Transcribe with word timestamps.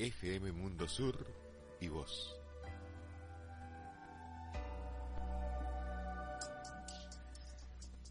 FM 0.00 0.52
Mundo 0.52 0.88
Sur 0.88 1.14
y 1.78 1.88
vos. 1.88 2.34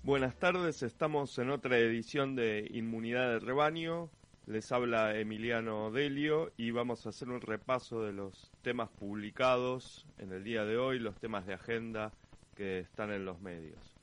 Buenas 0.04 0.36
tardes, 0.38 0.84
estamos 0.84 1.36
en 1.40 1.50
otra 1.50 1.80
edición 1.80 2.36
de 2.36 2.70
Inmunidad 2.72 3.30
de 3.32 3.40
Rebaño. 3.40 4.12
Les 4.46 4.72
habla 4.72 5.18
Emiliano 5.18 5.90
Delio 5.90 6.52
y 6.58 6.70
vamos 6.70 7.08
a 7.08 7.10
hacer 7.10 7.28
un 7.30 7.42
repaso 7.42 8.04
de 8.04 8.14
los 8.14 8.52
temas 8.62 8.90
publicados 8.90 10.06
en 10.20 10.32
el 10.32 10.44
día 10.44 10.66
de 10.66 10.78
hoy, 10.78 11.00
los 11.00 11.16
temas 11.16 11.48
de 11.48 11.56
agenda 11.56 12.14
que 12.56 12.78
están 12.82 13.12
en 13.12 13.26
los 13.26 13.42
medios. 13.42 13.96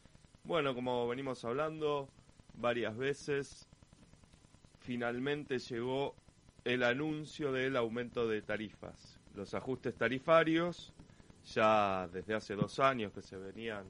Bueno, 0.43 0.75
como 0.75 1.07
venimos 1.07 1.45
hablando 1.45 2.09
varias 2.55 2.97
veces, 2.97 3.69
finalmente 4.81 5.61
llegó 5.61 6.17
el 6.67 6.83
anuncio 6.83 7.53
del 7.53 7.77
aumento 7.77 8.27
de 8.27 8.43
tarifas. 8.43 9.21
Los 9.37 9.55
ajustes 9.55 9.95
tarifarios, 9.95 10.93
ya 11.55 12.09
desde 12.13 12.35
hace 12.35 12.57
dos 12.57 12.81
años 12.81 13.13
que 13.13 13.23
se 13.23 13.37
venían 13.37 13.85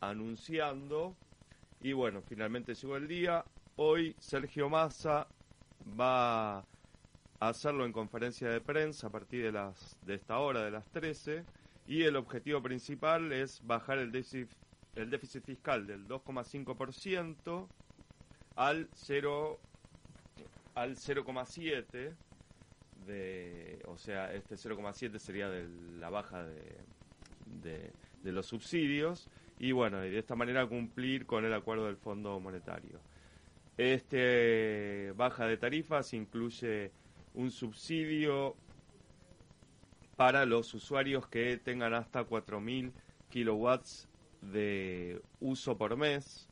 anunciando, 0.00 1.14
y 1.80 1.92
bueno, 1.92 2.22
finalmente 2.22 2.74
llegó 2.74 2.96
el 2.96 3.06
día. 3.06 3.44
Hoy 3.76 4.16
Sergio 4.18 4.68
Massa 4.68 5.28
va 5.98 6.58
a 6.58 6.64
hacerlo 7.38 7.86
en 7.86 7.92
conferencia 7.92 8.48
de 8.48 8.60
prensa 8.60 9.06
a 9.06 9.10
partir 9.10 9.44
de, 9.44 9.52
las, 9.52 9.96
de 10.04 10.14
esta 10.14 10.40
hora, 10.40 10.64
de 10.64 10.72
las 10.72 10.86
13, 10.88 11.44
y 11.86 12.02
el 12.02 12.16
objetivo 12.16 12.60
principal 12.60 13.32
es 13.32 13.64
bajar 13.64 13.98
el 13.98 14.10
déficit, 14.10 14.50
el 14.96 15.08
déficit 15.08 15.44
fiscal 15.44 15.86
del 15.86 16.08
2,5% 16.08 17.68
al 18.56 18.88
0 18.92 19.60
al 20.76 20.94
0,7 20.94 22.14
de 23.06 23.82
o 23.86 23.96
sea 23.96 24.32
este 24.34 24.56
0,7 24.56 25.18
sería 25.18 25.48
de 25.48 25.68
la 25.98 26.10
baja 26.10 26.44
de, 26.44 27.92
de, 28.22 28.32
los 28.32 28.46
subsidios 28.46 29.28
y 29.58 29.72
bueno 29.72 30.00
de 30.00 30.18
esta 30.18 30.34
manera 30.34 30.66
cumplir 30.66 31.24
con 31.24 31.44
el 31.44 31.54
acuerdo 31.54 31.86
del 31.86 31.96
Fondo 31.96 32.38
Monetario. 32.40 33.00
Este 33.78 35.12
baja 35.16 35.46
de 35.46 35.56
tarifas 35.56 36.12
incluye 36.12 36.92
un 37.34 37.50
subsidio 37.50 38.56
para 40.16 40.44
los 40.44 40.72
usuarios 40.74 41.26
que 41.28 41.56
tengan 41.58 41.94
hasta 41.94 42.26
4.000 42.26 42.92
kilowatts 43.30 44.08
de 44.40 45.22
uso 45.40 45.76
por 45.76 45.96
mes 45.96 46.48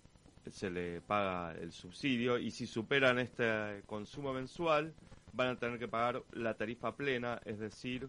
se 0.51 0.71
le 0.71 1.01
paga 1.01 1.53
el 1.53 1.73
subsidio 1.73 2.39
y 2.39 2.51
si 2.51 2.67
superan 2.67 3.19
este 3.19 3.83
consumo 3.87 4.33
mensual 4.33 4.95
van 5.33 5.49
a 5.49 5.59
tener 5.59 5.79
que 5.79 5.89
pagar 5.89 6.23
la 6.33 6.55
tarifa 6.55 6.97
plena, 6.97 7.41
es 7.45 7.59
decir, 7.59 8.09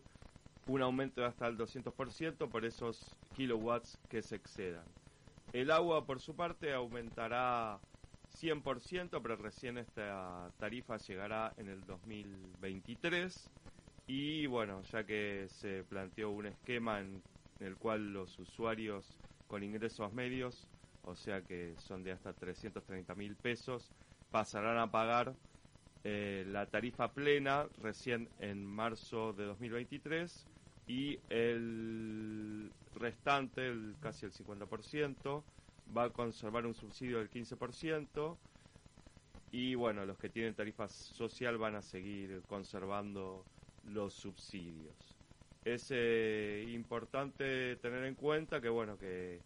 un 0.67 0.81
aumento 0.81 1.21
de 1.21 1.27
hasta 1.27 1.47
el 1.47 1.57
200% 1.57 2.49
por 2.49 2.65
esos 2.65 3.15
kilowatts 3.35 3.97
que 4.09 4.21
se 4.21 4.35
excedan. 4.35 4.85
El 5.53 5.71
agua, 5.71 6.05
por 6.05 6.19
su 6.19 6.35
parte, 6.35 6.73
aumentará 6.73 7.79
100%, 8.41 9.21
pero 9.21 9.35
recién 9.37 9.77
esta 9.77 10.51
tarifa 10.59 10.97
llegará 10.97 11.53
en 11.57 11.69
el 11.69 11.81
2023. 11.85 13.49
Y 14.07 14.45
bueno, 14.47 14.81
ya 14.91 15.03
que 15.03 15.47
se 15.49 15.83
planteó 15.83 16.29
un 16.31 16.47
esquema 16.47 16.99
en 16.99 17.21
el 17.59 17.75
cual 17.75 18.13
los 18.13 18.37
usuarios 18.37 19.17
con 19.47 19.63
ingresos 19.63 20.11
medios 20.13 20.67
o 21.05 21.15
sea 21.15 21.41
que 21.41 21.75
son 21.77 22.03
de 22.03 22.11
hasta 22.11 22.33
330 22.33 23.15
mil 23.15 23.35
pesos, 23.35 23.91
pasarán 24.31 24.77
a 24.77 24.91
pagar 24.91 25.35
eh, 26.03 26.45
la 26.47 26.65
tarifa 26.67 27.11
plena 27.13 27.67
recién 27.81 28.29
en 28.39 28.65
marzo 28.65 29.33
de 29.33 29.45
2023 29.45 30.45
y 30.87 31.19
el 31.29 32.71
restante, 32.95 33.67
el, 33.67 33.95
casi 33.99 34.25
el 34.25 34.31
50%, 34.31 35.43
va 35.95 36.05
a 36.05 36.09
conservar 36.09 36.65
un 36.65 36.73
subsidio 36.73 37.19
del 37.19 37.29
15% 37.29 38.37
y 39.51 39.75
bueno, 39.75 40.05
los 40.05 40.17
que 40.17 40.29
tienen 40.29 40.53
tarifa 40.53 40.87
social 40.87 41.57
van 41.57 41.75
a 41.75 41.81
seguir 41.81 42.41
conservando 42.47 43.45
los 43.85 44.13
subsidios. 44.13 45.15
Es 45.63 45.87
eh, 45.89 46.65
importante 46.67 47.77
tener 47.77 48.03
en 48.03 48.15
cuenta 48.15 48.61
que 48.61 48.69
bueno, 48.69 48.97
que 48.97 49.39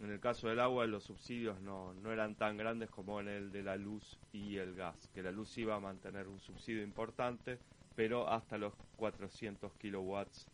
en 0.00 0.10
el 0.10 0.20
caso 0.20 0.48
del 0.48 0.60
agua 0.60 0.86
los 0.86 1.04
subsidios 1.04 1.60
no, 1.60 1.94
no 1.94 2.12
eran 2.12 2.34
tan 2.34 2.56
grandes 2.56 2.90
como 2.90 3.20
en 3.20 3.28
el 3.28 3.52
de 3.52 3.62
la 3.62 3.76
luz 3.76 4.18
y 4.32 4.56
el 4.56 4.74
gas, 4.74 5.08
que 5.14 5.22
la 5.22 5.30
luz 5.30 5.56
iba 5.58 5.74
a 5.74 5.80
mantener 5.80 6.28
un 6.28 6.40
subsidio 6.40 6.82
importante, 6.82 7.58
pero 7.94 8.28
hasta 8.28 8.58
los 8.58 8.74
400 8.96 9.72
kilowatts 9.74 10.46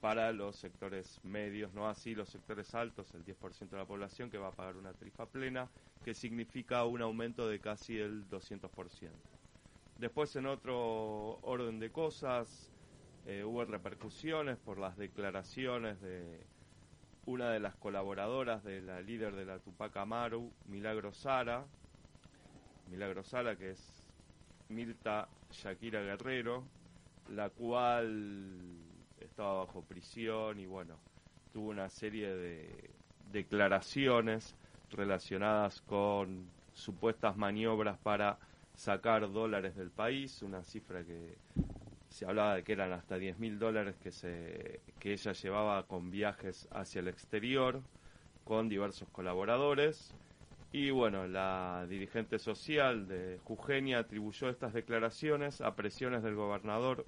para 0.00 0.32
los 0.32 0.56
sectores 0.56 1.20
medios, 1.24 1.72
no 1.74 1.88
así 1.88 2.14
los 2.14 2.28
sectores 2.28 2.74
altos, 2.74 3.14
el 3.14 3.24
10% 3.24 3.68
de 3.68 3.76
la 3.76 3.84
población 3.84 4.30
que 4.30 4.38
va 4.38 4.48
a 4.48 4.52
pagar 4.52 4.76
una 4.76 4.92
tarifa 4.92 5.26
plena, 5.26 5.68
que 6.04 6.14
significa 6.14 6.84
un 6.84 7.02
aumento 7.02 7.46
de 7.48 7.60
casi 7.60 7.98
el 7.98 8.28
200%. 8.28 9.10
Después, 9.98 10.34
en 10.36 10.46
otro 10.46 11.38
orden 11.42 11.78
de 11.78 11.92
cosas, 11.92 12.72
eh, 13.26 13.44
hubo 13.44 13.64
repercusiones 13.66 14.56
por 14.56 14.78
las 14.78 14.96
declaraciones 14.96 16.00
de 16.00 16.46
una 17.26 17.50
de 17.50 17.60
las 17.60 17.74
colaboradoras 17.76 18.64
de 18.64 18.80
la 18.80 19.00
líder 19.00 19.34
de 19.34 19.44
la 19.44 19.58
Tupac 19.58 19.96
Amaru, 19.96 20.52
Milagro 20.66 21.12
Sara, 21.12 21.64
Milagro 22.90 23.22
Sara 23.22 23.56
que 23.56 23.70
es 23.70 24.04
Mirta 24.68 25.28
Shakira 25.50 26.00
Guerrero, 26.00 26.64
la 27.28 27.50
cual 27.50 28.76
estaba 29.20 29.64
bajo 29.64 29.82
prisión 29.82 30.58
y 30.58 30.66
bueno, 30.66 30.96
tuvo 31.52 31.68
una 31.70 31.88
serie 31.88 32.34
de 32.34 32.90
declaraciones 33.32 34.54
relacionadas 34.90 35.80
con 35.82 36.48
supuestas 36.72 37.36
maniobras 37.36 37.98
para 37.98 38.38
sacar 38.74 39.30
dólares 39.30 39.76
del 39.76 39.90
país, 39.90 40.42
una 40.42 40.64
cifra 40.64 41.04
que 41.04 41.36
se 42.10 42.26
hablaba 42.26 42.56
de 42.56 42.64
que 42.64 42.72
eran 42.72 42.92
hasta 42.92 43.16
10 43.16 43.38
mil 43.38 43.58
dólares 43.58 43.96
que, 44.02 44.10
se, 44.10 44.80
que 44.98 45.12
ella 45.12 45.32
llevaba 45.32 45.84
con 45.84 46.10
viajes 46.10 46.68
hacia 46.72 46.98
el 47.00 47.08
exterior, 47.08 47.80
con 48.44 48.68
diversos 48.68 49.08
colaboradores. 49.10 50.12
Y 50.72 50.90
bueno, 50.90 51.26
la 51.26 51.86
dirigente 51.88 52.38
social 52.38 53.06
de 53.06 53.38
Jugenia 53.44 54.00
atribuyó 54.00 54.48
estas 54.48 54.72
declaraciones 54.72 55.60
a 55.60 55.74
presiones 55.74 56.22
del 56.22 56.34
gobernador 56.34 57.06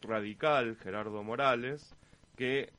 radical, 0.00 0.76
Gerardo 0.76 1.22
Morales, 1.22 1.94
que 2.36 2.72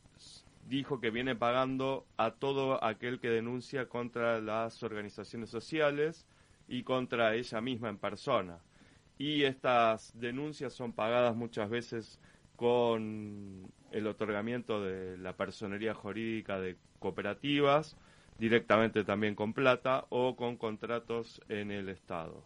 dijo 0.68 1.00
que 1.00 1.12
viene 1.12 1.36
pagando 1.36 2.06
a 2.18 2.32
todo 2.32 2.84
aquel 2.84 3.20
que 3.20 3.30
denuncia 3.30 3.88
contra 3.88 4.42
las 4.42 4.82
organizaciones 4.82 5.50
sociales 5.50 6.26
y 6.68 6.84
contra 6.84 7.36
ella 7.36 7.62
misma 7.62 7.90
en 7.90 7.98
persona 7.98 8.60
y 9.22 9.44
estas 9.44 10.20
denuncias 10.20 10.74
son 10.74 10.94
pagadas 10.94 11.36
muchas 11.36 11.70
veces 11.70 12.20
con 12.56 13.72
el 13.92 14.08
otorgamiento 14.08 14.84
de 14.84 15.16
la 15.20 15.38
personería 15.38 15.94
jurídica 15.94 16.60
de 16.60 16.76
cooperativas, 16.98 17.96
directamente 18.40 19.04
también 19.04 19.36
con 19.36 19.54
plata 19.54 20.08
o 20.10 20.36
con 20.36 20.58
contratos 20.58 21.40
en 21.50 21.70
el 21.70 21.90
Estado. 21.90 22.44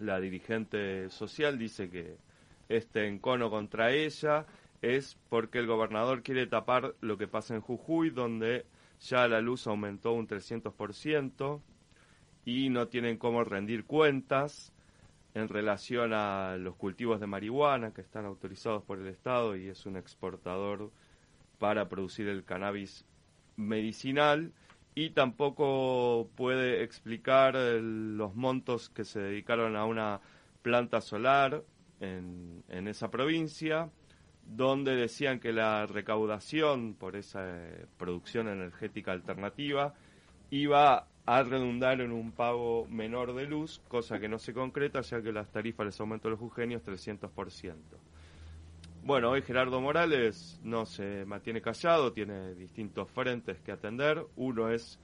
La 0.00 0.18
dirigente 0.18 1.08
social 1.08 1.56
dice 1.56 1.88
que 1.88 2.16
este 2.68 3.06
encono 3.06 3.48
contra 3.48 3.92
ella 3.92 4.46
es 4.82 5.16
porque 5.28 5.60
el 5.60 5.68
gobernador 5.68 6.24
quiere 6.24 6.48
tapar 6.48 6.96
lo 7.00 7.16
que 7.16 7.28
pasa 7.28 7.54
en 7.54 7.60
Jujuy, 7.60 8.10
donde 8.10 8.66
ya 8.98 9.28
la 9.28 9.40
luz 9.40 9.68
aumentó 9.68 10.14
un 10.14 10.26
300% 10.26 11.60
y 12.44 12.70
no 12.70 12.88
tienen 12.88 13.18
cómo 13.18 13.44
rendir 13.44 13.84
cuentas 13.84 14.73
en 15.34 15.48
relación 15.48 16.12
a 16.12 16.56
los 16.56 16.76
cultivos 16.76 17.20
de 17.20 17.26
marihuana 17.26 17.92
que 17.92 18.00
están 18.00 18.24
autorizados 18.24 18.82
por 18.84 19.00
el 19.00 19.08
Estado 19.08 19.56
y 19.56 19.68
es 19.68 19.84
un 19.84 19.96
exportador 19.96 20.92
para 21.58 21.88
producir 21.88 22.28
el 22.28 22.44
cannabis 22.44 23.04
medicinal 23.56 24.52
y 24.94 25.10
tampoco 25.10 26.30
puede 26.36 26.84
explicar 26.84 27.56
los 27.56 28.34
montos 28.36 28.88
que 28.90 29.04
se 29.04 29.20
dedicaron 29.20 29.76
a 29.76 29.84
una 29.84 30.20
planta 30.62 31.00
solar 31.00 31.64
en, 32.00 32.62
en 32.68 32.86
esa 32.86 33.10
provincia 33.10 33.90
donde 34.46 34.94
decían 34.94 35.40
que 35.40 35.52
la 35.52 35.86
recaudación 35.86 36.94
por 36.94 37.16
esa 37.16 37.40
eh, 37.44 37.86
producción 37.96 38.48
energética 38.48 39.12
alternativa 39.12 39.94
iba 40.50 41.08
a 41.26 41.42
redundar 41.42 42.00
en 42.00 42.12
un 42.12 42.32
pago 42.32 42.86
menor 42.90 43.34
de 43.34 43.46
luz, 43.46 43.80
cosa 43.88 44.18
que 44.18 44.28
no 44.28 44.38
se 44.38 44.52
concreta 44.52 45.00
ya 45.00 45.22
que 45.22 45.32
las 45.32 45.50
tarifas 45.50 45.86
les 45.86 46.00
aumentó 46.00 46.28
los 46.28 46.38
jujeños 46.38 46.82
300%. 46.82 47.74
Bueno, 49.02 49.30
hoy 49.30 49.42
Gerardo 49.42 49.80
Morales 49.80 50.58
no 50.62 50.86
se 50.86 51.24
mantiene 51.26 51.60
callado, 51.60 52.12
tiene 52.12 52.54
distintos 52.54 53.10
frentes 53.10 53.60
que 53.60 53.72
atender. 53.72 54.24
Uno 54.36 54.70
es 54.70 54.98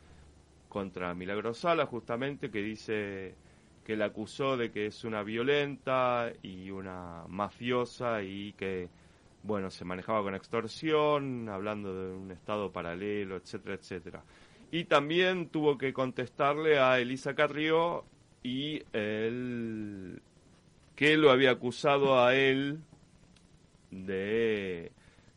contra 0.69 1.15
Milagro 1.15 1.53
Sala, 1.53 1.85
justamente, 1.85 2.51
que 2.51 2.63
dice 2.63 3.35
que 3.85 3.97
la 3.97 4.07
acusó 4.07 4.57
de 4.57 4.71
que 4.71 4.87
es 4.87 5.05
una 5.05 5.23
violenta 5.23 6.33
y 6.43 6.71
una 6.71 7.25
mafiosa 7.29 8.23
y 8.23 8.53
que, 8.55 8.89
bueno, 9.43 9.71
se 9.71 9.85
manejaba 9.85 10.23
con 10.23 10.35
extorsión, 10.35 11.49
hablando 11.49 11.93
de 11.95 12.15
un 12.15 12.31
estado 12.31 12.71
paralelo, 12.71 13.37
etcétera, 13.37 13.75
etcétera. 13.75 14.23
Y 14.71 14.85
también 14.85 15.49
tuvo 15.49 15.79
que 15.79 15.93
contestarle 15.93 16.79
a 16.79 17.01
Elisa 17.01 17.35
Carrió 17.35 18.05
y 18.43 18.83
él, 18.93 20.23
que 20.95 21.17
lo 21.17 21.31
había 21.31 21.51
acusado 21.51 22.23
a 22.23 22.35
él 22.35 22.81
de 23.91 24.93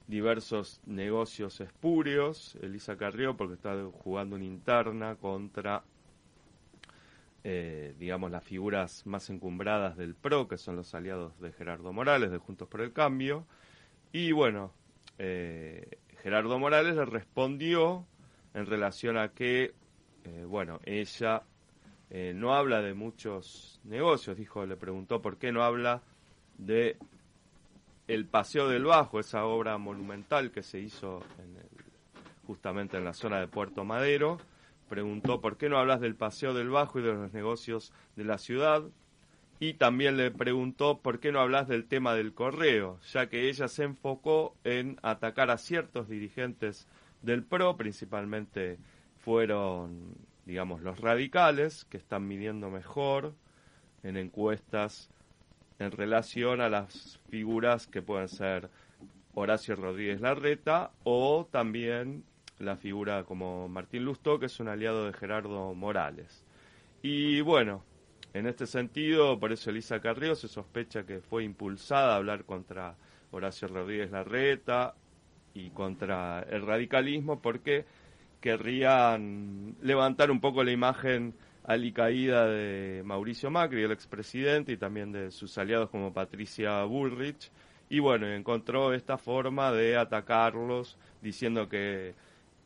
diversos 0.07 0.81
negocios 0.85 1.59
espurios. 1.62 2.57
Elisa 2.62 2.95
Carrió, 2.95 3.35
porque 3.35 3.56
está 3.56 3.75
jugando 4.03 4.35
una 4.35 4.45
interna 4.45 5.15
contra, 5.15 5.83
eh, 7.44 7.95
digamos, 8.00 8.30
las 8.30 8.44
figuras 8.44 9.06
más 9.07 9.30
encumbradas 9.31 9.97
del 9.97 10.13
PRO, 10.13 10.47
que 10.47 10.57
son 10.57 10.75
los 10.75 10.94
aliados 10.94 11.39
de 11.39 11.51
Gerardo 11.51 11.91
Morales, 11.91 12.30
de 12.30 12.38
Juntos 12.38 12.68
por 12.68 12.81
el 12.81 12.94
Cambio. 12.94 13.45
Y 14.12 14.31
bueno, 14.31 14.71
eh, 15.18 15.97
Gerardo 16.21 16.59
Morales 16.59 16.95
le 16.95 17.06
respondió 17.06 18.06
en 18.54 18.66
relación 18.66 19.18
a 19.18 19.30
que, 19.30 19.74
eh, 20.24 20.46
bueno, 20.48 20.80
ella 20.86 21.44
no 22.36 22.54
habla 22.54 22.84
de 22.84 22.94
muchos 22.94 23.82
negocios, 23.86 24.38
dijo, 24.38 24.68
le 24.68 24.78
preguntó 24.78 25.20
por 25.20 25.40
qué 25.40 25.52
no 25.52 25.64
habla 25.64 26.04
de 26.60 26.96
el 28.08 28.28
Paseo 28.28 28.68
del 28.68 28.86
Bajo, 28.86 29.20
esa 29.20 29.46
obra 29.46 29.80
monumental 29.80 30.52
que 30.52 30.62
se 30.62 30.80
hizo 30.80 31.24
justamente 32.46 32.98
en 32.98 33.06
la 33.06 33.14
zona 33.14 33.40
de 33.40 33.48
Puerto 33.48 33.84
Madero, 33.84 34.38
preguntó 34.90 35.42
por 35.42 35.58
qué 35.58 35.70
no 35.70 35.78
hablas 35.80 36.02
del 36.02 36.16
Paseo 36.16 36.54
del 36.54 36.70
Bajo 36.70 37.00
y 37.00 37.02
de 37.04 37.14
los 37.14 37.34
negocios 37.34 37.92
de 38.16 38.26
la 38.26 38.38
ciudad, 38.38 38.84
y 39.60 39.76
también 39.76 40.18
le 40.18 40.30
preguntó 40.30 41.00
por 41.00 41.20
qué 41.20 41.32
no 41.32 41.40
hablas 41.40 41.68
del 41.68 41.86
tema 41.86 42.14
del 42.16 42.34
correo, 42.34 43.00
ya 43.12 43.28
que 43.28 43.50
ella 43.50 43.68
se 43.68 43.84
enfocó 43.84 44.56
en 44.64 45.00
atacar 45.02 45.50
a 45.52 45.58
ciertos 45.58 46.10
dirigentes 46.10 46.88
del 47.24 47.44
PRO, 47.44 47.75
principalmente 47.75 48.78
fueron, 49.18 50.16
digamos, 50.46 50.81
los 50.81 51.00
radicales, 51.00 51.86
que 51.86 51.98
están 51.98 52.28
midiendo 52.28 52.70
mejor 52.70 53.34
en 54.04 54.18
encuestas 54.18 55.10
en 55.80 55.92
relación 55.92 56.62
a 56.62 56.70
las 56.70 57.20
figuras 57.30 57.88
que 57.88 58.02
pueden 58.02 58.28
ser 58.28 58.70
Horacio 59.34 59.75
Rodríguez 59.75 60.22
Larreta 60.22 60.92
o 61.04 61.48
también 61.50 62.24
la 62.60 62.75
figura 62.75 63.24
como 63.24 63.68
Martín 63.68 64.06
Lustó, 64.06 64.40
que 64.40 64.46
es 64.46 64.60
un 64.60 64.68
aliado 64.68 65.06
de 65.06 65.14
Gerardo 65.14 65.74
Morales. 65.74 66.44
Y 67.02 67.42
bueno, 67.42 67.84
en 68.34 68.46
este 68.46 68.68
sentido, 68.68 69.40
por 69.40 69.52
eso 69.52 69.69
Elisa 69.69 70.00
Carrió 70.00 70.36
se 70.36 70.48
sospecha 70.48 71.06
que 71.06 71.19
fue 71.19 71.44
impulsada 71.44 72.14
a 72.14 72.18
hablar 72.18 72.46
contra 72.46 72.96
Horacio 73.31 73.68
Rodríguez 73.68 74.12
Larreta 74.12 74.96
y 75.54 75.70
contra 75.70 76.46
el 76.50 76.66
radicalismo 76.66 77.42
porque 77.42 77.86
querrían 78.42 79.76
levantar 79.82 80.32
un 80.32 80.42
poco 80.42 80.64
la 80.64 80.72
imagen 80.72 81.34
alicaída 81.64 82.46
de 82.48 83.02
Mauricio 83.06 83.50
Macri, 83.50 83.84
el 83.84 83.92
expresidente, 83.92 84.74
y 84.74 84.78
también 84.78 85.12
de 85.12 85.32
sus 85.32 85.58
aliados 85.58 85.90
como 85.90 86.14
Patricia 86.14 86.84
Bullrich. 86.84 87.52
Y 87.90 88.00
bueno, 88.00 88.28
encontró 88.28 88.94
esta 88.94 89.18
forma 89.18 89.72
de 89.72 89.98
atacarlos 89.98 90.98
diciendo 91.22 91.70
que 91.70 92.16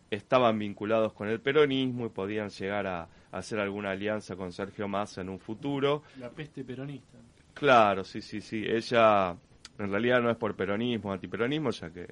estaban 0.10 0.58
vinculados 0.58 1.14
con 1.14 1.28
el 1.28 1.40
peronismo 1.40 2.06
y 2.06 2.10
podían 2.10 2.50
llegar 2.50 2.88
a, 2.88 3.08
hacer 3.32 3.60
alguna 3.60 3.92
alianza 3.92 4.36
con 4.36 4.52
Sergio 4.52 4.88
Massa 4.88 5.22
en 5.22 5.30
un 5.30 5.40
futuro. 5.40 6.04
La 6.20 6.30
peste 6.30 6.64
peronista. 6.64 7.18
Claro, 7.54 8.04
sí, 8.04 8.22
sí, 8.22 8.42
sí. 8.42 8.64
Ella 8.66 9.36
en 9.78 9.92
realidad 9.92 10.22
no 10.22 10.30
es 10.30 10.38
por 10.38 10.56
peronismo, 10.56 11.12
antiperonismo, 11.12 11.72
ya 11.72 11.92
que, 11.92 12.08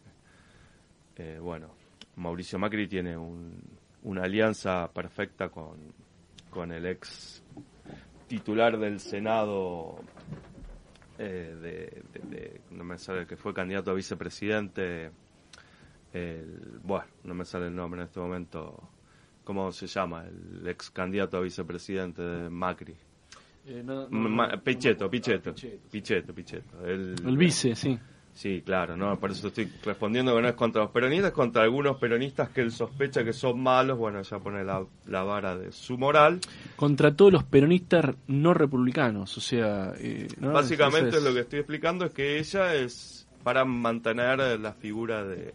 eh, 1.18 1.40
bueno, 1.40 1.70
Mauricio 2.16 2.60
Macri 2.60 2.88
tiene 2.88 3.18
una 3.18 4.24
alianza 4.24 4.92
perfecta 4.92 5.50
con, 5.50 5.78
con 6.50 6.72
el 6.72 6.86
ex 6.86 7.44
titular 8.28 8.78
del 8.78 9.00
Senado, 9.00 9.98
eh, 11.18 12.02
de, 12.12 12.62
no 12.72 12.84
me 12.84 12.98
sale, 12.98 13.26
que 13.26 13.38
fue 13.38 13.54
candidato 13.54 13.92
a 13.92 13.94
vicepresidente, 13.94 15.12
el, 16.14 16.80
bueno, 16.84 17.06
no 17.24 17.34
me 17.34 17.46
sale 17.46 17.68
el 17.68 17.76
nombre 17.76 18.02
en 18.02 18.08
este 18.08 18.20
momento, 18.20 18.90
¿cómo 19.44 19.72
se 19.72 19.88
llama? 19.88 20.26
El 20.26 20.68
ex 20.68 20.90
candidato 20.90 21.38
a 21.38 21.42
vicepresidente 21.42 22.22
de 22.22 22.50
Macri. 22.50 22.96
Eh, 23.68 23.84
Pichetto, 24.64 25.10
Pichetto, 25.10 25.54
Pichetto, 25.90 26.34
Pichetto, 26.34 26.86
el 26.86 27.38
vice, 27.38 27.76
sí. 27.76 27.98
Sí, 28.36 28.62
claro, 28.66 28.98
no, 28.98 29.18
por 29.18 29.32
eso 29.32 29.48
estoy 29.48 29.72
respondiendo 29.82 30.36
que 30.36 30.42
no 30.42 30.50
es 30.50 30.56
contra 30.56 30.82
los 30.82 30.92
peronistas, 30.92 31.32
contra 31.32 31.64
algunos 31.64 31.98
peronistas 31.98 32.50
que 32.50 32.60
él 32.60 32.72
sospecha 32.72 33.24
que 33.24 33.32
son 33.32 33.62
malos, 33.62 33.98
bueno, 33.98 34.22
ya 34.22 34.40
pone 34.40 34.62
la, 34.66 35.24
vara 35.24 35.56
de 35.56 35.72
su 35.72 35.98
moral. 35.98 36.42
Contra 36.76 37.16
todos 37.16 37.32
los 37.32 37.46
peronistas 37.46 38.14
no 38.28 38.54
republicanos, 38.54 39.38
o 39.38 39.42
sea... 39.42 39.94
Eh, 39.98 40.28
Básicamente 40.40 41.22
lo 41.22 41.34
que 41.34 41.40
estoy 41.40 41.60
explicando 41.60 42.06
es 42.06 42.14
que 42.14 42.38
ella 42.38 42.76
es 42.76 43.26
para 43.42 43.64
mantener 43.64 44.60
la 44.60 44.74
figura 44.74 45.24
de, 45.24 45.54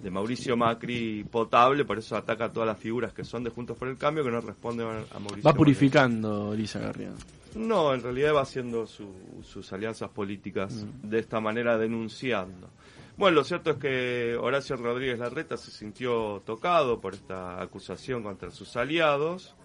de 0.00 0.10
Mauricio 0.10 0.56
Macri 0.56 1.24
potable, 1.24 1.84
por 1.84 1.98
eso 1.98 2.16
ataca 2.16 2.46
a 2.46 2.52
todas 2.52 2.66
las 2.66 2.78
figuras 2.78 3.12
que 3.12 3.24
son 3.24 3.44
de 3.44 3.50
Juntos 3.50 3.76
por 3.76 3.88
el 3.88 3.96
Cambio, 3.96 4.24
que 4.24 4.30
no 4.30 4.40
responden 4.40 4.86
a 4.86 5.18
Mauricio 5.18 5.42
Va 5.44 5.54
purificando 5.54 6.52
Elisa 6.54 6.78
Garrido. 6.78 7.14
No, 7.54 7.94
en 7.94 8.02
realidad 8.02 8.34
va 8.34 8.42
haciendo 8.42 8.86
sus 8.86 9.72
alianzas 9.72 10.10
políticas 10.10 10.72
mm. 10.74 11.08
de 11.08 11.18
esta 11.18 11.40
manera, 11.40 11.76
denunciando. 11.78 12.68
Bueno, 13.16 13.36
lo 13.36 13.44
cierto 13.44 13.72
es 13.72 13.76
que 13.78 14.36
Horacio 14.40 14.76
Rodríguez 14.76 15.18
Larreta 15.18 15.56
se 15.56 15.72
sintió 15.72 16.40
tocado 16.46 17.00
por 17.00 17.14
esta 17.14 17.60
acusación 17.60 18.22
contra 18.22 18.52
sus 18.52 18.76
aliados 18.76 19.56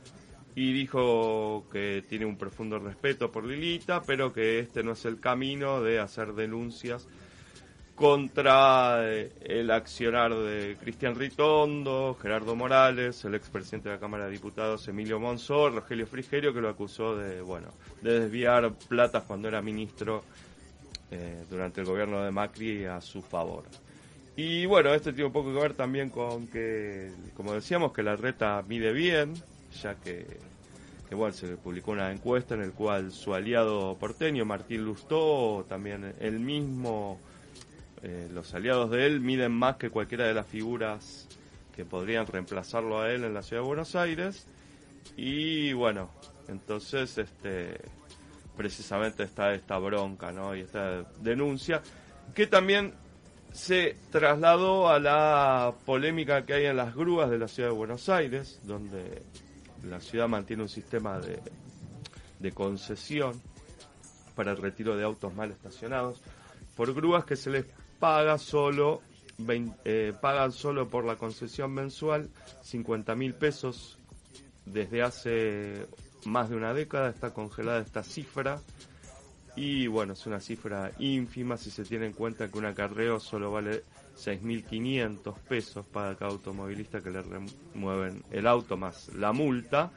y 0.55 0.73
dijo 0.73 1.65
que 1.71 2.03
tiene 2.07 2.25
un 2.25 2.35
profundo 2.35 2.79
respeto 2.79 3.31
por 3.31 3.45
Lilita, 3.45 4.01
pero 4.01 4.33
que 4.33 4.57
este 4.57 4.83
no 4.83 4.93
es 4.93 5.05
el 5.05 5.19
camino 5.19 5.81
de 5.81 5.99
hacer 5.99 6.33
denuncias 6.33 7.07
contra 7.95 9.07
eh, 9.07 9.31
el 9.43 9.69
accionar 9.69 10.33
de 10.33 10.77
Cristian 10.81 11.15
Ritondo, 11.15 12.17
Gerardo 12.19 12.55
Morales, 12.55 13.23
el 13.25 13.35
expresidente 13.35 13.89
de 13.89 13.95
la 13.95 14.01
Cámara 14.01 14.25
de 14.25 14.31
Diputados 14.31 14.87
Emilio 14.87 15.19
Monzó, 15.19 15.69
Rogelio 15.69 16.07
Frigerio, 16.07 16.53
que 16.53 16.61
lo 16.61 16.69
acusó 16.69 17.15
de, 17.15 17.41
bueno, 17.41 17.67
de 18.01 18.21
desviar 18.21 18.73
plata 18.73 19.21
cuando 19.21 19.47
era 19.47 19.61
ministro 19.61 20.23
eh, 21.11 21.43
durante 21.49 21.81
el 21.81 21.87
gobierno 21.87 22.23
de 22.23 22.31
Macri 22.31 22.85
a 22.85 22.99
su 22.99 23.21
favor. 23.21 23.63
Y 24.35 24.65
bueno, 24.65 24.91
este 24.95 25.13
tiene 25.13 25.27
un 25.27 25.33
poco 25.33 25.53
que 25.53 25.61
ver 25.61 25.75
también 25.75 26.09
con 26.09 26.47
que, 26.47 27.11
como 27.35 27.53
decíamos, 27.53 27.93
que 27.93 28.01
la 28.01 28.15
reta 28.15 28.63
mide 28.67 28.91
bien, 28.91 29.35
ya 29.79 29.93
que, 29.93 30.25
que 31.07 31.13
bueno, 31.13 31.35
se 31.35 31.55
publicó 31.57 31.91
una 31.91 32.11
encuesta 32.11 32.55
en 32.55 32.63
el 32.63 32.71
cual 32.71 33.11
su 33.11 33.35
aliado 33.35 33.95
porteño, 33.99 34.43
Martín 34.43 34.83
Lustó, 34.83 35.67
también 35.69 36.15
el 36.19 36.39
mismo 36.39 37.19
eh, 38.03 38.27
los 38.33 38.53
aliados 38.53 38.91
de 38.91 39.05
él 39.05 39.21
miden 39.21 39.53
más 39.53 39.77
que 39.77 39.89
cualquiera 39.89 40.27
de 40.27 40.33
las 40.33 40.45
figuras 40.45 41.25
que 41.73 41.85
podrían 41.85 42.27
reemplazarlo 42.27 43.01
a 43.01 43.09
él 43.09 43.23
en 43.23 43.33
la 43.33 43.41
ciudad 43.41 43.61
de 43.61 43.67
Buenos 43.67 43.95
Aires. 43.95 44.45
Y 45.15 45.71
bueno, 45.71 46.09
entonces 46.49 47.17
este 47.17 47.79
precisamente 48.57 49.23
está 49.23 49.53
esta 49.53 49.77
bronca, 49.79 50.33
¿no? 50.33 50.53
Y 50.53 50.61
esta 50.61 51.03
denuncia 51.21 51.81
que 52.35 52.45
también 52.45 52.93
se 53.53 53.95
trasladó 54.11 54.89
a 54.89 54.99
la 54.99 55.73
polémica 55.85 56.45
que 56.45 56.55
hay 56.55 56.65
en 56.65 56.75
las 56.75 56.93
grúas 56.93 57.29
de 57.29 57.37
la 57.37 57.47
ciudad 57.47 57.69
de 57.69 57.75
Buenos 57.75 58.09
Aires, 58.09 58.59
donde 58.63 59.21
la 59.87 60.01
ciudad 60.01 60.27
mantiene 60.27 60.63
un 60.63 60.69
sistema 60.69 61.19
de, 61.19 61.39
de 62.39 62.51
concesión 62.51 63.41
para 64.35 64.51
el 64.51 64.57
retiro 64.57 64.97
de 64.97 65.03
autos 65.03 65.33
mal 65.33 65.51
estacionados 65.51 66.21
por 66.75 66.93
grúas 66.93 67.25
que 67.25 67.35
se 67.35 67.49
les 67.49 67.65
paga 68.03 68.37
solo 68.37 69.01
eh, 69.85 70.13
solo 70.51 70.89
por 70.89 71.05
la 71.05 71.15
concesión 71.15 71.71
mensual 71.71 72.29
50 72.61 73.15
mil 73.15 73.33
pesos. 73.33 73.97
Desde 74.65 75.01
hace 75.01 75.87
más 76.25 76.49
de 76.49 76.57
una 76.57 76.73
década 76.73 77.09
está 77.09 77.33
congelada 77.33 77.79
esta 77.79 78.03
cifra. 78.03 78.59
Y 79.55 79.87
bueno 79.87 80.13
es 80.13 80.25
una 80.25 80.41
cifra 80.41 80.91
ínfima 80.99 81.55
si 81.55 81.71
se 81.71 81.85
tiene 81.85 82.07
en 82.07 82.11
cuenta 82.11 82.49
que 82.49 82.57
un 82.57 82.65
acarreo 82.65 83.21
solo 83.21 83.53
vale 83.53 83.85
6.500 84.17 85.33
pesos 85.47 85.85
para 85.85 86.15
cada 86.15 86.31
automovilista 86.31 87.01
que 87.01 87.09
le 87.09 87.21
remueven 87.21 88.21
el 88.31 88.47
auto 88.47 88.75
más 88.75 89.13
la 89.13 89.31
multa 89.31 89.91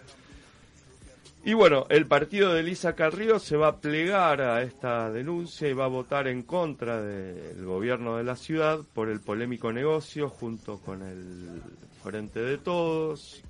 y 1.44 1.54
bueno, 1.54 1.86
el 1.90 2.06
partido 2.06 2.52
de 2.52 2.60
Elisa 2.60 2.94
Carrió 2.94 3.38
se 3.38 3.56
va 3.56 3.68
a 3.68 3.80
plegar 3.80 4.40
a 4.40 4.62
esta 4.62 5.10
denuncia 5.12 5.68
y 5.68 5.74
va 5.74 5.84
a 5.84 5.88
votar 5.88 6.26
en 6.26 6.42
contra 6.42 7.00
del 7.00 7.64
gobierno 7.64 8.16
de 8.16 8.24
la 8.24 8.34
ciudad 8.34 8.80
por 8.94 9.08
el 9.08 9.20
polémico 9.20 9.72
negocio 9.72 10.28
junto 10.28 10.78
con 10.80 11.02
el 11.02 11.62
Frente 12.02 12.40
de 12.40 12.58
Todos, 12.58 13.44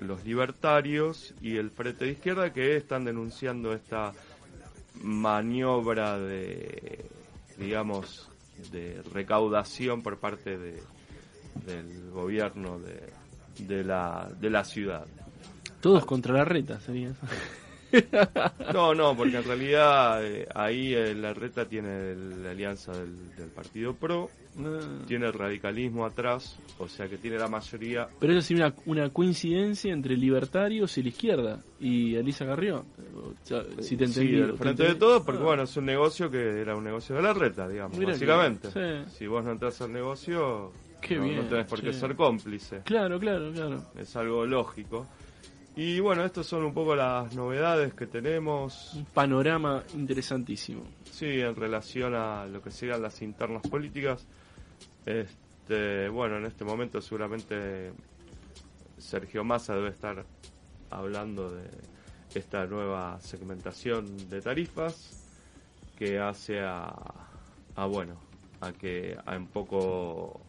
los 0.00 0.24
libertarios 0.24 1.34
y 1.42 1.56
el 1.56 1.70
Frente 1.70 2.06
de 2.06 2.12
Izquierda 2.12 2.52
que 2.52 2.76
están 2.76 3.04
denunciando 3.04 3.74
esta 3.74 4.12
maniobra 5.02 6.18
de, 6.18 7.04
digamos, 7.58 8.30
de 8.70 9.02
recaudación 9.12 10.02
por 10.02 10.18
parte 10.18 10.56
de, 10.56 10.82
del 11.66 12.10
gobierno 12.10 12.78
de, 12.78 13.12
de, 13.58 13.84
la, 13.84 14.30
de 14.40 14.50
la 14.50 14.64
ciudad. 14.64 15.06
Todos 15.82 16.06
contra 16.06 16.32
la 16.32 16.44
reta 16.44 16.80
sería 16.80 17.12
No, 18.72 18.94
no, 18.94 19.14
porque 19.14 19.36
en 19.36 19.44
realidad 19.44 20.24
eh, 20.24 20.46
ahí 20.54 20.94
eh, 20.94 21.14
la 21.14 21.34
reta 21.34 21.66
tiene 21.66 22.14
la 22.14 22.52
alianza 22.52 22.92
del, 22.92 23.34
del 23.36 23.48
Partido 23.48 23.94
PRO, 23.94 24.30
tiene 25.06 25.26
el 25.26 25.32
radicalismo 25.32 26.06
atrás, 26.06 26.58
o 26.78 26.88
sea 26.88 27.08
que 27.08 27.18
tiene 27.18 27.36
la 27.36 27.48
mayoría. 27.48 28.08
Pero 28.18 28.32
eso 28.32 28.42
sí 28.42 28.54
una, 28.54 28.74
una 28.86 29.10
coincidencia 29.10 29.92
entre 29.92 30.16
libertarios 30.16 30.96
y 30.98 31.02
la 31.02 31.08
izquierda 31.08 31.60
y 31.80 32.14
Elisa 32.14 32.46
Carrió. 32.46 32.84
si 33.80 33.96
te 33.96 34.04
entendí. 34.04 34.42
Sí, 34.42 34.56
frente 34.56 34.84
de 34.84 34.94
todo, 34.94 35.24
porque 35.24 35.42
ah. 35.42 35.46
bueno, 35.46 35.62
es 35.64 35.76
un 35.76 35.84
negocio 35.84 36.30
que 36.30 36.60
era 36.60 36.76
un 36.76 36.84
negocio 36.84 37.16
de 37.16 37.22
la 37.22 37.34
reta, 37.34 37.68
digamos, 37.68 37.98
básicamente. 37.98 38.68
Si 39.08 39.26
vos 39.26 39.44
no 39.44 39.52
entras 39.52 39.80
al 39.82 39.92
negocio, 39.92 40.72
no, 41.10 41.42
tenés 41.48 41.66
por 41.66 41.82
qué 41.82 41.92
ser 41.92 42.14
cómplice. 42.14 42.82
Claro, 42.84 43.18
claro, 43.18 43.52
claro. 43.52 43.82
Es 43.98 44.14
algo 44.16 44.46
lógico. 44.46 45.06
Y 45.74 46.00
bueno, 46.00 46.24
estas 46.24 46.46
son 46.46 46.64
un 46.64 46.74
poco 46.74 46.94
las 46.94 47.34
novedades 47.34 47.94
que 47.94 48.06
tenemos. 48.06 48.92
Un 48.94 49.06
panorama 49.06 49.82
interesantísimo. 49.94 50.82
Sí, 51.10 51.40
en 51.40 51.56
relación 51.56 52.14
a 52.14 52.44
lo 52.46 52.60
que 52.60 52.70
sean 52.70 53.00
las 53.00 53.22
internas 53.22 53.62
políticas. 53.68 54.26
Este, 55.06 56.08
bueno, 56.10 56.36
en 56.36 56.44
este 56.44 56.64
momento 56.64 57.00
seguramente 57.00 57.92
Sergio 58.98 59.44
Massa 59.44 59.74
debe 59.74 59.88
estar 59.88 60.24
hablando 60.90 61.50
de 61.50 61.64
esta 62.34 62.66
nueva 62.66 63.18
segmentación 63.20 64.28
de 64.28 64.40
tarifas 64.42 65.18
que 65.98 66.18
hace 66.18 66.60
a, 66.60 66.94
a 67.76 67.86
bueno, 67.86 68.16
a 68.60 68.72
que 68.72 69.16
a 69.24 69.36
un 69.36 69.46
poco 69.46 70.40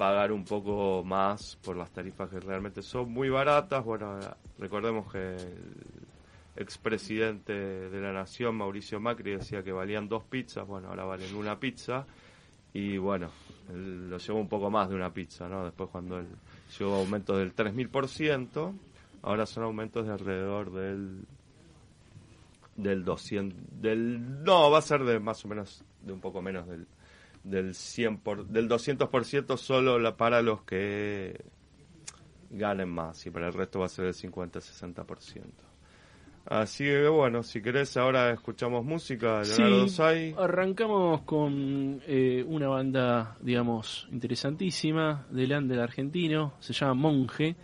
pagar 0.00 0.32
un 0.32 0.44
poco 0.44 1.04
más 1.04 1.58
por 1.62 1.76
las 1.76 1.90
tarifas 1.90 2.30
que 2.30 2.40
realmente 2.40 2.80
son 2.80 3.12
muy 3.12 3.28
baratas. 3.28 3.84
Bueno, 3.84 4.18
recordemos 4.58 5.12
que 5.12 5.34
el 5.34 6.56
expresidente 6.56 7.52
de 7.52 8.00
la 8.00 8.10
Nación, 8.10 8.54
Mauricio 8.54 8.98
Macri, 8.98 9.32
decía 9.32 9.62
que 9.62 9.72
valían 9.72 10.08
dos 10.08 10.24
pizzas, 10.24 10.66
bueno, 10.66 10.88
ahora 10.88 11.04
valen 11.04 11.34
una 11.34 11.60
pizza. 11.60 12.06
Y 12.72 12.96
bueno, 12.96 13.28
lo 13.74 14.16
llevó 14.16 14.40
un 14.40 14.48
poco 14.48 14.70
más 14.70 14.88
de 14.88 14.94
una 14.94 15.12
pizza, 15.12 15.50
¿no? 15.50 15.66
Después 15.66 15.90
cuando 15.90 16.20
él 16.20 16.28
llegó 16.78 16.94
aumentos 16.94 17.36
del 17.36 17.54
3.000%, 17.54 18.72
ahora 19.20 19.44
son 19.44 19.64
aumentos 19.64 20.06
de 20.06 20.12
alrededor 20.14 20.72
del 20.72 21.26
del 22.74 23.04
200 23.04 23.82
del 23.82 24.42
no 24.44 24.70
va 24.70 24.78
a 24.78 24.82
ser 24.82 25.04
de 25.04 25.20
más 25.20 25.44
o 25.44 25.48
menos 25.48 25.84
de 26.00 26.14
un 26.14 26.20
poco 26.20 26.40
menos 26.40 26.66
del 26.66 26.86
del 27.44 27.74
100 27.74 28.18
por, 28.18 28.46
del 28.46 28.68
200% 28.68 29.56
solo 29.56 29.98
la, 29.98 30.16
para 30.16 30.42
los 30.42 30.62
que 30.62 31.44
ganen 32.50 32.88
más 32.88 33.24
y 33.26 33.30
para 33.30 33.48
el 33.48 33.54
resto 33.54 33.78
va 33.80 33.86
a 33.86 33.88
ser 33.88 34.06
el 34.06 34.14
50-60%. 34.14 35.42
Así 36.46 36.84
que 36.84 37.06
bueno, 37.06 37.42
si 37.42 37.62
querés 37.62 37.96
ahora 37.96 38.32
escuchamos 38.32 38.84
música, 38.84 39.42
Leonardo 39.42 39.88
sí, 39.88 40.34
Arrancamos 40.36 41.22
con 41.22 42.00
eh, 42.06 42.44
una 42.46 42.66
banda, 42.66 43.36
digamos, 43.40 44.08
interesantísima 44.10 45.26
del 45.30 45.52
under 45.52 45.80
argentino, 45.80 46.54
se 46.58 46.72
llama 46.72 46.94
Monje 46.94 47.56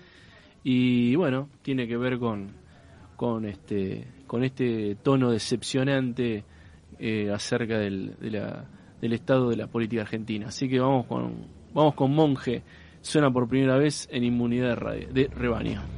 y 0.62 1.16
bueno, 1.16 1.48
tiene 1.62 1.88
que 1.88 1.96
ver 1.96 2.18
con 2.18 2.52
con 3.16 3.46
este 3.46 4.06
con 4.26 4.44
este 4.44 4.96
tono 5.02 5.30
decepcionante 5.30 6.44
eh, 6.98 7.30
acerca 7.30 7.78
del, 7.78 8.16
de 8.20 8.30
la 8.30 8.64
del 9.00 9.12
estado 9.12 9.50
de 9.50 9.56
la 9.56 9.66
política 9.66 10.02
argentina. 10.02 10.48
Así 10.48 10.68
que 10.68 10.80
vamos 10.80 11.06
con, 11.06 11.46
vamos 11.72 11.94
con 11.94 12.12
Monje. 12.12 12.62
Suena 13.00 13.32
por 13.32 13.48
primera 13.48 13.76
vez 13.76 14.08
en 14.10 14.24
Inmunidad 14.24 14.78
de, 14.78 15.06
de 15.06 15.28
Rebaño. 15.28 15.95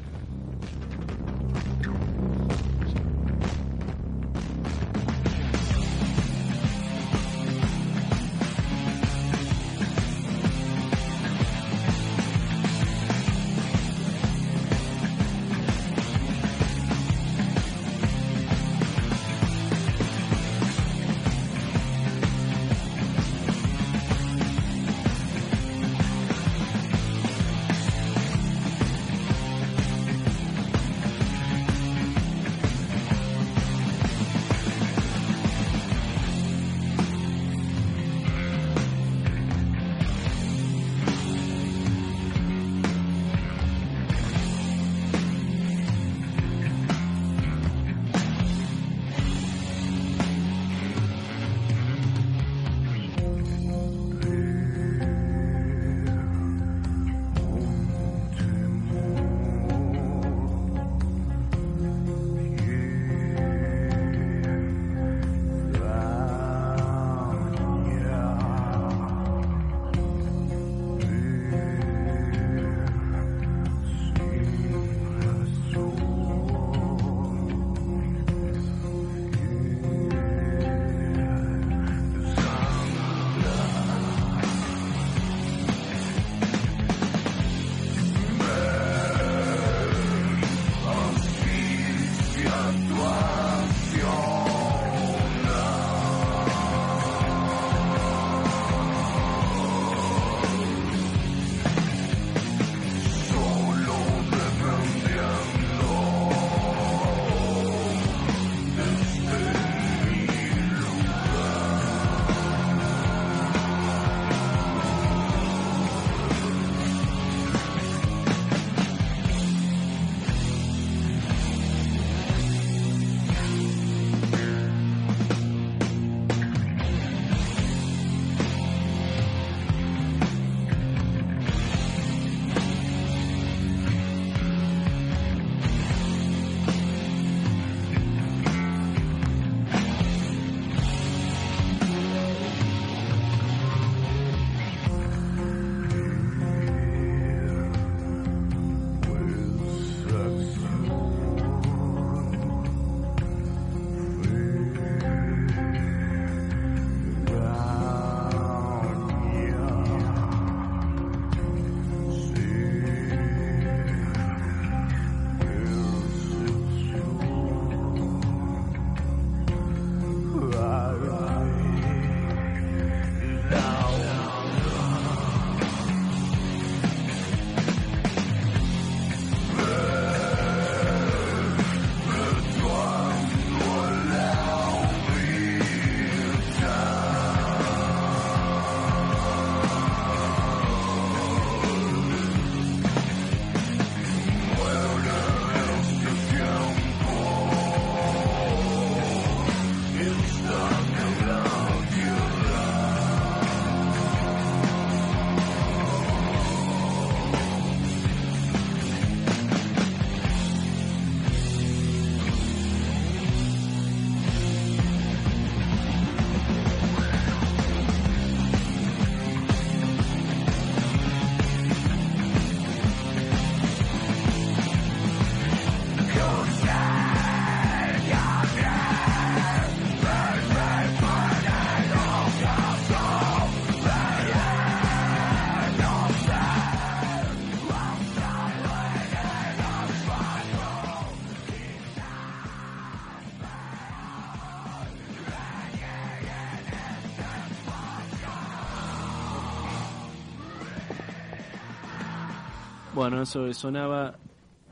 Eso 253.28 253.52
sonaba 253.52 254.16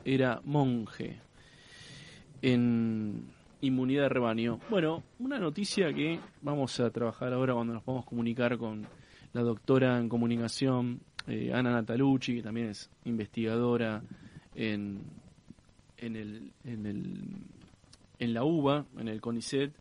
era 0.03 0.41
monje 0.43 1.19
en 2.41 3.27
inmunidad 3.61 4.01
de 4.01 4.09
rebaño. 4.09 4.59
Bueno, 4.71 5.03
una 5.19 5.37
noticia 5.37 5.93
que 5.93 6.19
vamos 6.41 6.79
a 6.79 6.89
trabajar 6.89 7.33
ahora 7.33 7.53
cuando 7.53 7.75
nos 7.75 7.83
podamos 7.83 8.07
comunicar 8.07 8.57
con 8.57 8.87
la 9.33 9.41
doctora 9.43 9.99
en 9.99 10.09
comunicación 10.09 11.01
eh, 11.27 11.51
Ana 11.53 11.69
Natalucci, 11.69 12.37
que 12.37 12.41
también 12.41 12.69
es 12.69 12.89
investigadora 13.05 14.01
en, 14.55 15.03
en, 15.97 16.15
el, 16.15 16.51
en, 16.63 16.85
el, 16.87 17.25
en 18.17 18.33
la 18.33 18.43
UBA, 18.43 18.87
en 18.97 19.07
el 19.07 19.21
CONICET, 19.21 19.71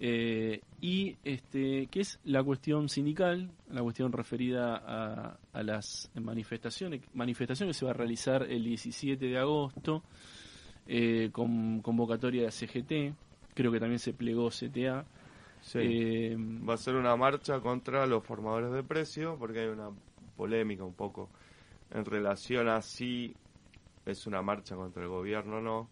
eh, 0.00 0.60
y 0.80 1.16
este, 1.22 1.86
que 1.86 2.00
es 2.00 2.18
la 2.24 2.42
cuestión 2.42 2.88
sindical, 2.88 3.50
la 3.70 3.82
cuestión 3.82 4.10
referida 4.10 4.76
a, 4.76 5.38
a 5.58 5.62
las 5.64 6.08
manifestaciones, 6.14 7.02
manifestación 7.14 7.68
que 7.68 7.74
se 7.74 7.84
va 7.84 7.90
a 7.90 7.94
realizar 7.94 8.44
el 8.44 8.62
17 8.62 9.26
de 9.26 9.38
agosto, 9.38 10.04
eh, 10.86 11.30
con 11.32 11.80
convocatoria 11.80 12.44
de 12.44 12.52
CGT, 12.52 13.16
creo 13.54 13.72
que 13.72 13.80
también 13.80 13.98
se 13.98 14.12
plegó 14.12 14.50
CTA. 14.50 15.04
Eh, 15.74 16.36
va 16.38 16.74
a 16.74 16.76
ser 16.76 16.94
una 16.94 17.16
marcha 17.16 17.58
contra 17.58 18.06
los 18.06 18.24
formadores 18.24 18.70
de 18.70 18.84
precios, 18.84 19.36
porque 19.36 19.60
hay 19.60 19.66
una 19.66 19.90
polémica 20.36 20.84
un 20.84 20.94
poco 20.94 21.28
en 21.90 22.04
relación 22.04 22.68
a 22.68 22.80
si 22.80 23.34
es 24.06 24.28
una 24.28 24.40
marcha 24.42 24.76
contra 24.76 25.02
el 25.02 25.08
gobierno 25.08 25.56
o 25.56 25.60
no. 25.60 25.88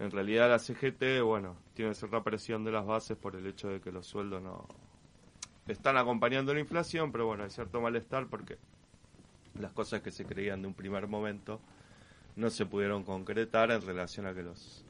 En 0.00 0.10
realidad 0.10 0.48
la 0.48 0.58
CGT, 0.58 1.22
bueno, 1.22 1.56
tiene 1.74 1.94
cierta 1.94 2.24
presión 2.24 2.64
de 2.64 2.72
las 2.72 2.84
bases 2.84 3.16
por 3.16 3.36
el 3.36 3.46
hecho 3.46 3.68
de 3.68 3.80
que 3.80 3.92
los 3.92 4.08
sueldos 4.08 4.42
no 4.42 4.66
están 5.68 5.96
acompañando 5.96 6.52
la 6.52 6.60
inflación, 6.60 7.12
pero 7.12 7.26
bueno, 7.26 7.44
hay 7.44 7.50
cierto 7.50 7.80
malestar 7.80 8.26
porque 8.26 8.58
las 9.58 9.72
cosas 9.72 10.02
que 10.02 10.10
se 10.10 10.24
creían 10.24 10.62
de 10.62 10.68
un 10.68 10.74
primer 10.74 11.06
momento 11.08 11.60
no 12.36 12.50
se 12.50 12.66
pudieron 12.66 13.02
concretar 13.04 13.70
en 13.70 13.82
relación 13.82 14.26
a 14.26 14.34
que 14.34 14.42
los, 14.42 14.84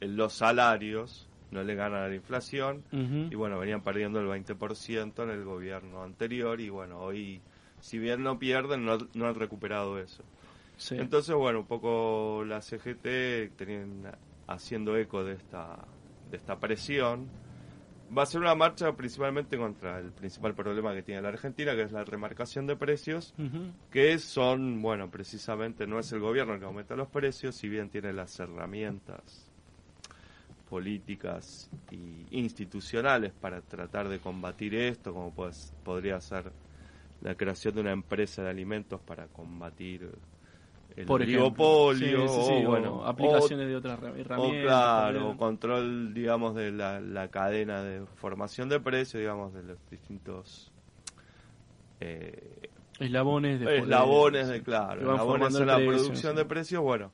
los 0.00 0.32
salarios 0.32 1.28
no 1.50 1.62
le 1.62 1.74
ganan 1.74 2.02
a 2.02 2.08
la 2.08 2.14
inflación 2.14 2.82
y 3.30 3.34
bueno, 3.34 3.58
venían 3.58 3.82
perdiendo 3.82 4.20
el 4.20 4.26
20% 4.26 5.22
en 5.22 5.30
el 5.30 5.44
gobierno 5.44 6.02
anterior 6.02 6.60
y 6.60 6.68
bueno, 6.68 6.98
hoy 6.98 7.40
si 7.80 7.98
bien 7.98 8.22
no 8.22 8.38
pierden, 8.38 8.84
no, 8.84 8.98
no 9.14 9.26
han 9.28 9.34
recuperado 9.34 9.98
eso. 9.98 10.24
Entonces, 10.90 11.34
bueno, 11.34 11.60
un 11.60 11.66
poco 11.66 12.44
la 12.46 12.60
CGT 12.60 13.56
tenían, 13.56 14.12
haciendo 14.46 14.96
eco 14.96 15.24
de 15.24 15.34
esta, 15.34 15.78
de 16.30 16.36
esta 16.36 16.58
presión. 16.58 17.28
Va 18.16 18.22
a 18.22 18.26
ser 18.26 18.40
una 18.40 18.54
marcha 18.54 18.90
principalmente 18.96 19.58
contra 19.58 19.98
el 19.98 20.12
principal 20.12 20.54
problema 20.54 20.94
que 20.94 21.02
tiene 21.02 21.20
la 21.20 21.28
Argentina, 21.28 21.74
que 21.74 21.82
es 21.82 21.92
la 21.92 22.04
remarcación 22.04 22.66
de 22.66 22.74
precios, 22.74 23.34
que 23.90 24.18
son, 24.18 24.80
bueno, 24.80 25.10
precisamente 25.10 25.86
no 25.86 25.98
es 25.98 26.10
el 26.12 26.20
gobierno 26.20 26.54
el 26.54 26.60
que 26.60 26.66
aumenta 26.66 26.96
los 26.96 27.08
precios, 27.08 27.54
si 27.54 27.68
bien 27.68 27.90
tiene 27.90 28.12
las 28.12 28.40
herramientas 28.40 29.50
políticas 30.68 31.70
y 31.90 32.26
institucionales 32.30 33.32
para 33.32 33.60
tratar 33.60 34.08
de 34.08 34.18
combatir 34.18 34.74
esto, 34.74 35.12
como 35.12 35.32
pues, 35.32 35.72
podría 35.82 36.20
ser 36.20 36.52
la 37.20 37.34
creación 37.34 37.74
de 37.74 37.80
una 37.80 37.92
empresa 37.92 38.42
de 38.42 38.50
alimentos 38.50 39.00
para 39.00 39.26
combatir 39.26 40.10
el 41.00 41.06
Por 41.06 41.22
oligopolio, 41.22 42.24
o, 42.26 42.62
bueno, 42.62 43.04
aplicaciones 43.04 43.68
de 43.68 43.76
otras 43.76 43.98
herramientas. 43.98 44.38
O 44.38 44.50
claro, 44.50 45.36
control, 45.36 46.12
digamos, 46.12 46.54
de 46.54 46.72
la, 46.72 47.28
cadena 47.28 47.82
de 47.82 48.04
formación 48.16 48.68
de 48.68 48.80
precios, 48.80 49.20
digamos, 49.20 49.54
de 49.54 49.62
los 49.62 49.78
distintos... 49.90 50.72
Eh, 52.00 52.68
eslabones 53.00 53.60
de 53.60 53.78
eslabones 53.78 54.48
de, 54.48 54.62
claro 54.62 55.00
eslabones 55.00 55.54
en 55.54 55.66
la 55.66 55.76
producción 55.76 56.36
de 56.36 56.44
precios 56.44 56.80
bueno 56.80 57.10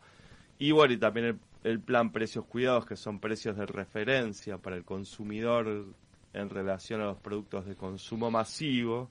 y 0.59 0.73
bueno 0.73 0.93
y 0.93 0.99
también 0.99 1.27
el, 1.27 1.39
el, 1.63 1.81
plan 1.81 2.13
precios 2.13 2.45
cuidados 2.45 2.85
que 2.85 2.97
son 2.97 3.19
precios 3.19 3.57
de 3.57 3.65
referencia 3.65 4.59
para 4.59 4.77
el 4.77 4.85
consumidor 4.85 5.87
en 6.35 6.51
relación 6.51 7.01
a 7.01 7.07
los 7.07 7.19
productos 7.19 7.65
de 7.65 7.77
consumo 7.77 8.31
masivo. 8.31 9.09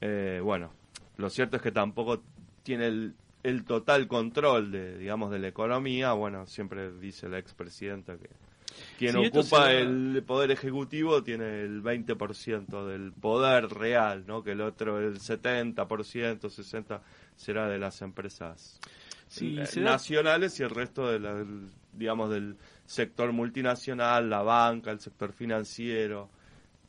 Eh, 0.00 0.40
bueno, 0.42 0.70
lo 1.16 1.30
cierto 1.30 1.56
es 1.56 1.62
que 1.62 1.72
tampoco 1.72 2.22
tiene 2.62 2.86
el, 2.86 3.14
total 3.64 4.08
control 4.08 4.70
de, 4.70 4.98
digamos, 4.98 5.30
de 5.30 5.38
la 5.38 5.48
economía. 5.48 6.12
Bueno, 6.12 6.46
siempre 6.46 6.92
dice 6.92 7.28
la 7.28 7.38
expresidenta 7.38 8.16
que 8.16 8.30
quien 8.98 9.16
ocupa 9.16 9.72
el 9.72 10.22
poder 10.26 10.50
ejecutivo 10.50 11.22
tiene 11.22 11.62
el 11.62 11.82
20% 11.82 12.86
del 12.86 13.12
poder 13.12 13.68
real, 13.68 14.24
¿no? 14.26 14.42
Que 14.42 14.52
el 14.52 14.60
otro, 14.60 14.98
el 14.98 15.18
70%, 15.18 15.76
60% 15.76 17.00
será 17.36 17.68
de 17.68 17.78
las 17.78 18.02
empresas 18.02 18.80
eh, 19.40 19.64
nacionales 19.76 20.58
y 20.60 20.62
el 20.62 20.70
resto 20.70 21.10
de 21.10 21.20
la, 21.20 21.44
digamos, 21.92 22.30
del 22.30 22.56
sector 22.86 23.32
multinacional, 23.32 24.30
la 24.30 24.42
banca, 24.42 24.90
el 24.90 25.00
sector 25.00 25.32
financiero 25.32 26.28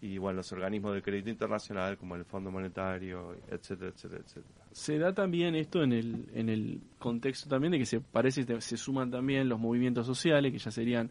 y 0.01 0.17
bueno, 0.17 0.37
los 0.37 0.51
organismos 0.51 0.93
de 0.93 1.01
crédito 1.01 1.29
internacional 1.29 1.97
como 1.97 2.15
el 2.15 2.25
Fondo 2.25 2.51
Monetario, 2.51 3.35
etcétera, 3.49 3.91
etcétera, 3.93 4.21
etcétera. 4.23 4.64
Se 4.75 4.99
da 4.99 5.13
también 5.13 5.55
esto 5.55 5.83
en 5.83 5.93
el, 5.93 6.25
en 6.33 6.49
el 6.49 6.81
contexto 6.99 7.47
también 7.47 7.71
de 7.71 7.79
que 7.79 7.85
se 7.85 8.01
parece 8.01 8.45
se 8.59 8.75
suman 8.75 9.09
también 9.09 9.47
los 9.47 9.57
movimientos 9.57 10.05
sociales, 10.05 10.51
que 10.51 10.57
ya 10.57 10.69
serían 10.69 11.09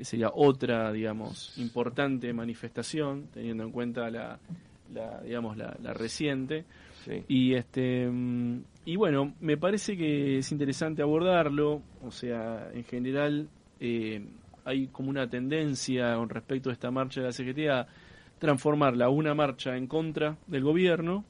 sería 0.00 0.30
otra, 0.32 0.90
digamos, 0.92 1.52
importante 1.58 2.32
manifestación, 2.32 3.26
teniendo 3.34 3.64
en 3.64 3.70
cuenta 3.70 4.08
la, 4.08 4.38
la 4.94 5.20
digamos, 5.20 5.58
la, 5.58 5.74
reciente. 5.92 6.64
Y 7.28 7.52
este 7.52 8.10
y 8.86 8.96
bueno, 8.96 9.34
me 9.40 9.58
parece 9.58 9.94
que 9.94 10.38
es 10.38 10.50
interesante 10.50 11.02
abordarlo, 11.02 11.82
o 12.02 12.10
sea, 12.10 12.70
en 12.72 12.84
general 12.84 13.46
eh, 13.78 14.24
hay 14.64 14.86
como 14.86 15.10
una 15.10 15.28
tendencia 15.28 16.14
con 16.14 16.30
respecto 16.30 16.70
a 16.70 16.72
esta 16.72 16.90
marcha 16.90 17.20
de 17.20 17.26
la 17.26 17.32
Secretaría 17.32 17.86
transformarla 18.38 19.10
una 19.10 19.34
marcha 19.34 19.76
en 19.76 19.86
contra 19.86 20.38
del 20.46 20.62
gobierno 20.62 21.26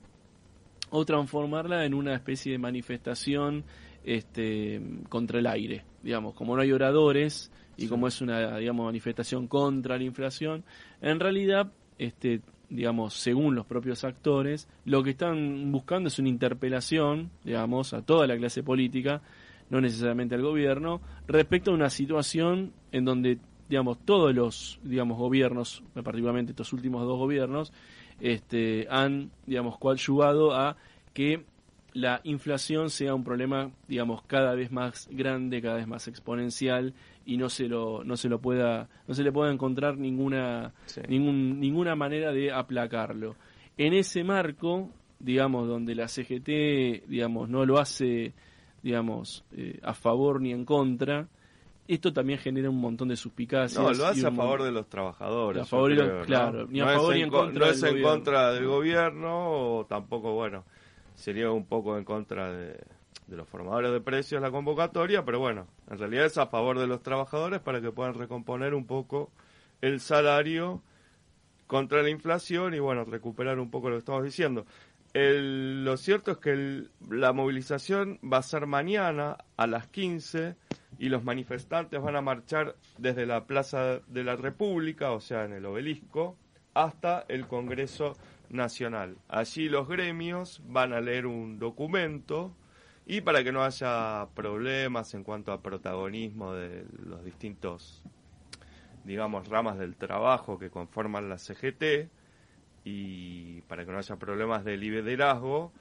o 0.91 1.05
transformarla 1.05 1.85
en 1.85 1.95
una 1.95 2.15
especie 2.15 2.53
de 2.53 2.59
manifestación 2.59 3.65
este, 4.05 4.81
contra 5.09 5.39
el 5.39 5.47
aire, 5.47 5.85
digamos, 6.03 6.35
como 6.35 6.55
no 6.55 6.63
hay 6.63 6.73
oradores 6.73 7.51
y 7.77 7.89
como 7.89 8.07
es 8.09 8.21
una, 8.21 8.59
digamos, 8.59 8.87
manifestación 8.87 9.49
contra 9.49 9.99
la 9.99 10.05
inflación, 10.05 10.65
en 11.03 11.21
realidad, 11.21 11.73
este, 11.99 12.41
digamos, 12.71 13.15
según 13.15 13.55
los 13.55 13.67
propios 13.67 14.05
actores, 14.05 14.69
lo 14.85 15.03
que 15.03 15.11
están 15.11 15.71
buscando 15.73 16.09
es 16.09 16.19
una 16.19 16.29
interpelación, 16.29 17.31
digamos, 17.45 17.93
a 17.93 18.03
toda 18.03 18.27
la 18.27 18.37
clase 18.37 18.63
política, 18.63 19.23
no 19.69 19.81
necesariamente 19.81 20.37
al 20.37 20.43
gobierno, 20.43 21.01
respecto 21.27 21.73
a 21.73 21.75
una 21.75 21.91
situación 21.91 22.73
en 22.93 23.05
donde 23.05 23.39
digamos, 23.69 23.99
todos 24.05 24.35
los, 24.35 24.79
digamos, 24.85 25.19
gobiernos, 25.19 25.83
particularmente 25.93 26.53
estos 26.53 26.73
últimos 26.73 27.05
dos 27.05 27.19
gobiernos, 27.19 27.73
este, 28.21 28.87
han, 28.91 29.31
digamos, 29.47 29.79
coadyuvado 29.79 30.55
a 30.55 30.77
que 31.13 31.45
la 31.93 32.21
inflación 32.25 32.91
sea 32.91 33.15
un 33.15 33.25
problema, 33.25 33.71
digamos, 33.89 34.23
cada 34.23 34.55
vez 34.55 34.71
más 34.71 35.09
grande, 35.11 35.63
cada 35.63 35.77
vez 35.77 35.87
más 35.87 36.09
exponencial 36.09 36.93
y 37.25 37.39
no 37.39 37.49
se 37.49 37.69
lo, 37.69 38.05
no 38.05 38.19
se 38.19 38.29
lo 38.29 38.39
pueda, 38.39 38.89
no 39.09 39.15
se 39.15 39.23
le 39.23 39.33
pueda 39.33 39.51
encontrar 39.51 39.97
ninguna, 39.97 40.75
ningún, 41.09 41.59
ninguna 41.59 41.97
manera 41.97 42.33
de 42.33 42.53
aplacarlo. 42.53 43.35
En 43.79 43.95
ese 43.95 44.25
marco, 44.25 44.91
digamos, 45.19 45.69
donde 45.69 45.95
la 45.95 46.09
CGT, 46.09 47.09
digamos, 47.09 47.49
no 47.49 47.65
lo 47.65 47.79
hace, 47.79 48.35
digamos, 48.83 49.45
eh, 49.53 49.81
a 49.83 49.95
favor 49.95 50.43
ni 50.43 50.53
en 50.53 50.67
contra, 50.67 51.29
esto 51.89 52.13
también 52.13 52.39
genera 52.39 52.71
un 52.71 52.81
montón 52.81 53.09
de 53.09 53.17
suspicacias. 53.17 53.83
No, 53.83 53.93
lo 53.93 54.07
hace 54.07 54.27
a 54.27 54.33
favor 54.33 54.63
de 54.63 54.73
los 54.73 54.89
trabajadores. 54.89 55.63
A 55.63 55.65
favor 55.67 56.25
claro, 56.27 56.67
ni 56.69 56.81
a 56.81 56.87
favor 56.87 57.15
ni 57.15 57.23
en 57.23 57.31
contra. 57.31 57.67
No 57.67 57.73
es 57.73 57.83
en 57.83 58.03
contra 58.03 58.53
del 58.53 58.67
gobierno, 58.67 59.79
o 59.79 59.87
tampoco, 59.87 60.33
bueno, 60.33 60.65
sería 61.15 61.51
un 61.51 61.67
poco 61.67 61.97
en 61.99 62.05
contra 62.05 62.53
de, 62.53 62.79
los 63.29 63.49
formadores 63.49 63.93
de 63.93 64.01
precios 64.01 64.41
la 64.41 64.51
convocatoria, 64.51 65.25
pero 65.25 65.41
bueno, 65.41 65.67
en 65.91 65.99
realidad 65.99 66.27
es 66.27 66.39
a 66.39 66.47
favor 66.47 66.79
de 66.79 66.87
los 66.87 67.03
trabajadores 67.03 67.61
para 67.61 67.81
que 67.81 67.91
puedan 67.91 68.15
recomponer 68.15 68.75
un 68.75 68.87
poco 68.87 69.31
el 69.81 70.01
salario 70.01 70.83
contra 71.67 72.03
la 72.03 72.11
inflación 72.11 72.75
y 72.75 72.79
bueno, 72.79 73.05
recuperar 73.05 73.59
un 73.59 73.71
poco 73.71 73.89
lo 73.89 73.97
que 73.97 74.01
estamos 74.01 74.25
diciendo. 74.25 74.67
Lo 75.19 75.97
cierto 75.97 76.33
es 76.33 76.39
que 76.39 76.85
la 77.09 77.33
movilización 77.33 78.19
va 78.23 78.39
a 78.39 78.43
ser 78.43 78.67
mañana 78.67 79.39
a 79.57 79.67
las 79.67 79.89
15 79.89 80.57
y 80.99 81.09
los 81.09 81.25
manifestantes 81.25 82.01
van 82.03 82.17
a 82.17 82.21
marchar 82.21 82.77
desde 82.99 83.25
la 83.25 83.47
Plaza 83.47 84.01
de 84.07 84.25
la 84.25 84.37
República, 84.37 85.13
o 85.13 85.21
sea, 85.21 85.45
en 85.45 85.53
el 85.53 85.65
obelisco, 85.65 86.37
hasta 86.75 87.25
el 87.29 87.47
Congreso 87.47 88.17
Nacional. 88.51 89.17
Allí 89.29 89.69
los 89.69 89.89
gremios 89.89 90.61
van 90.67 90.93
a 90.93 91.01
leer 91.01 91.27
un 91.27 91.59
documento 91.59 92.55
y 93.07 93.23
para 93.23 93.43
que 93.43 93.53
no 93.53 93.65
haya 93.65 94.27
problemas 94.35 95.15
en 95.15 95.25
cuanto 95.25 95.53
a 95.53 95.63
protagonismo 95.63 96.53
de 96.53 96.85
los 97.05 97.25
distintos, 97.25 98.03
digamos, 99.05 99.49
ramas 99.49 99.79
del 99.79 99.97
trabajo 99.97 100.59
que 100.59 100.71
conforman 100.71 101.29
la 101.29 101.39
CGT 101.39 102.11
y 102.87 103.63
para 103.63 103.85
que 103.85 103.91
no 103.91 103.99
haya 103.99 104.15
problemas 104.15 104.65
de 104.65 104.77
liderazgo, 104.77 105.73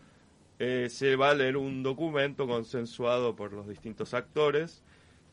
eh, 0.58 0.88
se 0.90 1.16
va 1.16 1.30
a 1.30 1.36
leer 1.36 1.56
un 1.56 1.84
documento 1.84 2.48
consensuado 2.48 3.36
por 3.36 3.54
los 3.54 3.68
distintos 3.68 4.16
actores 4.16 4.84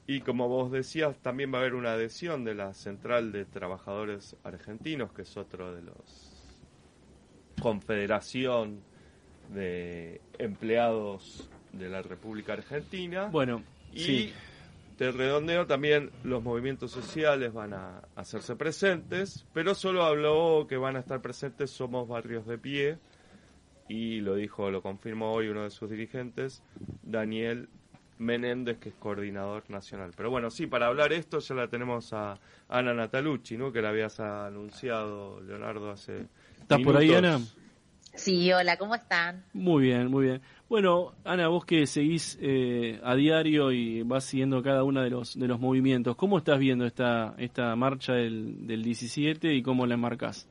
y 0.07 0.21
como 0.21 0.49
vos 0.49 0.71
decías, 0.71 1.17
también 1.23 1.51
va 1.51 1.59
a 1.59 1.61
haber 1.63 1.75
una 1.75 1.93
adhesión 1.93 2.45
de 2.45 2.55
la 2.55 2.75
Central 2.75 3.33
de 3.33 3.47
Trabajadores 3.47 4.37
Argentinos, 4.45 5.13
que 5.13 5.23
es 5.23 5.35
otro 5.39 5.75
de 5.75 5.81
los 5.81 6.31
confederación 7.59 8.83
de 9.55 10.21
empleados 10.39 11.49
de 11.73 11.89
la 11.89 12.03
República 12.03 12.53
Argentina. 12.53 13.29
Bueno, 13.29 13.63
y 13.95 14.01
sí. 14.01 14.33
De 15.03 15.11
redondeo 15.11 15.67
también 15.67 16.11
los 16.23 16.45
movimientos 16.45 16.93
sociales 16.93 17.53
van 17.53 17.75
a 17.75 18.03
hacerse 18.15 18.55
presentes, 18.55 19.45
pero 19.53 19.75
solo 19.75 20.05
habló 20.05 20.67
que 20.69 20.77
van 20.77 20.95
a 20.95 21.01
estar 21.01 21.21
presentes 21.21 21.71
Somos 21.71 22.07
Barrios 22.07 22.47
de 22.47 22.57
Pie 22.57 22.99
y 23.89 24.21
lo 24.21 24.37
dijo, 24.37 24.71
lo 24.71 24.81
confirmó 24.81 25.33
hoy 25.33 25.49
uno 25.49 25.65
de 25.65 25.71
sus 25.71 25.91
dirigentes, 25.91 26.63
Daniel 27.03 27.69
Menéndez, 28.19 28.79
que 28.79 28.91
es 28.91 28.95
coordinador 28.95 29.65
nacional. 29.69 30.13
Pero 30.17 30.31
bueno, 30.31 30.51
sí, 30.51 30.69
para 30.69 30.87
hablar 30.87 31.13
esto 31.13 31.41
ya 31.41 31.55
la 31.57 31.67
tenemos 31.67 32.13
a 32.13 32.39
Ana 32.69 32.95
Natalucci, 32.95 33.57
¿no? 33.57 33.73
Que 33.73 33.83
la 33.83 33.89
habías 33.89 34.21
anunciado, 34.21 35.41
Leonardo, 35.41 35.91
hace 35.91 36.29
¿Estás 36.61 36.81
por 36.81 36.97
ahí. 36.97 37.13
Ana? 37.13 37.41
Sí, 38.15 38.51
hola, 38.53 38.79
¿cómo 38.79 38.95
están? 38.95 39.45
Muy 39.55 39.83
bien, 39.85 40.09
muy 40.11 40.25
bien. 40.27 40.43
Bueno, 40.69 41.15
Ana, 41.25 41.49
vos 41.49 41.67
que 41.67 41.87
seguís 41.87 42.39
eh, 42.41 42.99
a 43.05 43.15
diario 43.15 43.71
y 43.71 44.03
vas 44.03 44.25
siguiendo 44.25 44.63
cada 44.63 44.83
uno 44.83 45.03
de 45.03 45.11
los 45.11 45.39
de 45.39 45.47
los 45.47 45.61
movimientos, 45.61 46.17
¿cómo 46.17 46.39
estás 46.39 46.59
viendo 46.59 46.87
esta 46.87 47.35
esta 47.39 47.77
marcha 47.77 48.15
del, 48.15 48.67
del 48.67 48.83
17 48.83 49.53
y 49.55 49.63
cómo 49.63 49.87
la 49.87 49.95
enmarcás? 49.95 50.49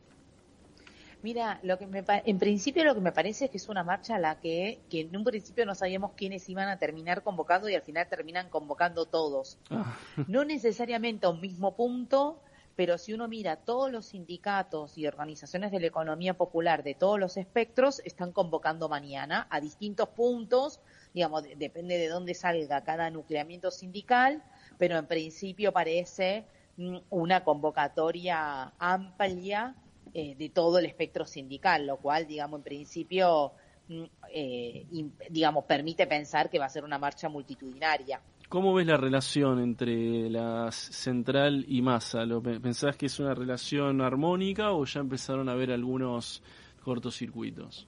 Mira, 1.21 1.59
lo 1.63 1.77
que 1.77 1.85
me 1.87 2.03
en 2.07 2.39
principio 2.39 2.83
lo 2.83 2.95
que 2.95 3.01
me 3.01 3.11
parece 3.11 3.45
es 3.45 3.51
que 3.51 3.57
es 3.57 3.69
una 3.69 3.83
marcha 3.83 4.15
a 4.15 4.19
la 4.19 4.39
que, 4.39 4.81
que 4.89 5.01
en 5.01 5.15
un 5.15 5.23
principio 5.23 5.65
no 5.65 5.75
sabíamos 5.75 6.13
quiénes 6.17 6.47
iban 6.49 6.67
a 6.67 6.77
terminar 6.79 7.21
convocando 7.23 7.69
y 7.69 7.75
al 7.75 7.81
final 7.83 8.07
terminan 8.09 8.49
convocando 8.49 9.05
todos. 9.05 9.59
Ah, 9.69 9.97
No 10.25 10.45
necesariamente 10.45 11.25
a 11.27 11.29
un 11.29 11.41
mismo 11.41 11.75
punto, 11.75 12.41
pero 12.75 12.97
si 12.97 13.13
uno 13.13 13.27
mira 13.27 13.57
todos 13.57 13.91
los 13.91 14.07
sindicatos 14.07 14.97
y 14.97 15.05
organizaciones 15.07 15.71
de 15.71 15.79
la 15.79 15.87
economía 15.87 16.35
popular 16.35 16.83
de 16.83 16.95
todos 16.95 17.19
los 17.19 17.37
espectros, 17.37 17.99
están 18.05 18.31
convocando 18.31 18.89
mañana 18.89 19.47
a 19.49 19.59
distintos 19.61 20.09
puntos, 20.09 20.79
digamos, 21.13 21.43
de- 21.43 21.55
depende 21.55 21.97
de 21.97 22.07
dónde 22.07 22.33
salga 22.33 22.83
cada 22.83 23.09
nucleamiento 23.09 23.71
sindical, 23.71 24.43
pero 24.77 24.97
en 24.97 25.07
principio 25.07 25.71
parece 25.73 26.47
mm, 26.77 26.97
una 27.09 27.43
convocatoria 27.43 28.73
amplia 28.79 29.77
eh, 30.13 30.35
de 30.35 30.49
todo 30.49 30.79
el 30.79 30.85
espectro 30.85 31.25
sindical, 31.25 31.85
lo 31.87 31.97
cual, 31.99 32.27
digamos, 32.27 32.59
en 32.59 32.63
principio, 32.63 33.53
mm, 33.87 34.03
eh, 34.33 34.87
digamos, 35.29 35.65
permite 35.65 36.07
pensar 36.07 36.49
que 36.49 36.59
va 36.59 36.65
a 36.65 36.69
ser 36.69 36.83
una 36.83 36.97
marcha 36.99 37.29
multitudinaria. 37.29 38.23
¿Cómo 38.51 38.73
ves 38.73 38.85
la 38.85 38.97
relación 38.97 39.59
entre 39.61 40.29
la 40.29 40.71
central 40.73 41.63
y 41.69 41.81
masa? 41.81 42.25
¿Lo, 42.25 42.43
pe- 42.43 42.59
¿Pensás 42.59 42.97
que 42.97 43.05
es 43.05 43.17
una 43.19 43.33
relación 43.33 44.01
armónica 44.01 44.73
o 44.73 44.83
ya 44.83 44.99
empezaron 44.99 45.47
a 45.47 45.53
haber 45.53 45.71
algunos 45.71 46.43
cortocircuitos? 46.83 47.87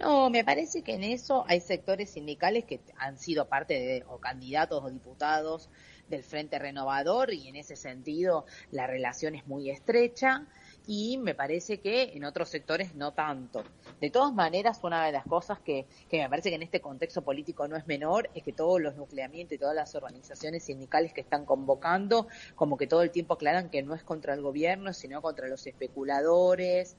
No, 0.00 0.30
me 0.30 0.42
parece 0.42 0.82
que 0.82 0.94
en 0.94 1.04
eso 1.04 1.44
hay 1.46 1.60
sectores 1.60 2.10
sindicales 2.10 2.64
que 2.64 2.80
han 2.96 3.18
sido 3.18 3.46
parte 3.48 3.74
de, 3.74 4.04
o 4.08 4.18
candidatos 4.18 4.82
o 4.82 4.90
diputados 4.90 5.70
del 6.08 6.24
Frente 6.24 6.58
Renovador 6.58 7.32
y 7.32 7.46
en 7.46 7.54
ese 7.56 7.76
sentido 7.76 8.44
la 8.72 8.86
relación 8.88 9.34
es 9.36 9.46
muy 9.46 9.70
estrecha 9.70 10.46
y 10.86 11.18
me 11.18 11.34
parece 11.34 11.80
que 11.80 12.12
en 12.14 12.24
otros 12.24 12.48
sectores 12.48 12.94
no 12.94 13.12
tanto. 13.12 13.64
De 14.00 14.10
todas 14.10 14.32
maneras, 14.32 14.80
una 14.82 15.04
de 15.06 15.12
las 15.12 15.24
cosas 15.24 15.60
que, 15.60 15.86
que 16.08 16.18
me 16.18 16.28
parece 16.28 16.50
que 16.50 16.56
en 16.56 16.62
este 16.62 16.80
contexto 16.80 17.22
político 17.22 17.68
no 17.68 17.76
es 17.76 17.86
menor 17.86 18.30
es 18.34 18.42
que 18.42 18.52
todos 18.52 18.80
los 18.80 18.96
nucleamientos 18.96 19.54
y 19.54 19.58
todas 19.58 19.74
las 19.74 19.94
organizaciones 19.94 20.64
sindicales 20.64 21.12
que 21.12 21.20
están 21.20 21.44
convocando, 21.44 22.26
como 22.54 22.76
que 22.76 22.86
todo 22.86 23.02
el 23.02 23.10
tiempo 23.10 23.34
aclaran 23.34 23.70
que 23.70 23.82
no 23.82 23.94
es 23.94 24.02
contra 24.02 24.34
el 24.34 24.42
gobierno, 24.42 24.92
sino 24.92 25.22
contra 25.22 25.48
los 25.48 25.66
especuladores, 25.66 26.96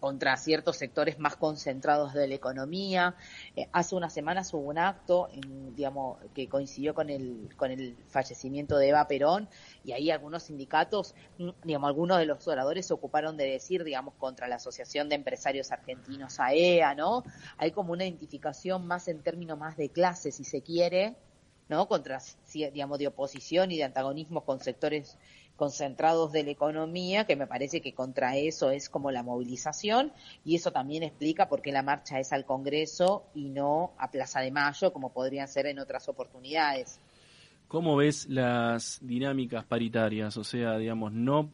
contra 0.00 0.36
ciertos 0.36 0.76
sectores 0.76 1.18
más 1.18 1.36
concentrados 1.36 2.12
de 2.14 2.26
la 2.28 2.34
economía. 2.34 3.14
Eh, 3.56 3.68
hace 3.72 3.94
unas 3.94 4.12
semanas 4.12 4.52
hubo 4.54 4.68
un 4.68 4.78
acto, 4.78 5.28
en, 5.32 5.74
digamos, 5.74 6.18
que 6.34 6.48
coincidió 6.48 6.94
con 6.94 7.10
el 7.10 7.48
con 7.56 7.70
el 7.70 7.96
fallecimiento 8.08 8.78
de 8.78 8.88
Eva 8.88 9.06
Perón 9.06 9.48
y 9.84 9.92
ahí 9.92 10.10
algunos 10.10 10.44
sindicatos, 10.44 11.14
mm, 11.38 11.50
digamos, 11.64 11.88
algunos 11.88 12.18
de 12.18 12.26
los 12.26 12.46
oradores 12.48 12.86
se 12.86 12.94
ocuparon 12.94 13.36
de 13.36 13.44
decir, 13.44 13.84
digamos, 13.84 14.14
contra 14.14 14.48
la 14.48 14.56
Asociación 14.56 15.08
de 15.08 15.16
Empresarios 15.16 15.72
Argentinos 15.72 16.40
AEA, 16.40 16.94
¿no? 16.94 17.24
Hay 17.56 17.72
como 17.72 17.92
una 17.92 18.04
identificación 18.04 18.86
más 18.86 19.08
en 19.08 19.22
términos 19.22 19.58
más 19.58 19.76
de 19.76 19.90
clase, 19.90 20.32
si 20.32 20.44
se 20.44 20.62
quiere, 20.62 21.16
¿no? 21.68 21.86
Contra, 21.86 22.18
digamos, 22.52 22.98
de 22.98 23.06
oposición 23.06 23.70
y 23.70 23.76
de 23.76 23.84
antagonismo 23.84 24.44
con 24.44 24.60
sectores 24.60 25.16
concentrados 25.60 26.32
de 26.32 26.42
la 26.42 26.52
economía, 26.52 27.26
que 27.26 27.36
me 27.36 27.46
parece 27.46 27.82
que 27.82 27.92
contra 27.92 28.38
eso 28.38 28.70
es 28.70 28.88
como 28.88 29.10
la 29.10 29.22
movilización, 29.22 30.10
y 30.42 30.54
eso 30.54 30.72
también 30.72 31.02
explica 31.02 31.50
por 31.50 31.60
qué 31.60 31.70
la 31.70 31.82
marcha 31.82 32.18
es 32.18 32.32
al 32.32 32.46
Congreso 32.46 33.24
y 33.34 33.50
no 33.50 33.92
a 33.98 34.10
Plaza 34.10 34.40
de 34.40 34.50
Mayo, 34.50 34.90
como 34.90 35.12
podrían 35.12 35.48
ser 35.48 35.66
en 35.66 35.78
otras 35.78 36.08
oportunidades. 36.08 36.98
¿Cómo 37.68 37.94
ves 37.94 38.26
las 38.30 39.00
dinámicas 39.02 39.66
paritarias? 39.66 40.38
O 40.38 40.44
sea, 40.44 40.78
digamos, 40.78 41.12
no 41.12 41.50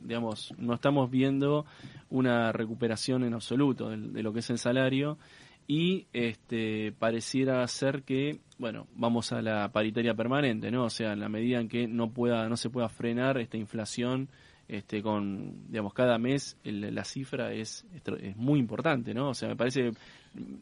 digamos, 0.00 0.54
no 0.56 0.72
estamos 0.72 1.10
viendo 1.10 1.66
una 2.08 2.50
recuperación 2.50 3.24
en 3.24 3.34
absoluto 3.34 3.90
de, 3.90 3.98
de 3.98 4.22
lo 4.22 4.32
que 4.32 4.38
es 4.38 4.48
el 4.48 4.58
salario 4.58 5.18
y 5.66 6.06
este 6.12 6.92
pareciera 6.98 7.66
ser 7.68 8.02
que, 8.02 8.40
bueno, 8.58 8.86
vamos 8.94 9.32
a 9.32 9.40
la 9.42 9.70
paritaria 9.72 10.14
permanente, 10.14 10.70
¿no? 10.70 10.84
O 10.84 10.90
sea, 10.90 11.12
en 11.12 11.20
la 11.20 11.28
medida 11.28 11.60
en 11.60 11.68
que 11.68 11.86
no 11.88 12.10
pueda 12.10 12.48
no 12.48 12.56
se 12.56 12.70
pueda 12.70 12.88
frenar 12.88 13.38
esta 13.38 13.56
inflación 13.56 14.28
este 14.68 15.02
con 15.02 15.66
digamos 15.70 15.92
cada 15.92 16.16
mes 16.18 16.56
el- 16.64 16.94
la 16.94 17.04
cifra 17.04 17.52
es 17.52 17.84
es 18.20 18.36
muy 18.36 18.58
importante, 18.58 19.12
¿no? 19.14 19.30
O 19.30 19.34
sea, 19.34 19.48
me 19.48 19.56
parece 19.56 19.92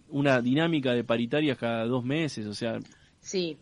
una 0.09 0.41
dinámica 0.41 0.93
de 0.93 1.05
paritarias 1.05 1.57
cada 1.59 1.85
dos 1.87 2.05
meses, 2.05 2.47
o 2.47 2.55
sea, 2.55 2.79
Sí, 3.21 3.57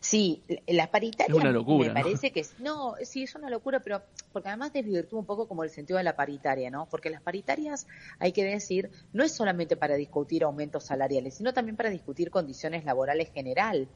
sí, 0.00 0.42
la 0.66 0.90
paritaria 0.90 1.32
Es 1.34 1.38
una 1.40 1.52
locura, 1.52 1.92
me 1.92 2.00
¿no? 2.00 2.06
parece 2.06 2.30
que 2.30 2.40
es, 2.40 2.54
no, 2.60 2.94
sí 3.02 3.24
es 3.24 3.34
una 3.34 3.50
locura, 3.50 3.80
pero 3.80 4.02
porque 4.32 4.48
además 4.48 4.72
desvirtúa 4.72 5.20
un 5.20 5.26
poco 5.26 5.48
como 5.48 5.64
el 5.64 5.70
sentido 5.70 5.98
de 5.98 6.04
la 6.04 6.16
paritaria, 6.16 6.70
¿no? 6.70 6.86
Porque 6.88 7.10
las 7.10 7.22
paritarias, 7.22 7.86
hay 8.18 8.32
que 8.32 8.44
decir, 8.44 8.90
no 9.12 9.24
es 9.24 9.32
solamente 9.32 9.76
para 9.76 9.94
discutir 9.94 10.44
aumentos 10.44 10.84
salariales, 10.84 11.34
sino 11.34 11.52
también 11.52 11.76
para 11.76 11.90
discutir 11.90 12.30
condiciones 12.30 12.84
laborales 12.84 13.30
general. 13.32 13.88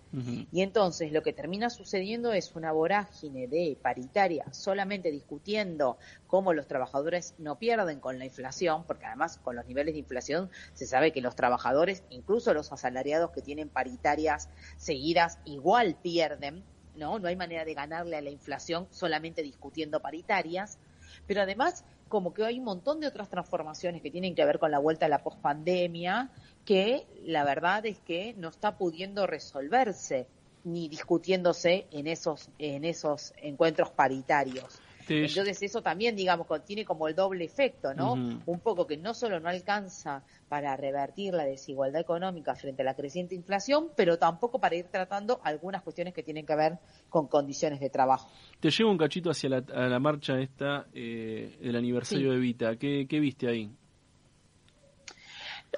Y 0.51 0.63
entonces 0.63 1.13
lo 1.13 1.23
que 1.23 1.33
termina 1.33 1.71
sucediendo 1.71 2.33
es 2.33 2.55
una 2.55 2.73
vorágine 2.73 3.49
de 3.49 3.79
paritaria, 3.81 4.45
solamente 4.53 5.11
discutiendo 5.11 5.99
cómo 6.27 6.53
los 6.53 6.67
trabajadores 6.67 7.35
no 7.39 7.59
pierden 7.59 8.01
con 8.01 8.19
la 8.19 8.25
inflación, 8.25 8.85
porque 8.85 9.07
además 9.07 9.39
con 9.39 9.57
los 9.57 9.67
niveles 9.67 9.95
de 9.95 10.01
inflación 10.01 10.51
se 10.75 10.87
sabe 10.87 11.13
que 11.13 11.21
los 11.21 11.37
trabajadores, 11.37 12.05
incluso 12.11 12.55
los 12.55 12.73
asalariados 12.73 13.31
que 13.31 13.43
tienen 13.43 13.69
paritarias 13.69 14.49
seguidas, 14.77 15.39
igual 15.45 15.97
pierden, 16.03 16.65
¿no? 16.95 17.19
No 17.19 17.29
hay 17.29 17.37
manera 17.37 17.65
de 17.65 17.75
ganarle 17.75 18.17
a 18.17 18.23
la 18.23 18.31
inflación 18.31 18.89
solamente 18.91 19.43
discutiendo 19.43 20.01
paritarias, 20.01 20.79
pero 21.27 21.43
además 21.43 21.85
como 22.09 22.35
que 22.35 22.45
hay 22.45 22.59
un 22.59 22.65
montón 22.65 23.01
de 23.01 23.07
otras 23.07 23.31
transformaciones 23.31 24.03
que 24.03 24.11
tienen 24.11 24.35
que 24.35 24.45
ver 24.45 24.59
con 24.59 24.71
la 24.71 24.79
vuelta 24.79 25.07
a 25.07 25.09
la 25.09 25.23
pospandemia, 25.23 26.31
que 26.67 27.07
la 27.25 27.43
verdad 27.45 27.87
es 27.87 28.01
que 28.01 28.35
no 28.37 28.49
está 28.49 28.77
pudiendo 28.77 29.27
resolverse 29.27 30.27
ni 30.65 30.89
discutiéndose 30.89 31.87
en 31.91 32.07
esos 32.07 32.51
en 32.59 32.85
esos 32.85 33.33
encuentros 33.39 33.91
paritarios. 33.91 34.81
Te- 35.07 35.25
Entonces 35.25 35.63
eso 35.63 35.83
también, 35.83 36.15
digamos, 36.17 36.47
tiene 36.65 36.85
como 36.85 37.09
el 37.09 37.15
doble 37.15 37.45
efecto, 37.45 37.95
¿no? 37.95 38.15
Un 38.47 38.61
poco 38.61 38.87
que 38.87 38.97
no 38.97 39.15
solo 39.15 39.41
no 39.41 39.49
alcanza 39.49 40.25
para 40.49 40.77
revertir 40.77 41.35
la 41.35 41.45
desigualdad 41.45 42.01
económica 42.01 42.55
frente 42.55 42.83
a 42.83 42.85
la 42.85 42.95
creciente 42.95 43.35
inflación, 43.35 43.91
pero 43.97 44.19
tampoco 44.19 44.61
para 44.61 44.77
ir 44.77 44.87
tratando 44.91 45.41
algunas 45.45 45.83
cuestiones 45.83 46.15
que 46.15 46.23
tienen 46.23 46.47
que 46.47 46.55
ver 46.57 46.79
con 47.09 47.27
condiciones 47.29 47.81
de 47.81 47.91
trabajo. 47.91 48.31
Te 48.61 48.71
llevo 48.71 48.91
un 48.91 48.99
cachito 48.99 49.31
hacia 49.31 49.49
la, 49.51 49.65
a 49.75 49.89
la 49.89 49.99
marcha 49.99 50.39
esta 50.39 50.87
eh, 50.93 51.57
del 51.61 51.77
aniversario 51.77 52.29
Sí. 52.31 52.35
de 52.35 52.41
Vita. 52.41 52.77
¿Qué, 52.77 53.07
qué 53.09 53.19
viste 53.21 53.49
ahí? 53.49 53.71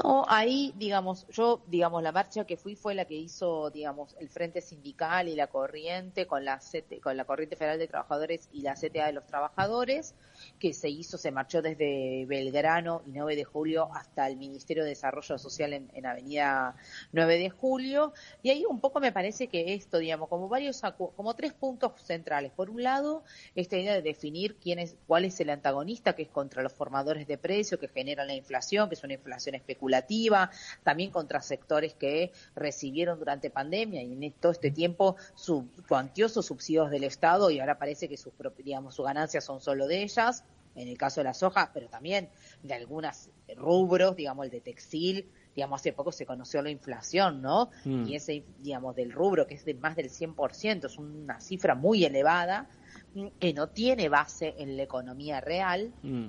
No, 0.02 0.24
ahí, 0.28 0.74
digamos, 0.76 1.24
yo, 1.28 1.62
digamos, 1.68 2.02
la 2.02 2.10
marcha 2.10 2.44
que 2.44 2.56
fui 2.56 2.74
fue 2.74 2.96
la 2.96 3.04
que 3.04 3.14
hizo, 3.14 3.70
digamos, 3.70 4.16
el 4.18 4.28
Frente 4.28 4.60
Sindical 4.60 5.28
y 5.28 5.36
la 5.36 5.46
Corriente 5.46 6.26
con 6.26 6.44
la 6.44 6.58
CT 6.58 7.00
con 7.00 7.16
la 7.16 7.24
Corriente 7.24 7.54
Federal 7.54 7.78
de 7.78 7.86
Trabajadores 7.86 8.48
y 8.52 8.62
la 8.62 8.74
CTA 8.74 9.06
de 9.06 9.12
los 9.12 9.24
Trabajadores. 9.24 10.14
Que 10.58 10.72
se 10.72 10.88
hizo, 10.88 11.18
se 11.18 11.30
marchó 11.30 11.62
desde 11.62 12.24
Belgrano 12.26 13.02
y 13.06 13.12
9 13.12 13.36
de 13.36 13.44
julio 13.44 13.88
hasta 13.94 14.26
el 14.26 14.36
Ministerio 14.36 14.82
de 14.82 14.90
Desarrollo 14.90 15.38
Social 15.38 15.72
en, 15.72 16.06
Avenida 16.06 16.76
9 17.12 17.38
de 17.38 17.50
julio. 17.50 18.12
Y 18.42 18.50
ahí 18.50 18.64
un 18.68 18.80
poco 18.80 19.00
me 19.00 19.12
parece 19.12 19.48
que 19.48 19.74
esto, 19.74 19.98
digamos, 19.98 20.28
como 20.28 20.48
varios, 20.48 20.82
como 21.16 21.34
tres 21.34 21.52
puntos 21.52 21.92
centrales. 22.02 22.52
Por 22.52 22.70
un 22.70 22.82
lado, 22.82 23.24
esta 23.54 23.76
idea 23.76 23.94
de 23.94 24.02
definir 24.02 24.56
quién 24.56 24.78
es, 24.78 24.96
cuál 25.06 25.24
es 25.24 25.38
el 25.40 25.50
antagonista, 25.50 26.14
que 26.14 26.22
es 26.22 26.28
contra 26.28 26.62
los 26.62 26.72
formadores 26.72 27.26
de 27.26 27.38
precios 27.38 27.80
que 27.80 27.88
generan 27.88 28.26
la 28.26 28.34
inflación, 28.34 28.88
que 28.88 28.94
es 28.94 29.04
una 29.04 29.14
inflación 29.14 29.54
especulativa, 29.54 30.50
también 30.82 31.10
contra 31.10 31.40
sectores 31.40 31.94
que 31.94 32.32
recibieron 32.54 33.18
durante 33.18 33.50
pandemia 33.50 34.02
y 34.02 34.12
en 34.12 34.32
todo 34.32 34.52
este 34.52 34.70
tiempo 34.70 35.16
su 35.34 35.68
cuantiosos 35.88 36.46
subsidios 36.46 36.90
del 36.90 37.04
Estado 37.04 37.50
y 37.50 37.60
ahora 37.60 37.78
parece 37.78 38.08
que 38.08 38.16
sus, 38.16 38.32
digamos, 38.58 38.94
sus 38.94 39.04
ganancias 39.04 39.44
son 39.44 39.60
solo 39.60 39.86
de 39.86 40.02
ellas, 40.02 40.33
en 40.74 40.88
el 40.88 40.98
caso 40.98 41.20
de 41.20 41.24
la 41.24 41.34
soja, 41.34 41.70
pero 41.72 41.88
también 41.88 42.28
de 42.62 42.74
algunos 42.74 43.30
rubros, 43.56 44.16
digamos, 44.16 44.46
el 44.46 44.50
de 44.50 44.60
textil, 44.60 45.30
digamos, 45.54 45.80
hace 45.80 45.92
poco 45.92 46.12
se 46.12 46.26
conoció 46.26 46.62
la 46.62 46.70
inflación, 46.70 47.40
¿no? 47.40 47.70
Mm. 47.84 48.08
Y 48.08 48.16
ese, 48.16 48.44
digamos, 48.58 48.96
del 48.96 49.12
rubro 49.12 49.46
que 49.46 49.54
es 49.54 49.64
de 49.64 49.74
más 49.74 49.96
del 49.96 50.10
100%, 50.10 50.86
es 50.86 50.98
una 50.98 51.40
cifra 51.40 51.74
muy 51.74 52.04
elevada, 52.04 52.68
mm, 53.14 53.26
que 53.38 53.52
no 53.54 53.68
tiene 53.68 54.08
base 54.08 54.54
en 54.58 54.76
la 54.76 54.82
economía 54.82 55.40
real, 55.40 55.92
mm. 56.02 56.28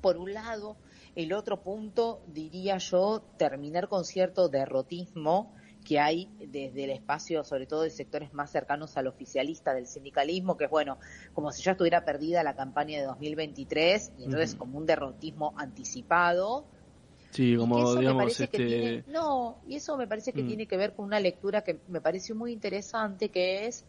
por 0.00 0.16
un 0.16 0.34
lado. 0.34 0.76
El 1.14 1.32
otro 1.32 1.62
punto, 1.62 2.22
diría 2.26 2.78
yo, 2.78 3.22
terminar 3.38 3.88
con 3.88 4.04
cierto 4.04 4.48
derrotismo 4.48 5.54
que 5.84 6.00
hay 6.00 6.28
desde 6.38 6.84
el 6.84 6.90
espacio, 6.90 7.44
sobre 7.44 7.66
todo 7.66 7.82
de 7.82 7.90
sectores 7.90 8.32
más 8.32 8.50
cercanos 8.50 8.96
al 8.96 9.06
oficialista 9.06 9.74
del 9.74 9.86
sindicalismo, 9.86 10.56
que 10.56 10.64
es 10.64 10.70
bueno, 10.70 10.98
como 11.34 11.52
si 11.52 11.62
ya 11.62 11.72
estuviera 11.72 12.04
perdida 12.04 12.42
la 12.42 12.56
campaña 12.56 12.98
de 12.98 13.04
2023 13.04 14.12
y 14.18 14.24
entonces 14.24 14.54
como 14.54 14.78
un 14.78 14.86
derrotismo 14.86 15.54
anticipado. 15.56 16.64
Sí, 17.30 17.56
como 17.56 17.96
digamos, 17.96 18.40
este... 18.40 19.04
no, 19.08 19.58
y 19.68 19.76
eso 19.76 19.96
me 19.96 20.06
parece 20.06 20.32
que 20.32 20.42
mm. 20.42 20.46
tiene 20.46 20.66
que 20.66 20.76
ver 20.76 20.94
con 20.94 21.04
una 21.04 21.20
lectura 21.20 21.62
que 21.62 21.80
me 21.88 22.00
pareció 22.00 22.34
muy 22.34 22.52
interesante, 22.52 23.28
que 23.28 23.66
es 23.66 23.84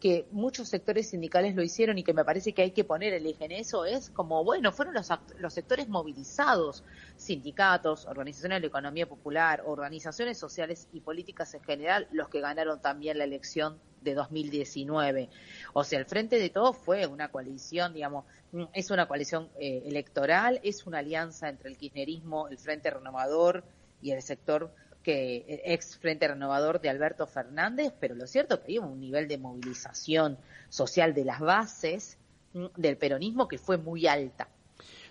que 0.00 0.26
muchos 0.30 0.68
sectores 0.68 1.10
sindicales 1.10 1.56
lo 1.56 1.62
hicieron 1.62 1.98
y 1.98 2.04
que 2.04 2.12
me 2.12 2.24
parece 2.24 2.52
que 2.52 2.62
hay 2.62 2.70
que 2.70 2.84
poner 2.84 3.12
el 3.14 3.26
eje 3.26 3.46
en 3.46 3.52
eso 3.52 3.84
es 3.84 4.10
como, 4.10 4.44
bueno, 4.44 4.70
fueron 4.72 4.94
los, 4.94 5.08
los 5.38 5.52
sectores 5.52 5.88
movilizados, 5.88 6.84
sindicatos, 7.16 8.06
organizaciones 8.06 8.56
de 8.56 8.60
la 8.60 8.66
economía 8.68 9.08
popular, 9.08 9.62
organizaciones 9.66 10.38
sociales 10.38 10.88
y 10.92 11.00
políticas 11.00 11.52
en 11.54 11.62
general, 11.62 12.06
los 12.12 12.28
que 12.28 12.40
ganaron 12.40 12.80
también 12.80 13.18
la 13.18 13.24
elección 13.24 13.80
de 14.02 14.14
2019. 14.14 15.28
O 15.72 15.82
sea, 15.82 15.98
el 15.98 16.06
Frente 16.06 16.38
de 16.38 16.50
Todos 16.50 16.76
fue 16.76 17.06
una 17.06 17.30
coalición, 17.30 17.92
digamos, 17.92 18.24
es 18.72 18.90
una 18.90 19.08
coalición 19.08 19.48
eh, 19.58 19.82
electoral, 19.86 20.60
es 20.62 20.86
una 20.86 20.98
alianza 20.98 21.48
entre 21.48 21.70
el 21.70 21.76
kirchnerismo, 21.76 22.48
el 22.48 22.58
Frente 22.58 22.90
Renovador 22.90 23.64
y 24.00 24.12
el 24.12 24.22
sector 24.22 24.72
que 25.08 25.62
ex 25.64 25.96
Frente 25.96 26.28
Renovador 26.28 26.82
de 26.82 26.90
Alberto 26.90 27.26
Fernández, 27.26 27.94
pero 27.98 28.14
lo 28.14 28.26
cierto 28.26 28.56
es 28.56 28.60
que 28.60 28.72
hay 28.72 28.78
un 28.78 29.00
nivel 29.00 29.26
de 29.26 29.38
movilización 29.38 30.36
social 30.68 31.14
de 31.14 31.24
las 31.24 31.40
bases 31.40 32.18
mm, 32.52 32.66
del 32.76 32.98
peronismo 32.98 33.48
que 33.48 33.56
fue 33.56 33.78
muy 33.78 34.06
alta. 34.06 34.48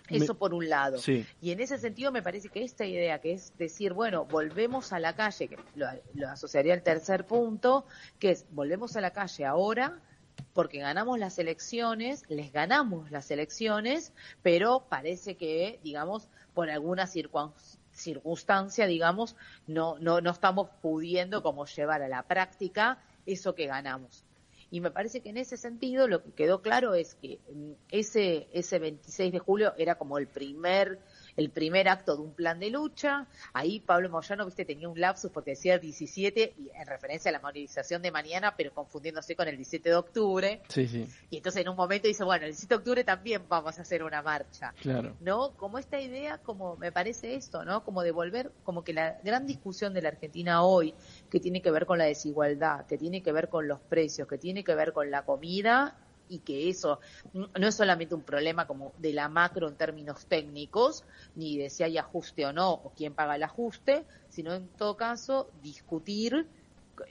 Eso 0.08 0.36
por 0.36 0.54
un 0.54 0.70
lado. 0.70 1.00
Y 1.42 1.50
en 1.50 1.60
ese 1.60 1.80
sentido 1.80 2.12
me 2.12 2.22
parece 2.22 2.50
que 2.50 2.64
esta 2.64 2.86
idea, 2.86 3.20
que 3.20 3.34
es 3.34 3.58
decir, 3.58 3.94
bueno, 3.94 4.26
volvemos 4.26 4.94
a 4.94 5.00
la 5.00 5.16
calle, 5.16 5.48
que 5.48 5.58
lo, 5.74 5.88
lo 6.14 6.30
asociaría 6.30 6.76
al 6.76 6.84
tercer 6.84 7.26
punto, 7.26 7.88
que 8.20 8.30
es 8.30 8.46
volvemos 8.52 8.96
a 8.98 9.02
la 9.02 9.10
calle 9.10 9.46
ahora 9.46 10.00
porque 10.54 10.78
ganamos 10.78 11.18
las 11.18 11.40
elecciones, 11.40 12.24
les 12.30 12.54
ganamos 12.54 13.10
las 13.10 13.32
elecciones, 13.32 14.14
pero 14.44 14.86
parece 14.88 15.38
que, 15.38 15.80
digamos, 15.84 16.30
por 16.54 16.70
alguna 16.70 17.08
circunstancia 17.08 17.80
circunstancia, 17.98 18.86
digamos, 18.86 19.36
no, 19.66 19.98
no, 20.00 20.22
no 20.22 20.32
estamos 20.32 20.70
pudiendo 20.82 21.42
como 21.44 21.66
llevar 21.66 22.02
a 22.02 22.08
la 22.08 22.24
práctica 22.24 23.00
eso 23.26 23.56
que 23.56 23.68
ganamos. 23.68 24.24
Y 24.70 24.82
me 24.82 24.92
parece 24.92 25.22
que 25.22 25.30
en 25.30 25.38
ese 25.38 25.58
sentido 25.58 26.08
lo 26.08 26.22
que 26.24 26.32
quedó 26.32 26.62
claro 26.62 26.94
es 26.94 27.16
que 27.16 27.40
mm, 27.52 27.72
ese, 27.90 28.48
ese 28.52 28.80
26 28.80 29.32
de 29.32 29.40
julio 29.40 29.74
era 29.78 29.96
como 29.96 30.18
el 30.18 30.28
primer 30.28 31.00
el 31.38 31.52
primer 31.52 31.88
acto 31.88 32.16
de 32.16 32.24
un 32.24 32.34
plan 32.34 32.60
de 32.60 32.70
lucha. 32.70 33.28
Ahí 33.54 33.80
Pablo 33.80 34.10
Moyano, 34.10 34.46
viste, 34.46 34.66
tenía 34.66 34.90
un 34.90 35.00
lapsus 35.00 35.32
porque 35.32 35.52
decía 35.52 35.78
17 35.78 36.56
y 36.58 36.70
en 36.74 36.88
referencia 36.88 37.30
a 37.30 37.32
la 37.32 37.40
movilización 37.40 38.02
de 38.02 38.12
mañana, 38.12 38.56
pero 38.58 38.74
confundiéndose 38.74 39.36
con 39.36 39.48
el 39.48 39.56
17 39.56 39.90
de 39.90 39.96
octubre. 39.96 40.62
Sí, 40.68 40.88
sí. 40.88 41.08
Y 41.30 41.38
entonces 41.38 41.62
en 41.62 41.70
un 41.70 41.76
momento 41.76 42.08
dice, 42.08 42.24
bueno, 42.24 42.46
el 42.46 42.52
17 42.52 42.74
de 42.74 42.78
octubre 42.78 43.04
también 43.04 43.44
vamos 43.48 43.78
a 43.78 43.84
hacer 43.84 44.04
una 44.04 44.22
marcha. 44.22 44.74
Claro. 44.82 45.16
¿No? 45.22 45.52
Como 45.52 45.78
esta 45.78 46.02
idea, 46.02 46.40
como 46.40 46.76
me 46.78 46.92
parece 46.92 47.36
esto, 47.36 47.64
¿no? 47.64 47.84
Como 47.84 48.02
de 48.02 48.12
volver, 48.12 48.52
como 48.64 48.84
que 48.84 48.94
la 48.94 49.20
gran 49.24 49.46
discusión 49.46 49.94
de 49.94 50.02
la 50.02 50.10
Argentina 50.10 50.64
hoy, 50.64 50.96
que 51.30 51.40
tiene 51.40 51.62
que 51.62 51.70
ver 51.70 51.86
con 51.86 52.00
la 52.00 52.06
desigualdad, 52.06 52.86
que 52.88 52.98
tiene 52.98 53.22
que 53.22 53.32
ver 53.32 53.50
con 53.50 53.68
los 53.68 53.80
precios, 53.80 54.28
que 54.28 54.40
tiene 54.40 54.64
que 54.64 54.74
ver 54.74 54.92
con 54.92 55.12
la 55.12 55.24
comida, 55.24 55.96
y 56.30 56.40
que 56.40 56.70
eso 56.70 57.00
no 57.34 57.68
es 57.68 57.76
solamente 57.76 58.16
un 58.16 58.24
problema 58.24 58.68
como 58.68 58.94
de 58.98 59.14
la 59.14 59.30
macro 59.30 59.68
en 59.68 59.76
términos 59.76 60.26
técnicos, 60.26 61.04
ni 61.36 61.58
de 61.58 61.70
si 61.70 61.84
hay 61.84 61.98
ajuste 61.98 62.46
o 62.46 62.54
no, 62.54 62.72
o 62.72 62.92
quién 62.96 63.14
paga 63.14 63.36
el 63.36 63.44
ajuste, 63.44 64.06
sino 64.30 64.54
en 64.54 64.68
todo 64.70 64.98
caso 64.98 65.50
discutir 65.62 66.48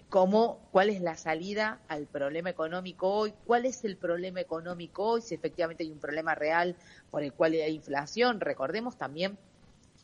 cómo, 0.08 0.68
cuál 0.70 0.90
es 0.90 1.00
la 1.00 1.16
salida 1.16 1.80
al 1.88 2.06
problema 2.06 2.50
económico 2.50 3.08
hoy, 3.08 3.34
cuál 3.44 3.66
es 3.66 3.84
el 3.84 3.96
problema 3.96 4.40
económico 4.40 5.04
hoy, 5.04 5.22
si 5.22 5.34
efectivamente 5.34 5.84
hay 5.84 5.90
un 5.90 5.98
problema 5.98 6.34
real 6.34 6.76
por 7.10 7.22
el 7.22 7.32
cual 7.32 7.52
hay 7.52 7.74
inflación. 7.74 8.40
Recordemos 8.40 8.96
también 8.96 9.38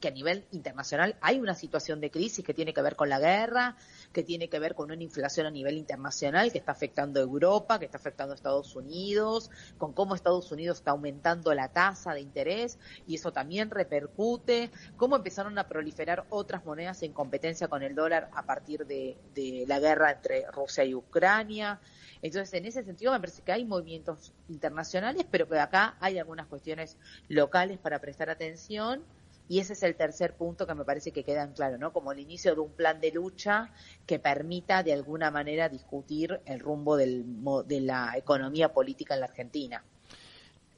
que 0.01 0.09
a 0.09 0.11
nivel 0.11 0.45
internacional 0.51 1.17
hay 1.21 1.39
una 1.39 1.55
situación 1.55 2.01
de 2.01 2.11
crisis 2.11 2.45
que 2.45 2.55
tiene 2.55 2.75
que 2.75 2.83
ver 2.83 2.97
con 2.97 3.09
la 3.09 3.21
guerra, 3.21 3.77
que 4.13 4.23
tiene 4.23 4.49
que 4.49 4.59
ver 4.59 4.75
con 4.75 4.91
una 4.91 5.03
inflación 5.03 5.47
a 5.47 5.51
nivel 5.51 5.77
internacional 5.77 6.53
que 6.53 6.59
está 6.59 6.73
afectando 6.73 7.21
a 7.21 7.23
Europa, 7.23 7.79
que 7.79 7.87
está 7.87 7.99
afectando 7.99 8.33
a 8.33 8.37
Estados 8.37 8.77
Unidos, 8.77 9.51
con 9.79 9.93
cómo 9.93 10.15
Estados 10.15 10.51
Unidos 10.53 10.79
está 10.79 10.93
aumentando 10.93 11.53
la 11.55 11.69
tasa 11.69 12.15
de 12.15 12.21
interés 12.21 12.79
y 13.07 13.17
eso 13.17 13.33
también 13.33 13.71
repercute, 13.71 14.71
cómo 14.97 15.17
empezaron 15.17 15.59
a 15.59 15.69
proliferar 15.69 16.25
otras 16.31 16.65
monedas 16.65 17.03
en 17.03 17.13
competencia 17.13 17.69
con 17.69 17.83
el 17.83 17.95
dólar 17.95 18.31
a 18.35 18.45
partir 18.45 18.87
de, 18.87 19.17
de 19.35 19.65
la 19.67 19.81
guerra 19.81 20.13
entre 20.13 20.47
Rusia 20.51 20.85
y 20.85 20.95
Ucrania. 20.95 21.81
Entonces, 22.23 22.55
en 22.55 22.67
ese 22.67 22.85
sentido, 22.85 23.13
me 23.13 23.19
parece 23.19 23.43
que 23.43 23.53
hay 23.53 23.65
movimientos 23.65 24.33
internacionales, 24.49 25.27
pero 25.31 25.49
que 25.49 25.59
acá 25.59 25.97
hay 26.01 26.19
algunas 26.19 26.47
cuestiones 26.47 26.97
locales 27.29 27.79
para 27.79 28.01
prestar 28.01 28.31
atención 28.31 29.03
y 29.53 29.59
ese 29.59 29.75
es 29.75 29.83
el 29.83 29.97
tercer 29.97 30.35
punto 30.35 30.67
que 30.67 30.75
me 30.75 30.83
parece 30.83 31.13
que 31.13 31.25
queda 31.25 31.43
en 31.43 31.53
claro, 31.53 31.77
¿no? 31.77 31.93
Como 31.93 32.11
el 32.11 32.19
inicio 32.19 32.55
de 32.55 32.63
un 32.63 32.73
plan 32.73 33.03
de 33.03 33.13
lucha 33.13 33.71
que 34.07 34.19
permita 34.19 34.83
de 34.83 34.95
alguna 34.95 35.31
manera 35.31 35.69
discutir 35.69 36.41
el 36.47 36.59
rumbo 36.59 36.97
del, 36.97 37.27
de 37.67 37.81
la 37.83 38.15
economía 38.17 38.73
política 38.73 39.13
en 39.13 39.21
la 39.21 39.27
Argentina. 39.27 39.85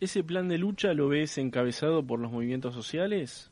¿Ese 0.00 0.24
plan 0.24 0.48
de 0.48 0.58
lucha 0.58 0.92
lo 0.92 1.06
ves 1.06 1.38
encabezado 1.38 2.04
por 2.04 2.18
los 2.18 2.32
movimientos 2.32 2.74
sociales? 2.74 3.48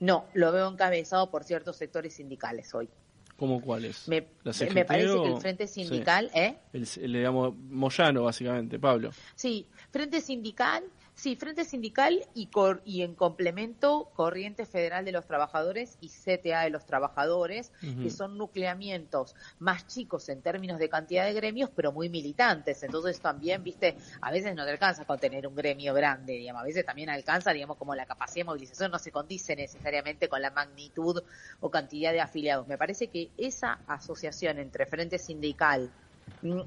No, 0.00 0.26
lo 0.34 0.52
veo 0.52 0.68
encabezado 0.68 1.30
por 1.30 1.44
ciertos 1.44 1.76
sectores 1.76 2.12
sindicales 2.12 2.74
hoy. 2.74 2.90
¿Cómo 3.38 3.62
cuáles? 3.62 4.06
Me, 4.06 4.26
me 4.74 4.84
parece 4.84 5.14
que 5.22 5.28
el 5.28 5.40
Frente 5.40 5.66
Sindical, 5.66 6.30
¿eh? 6.34 6.58
El, 6.74 6.86
le 7.10 7.22
llamo 7.22 7.52
Moyano, 7.52 8.24
básicamente, 8.24 8.78
Pablo. 8.78 9.12
Sí, 9.34 9.66
Frente 9.90 10.20
Sindical, 10.20 10.84
Sí, 11.16 11.36
Frente 11.36 11.64
Sindical 11.64 12.26
y, 12.34 12.50
y 12.84 13.02
en 13.02 13.14
complemento 13.14 14.10
Corriente 14.14 14.66
Federal 14.66 15.04
de 15.04 15.12
los 15.12 15.26
Trabajadores 15.26 15.96
y 16.00 16.08
CTA 16.08 16.62
de 16.62 16.70
los 16.70 16.86
Trabajadores, 16.86 17.70
que 18.02 18.10
son 18.10 18.36
nucleamientos 18.36 19.36
más 19.60 19.86
chicos 19.86 20.28
en 20.28 20.42
términos 20.42 20.80
de 20.80 20.88
cantidad 20.88 21.24
de 21.24 21.32
gremios, 21.32 21.70
pero 21.74 21.92
muy 21.92 22.08
militantes. 22.08 22.82
Entonces 22.82 23.20
también, 23.20 23.62
viste, 23.62 23.96
a 24.20 24.32
veces 24.32 24.56
no 24.56 24.64
te 24.64 24.72
alcanza 24.72 25.04
con 25.04 25.20
tener 25.20 25.46
un 25.46 25.54
gremio 25.54 25.94
grande, 25.94 26.32
digamos, 26.32 26.62
a 26.62 26.64
veces 26.64 26.84
también 26.84 27.08
alcanza, 27.08 27.52
digamos, 27.52 27.76
como 27.76 27.94
la 27.94 28.06
capacidad 28.06 28.44
de 28.44 28.50
movilización 28.50 28.90
no 28.90 28.98
se 28.98 29.12
condice 29.12 29.54
necesariamente 29.54 30.28
con 30.28 30.42
la 30.42 30.50
magnitud 30.50 31.22
o 31.60 31.70
cantidad 31.70 32.12
de 32.12 32.20
afiliados. 32.20 32.66
Me 32.66 32.76
parece 32.76 33.06
que 33.06 33.30
esa 33.38 33.78
asociación 33.86 34.58
entre 34.58 34.84
Frente 34.84 35.18
Sindical, 35.18 35.92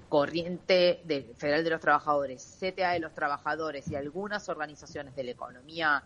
corriente 0.09 1.01
de, 1.05 1.33
federal 1.37 1.63
de 1.63 1.69
los 1.69 1.81
trabajadores, 1.81 2.57
CTA 2.59 2.91
de 2.91 2.99
los 2.99 3.13
trabajadores 3.13 3.89
y 3.89 3.95
algunas 3.95 4.49
organizaciones 4.49 5.15
de 5.15 5.23
la 5.23 5.31
economía 5.31 6.03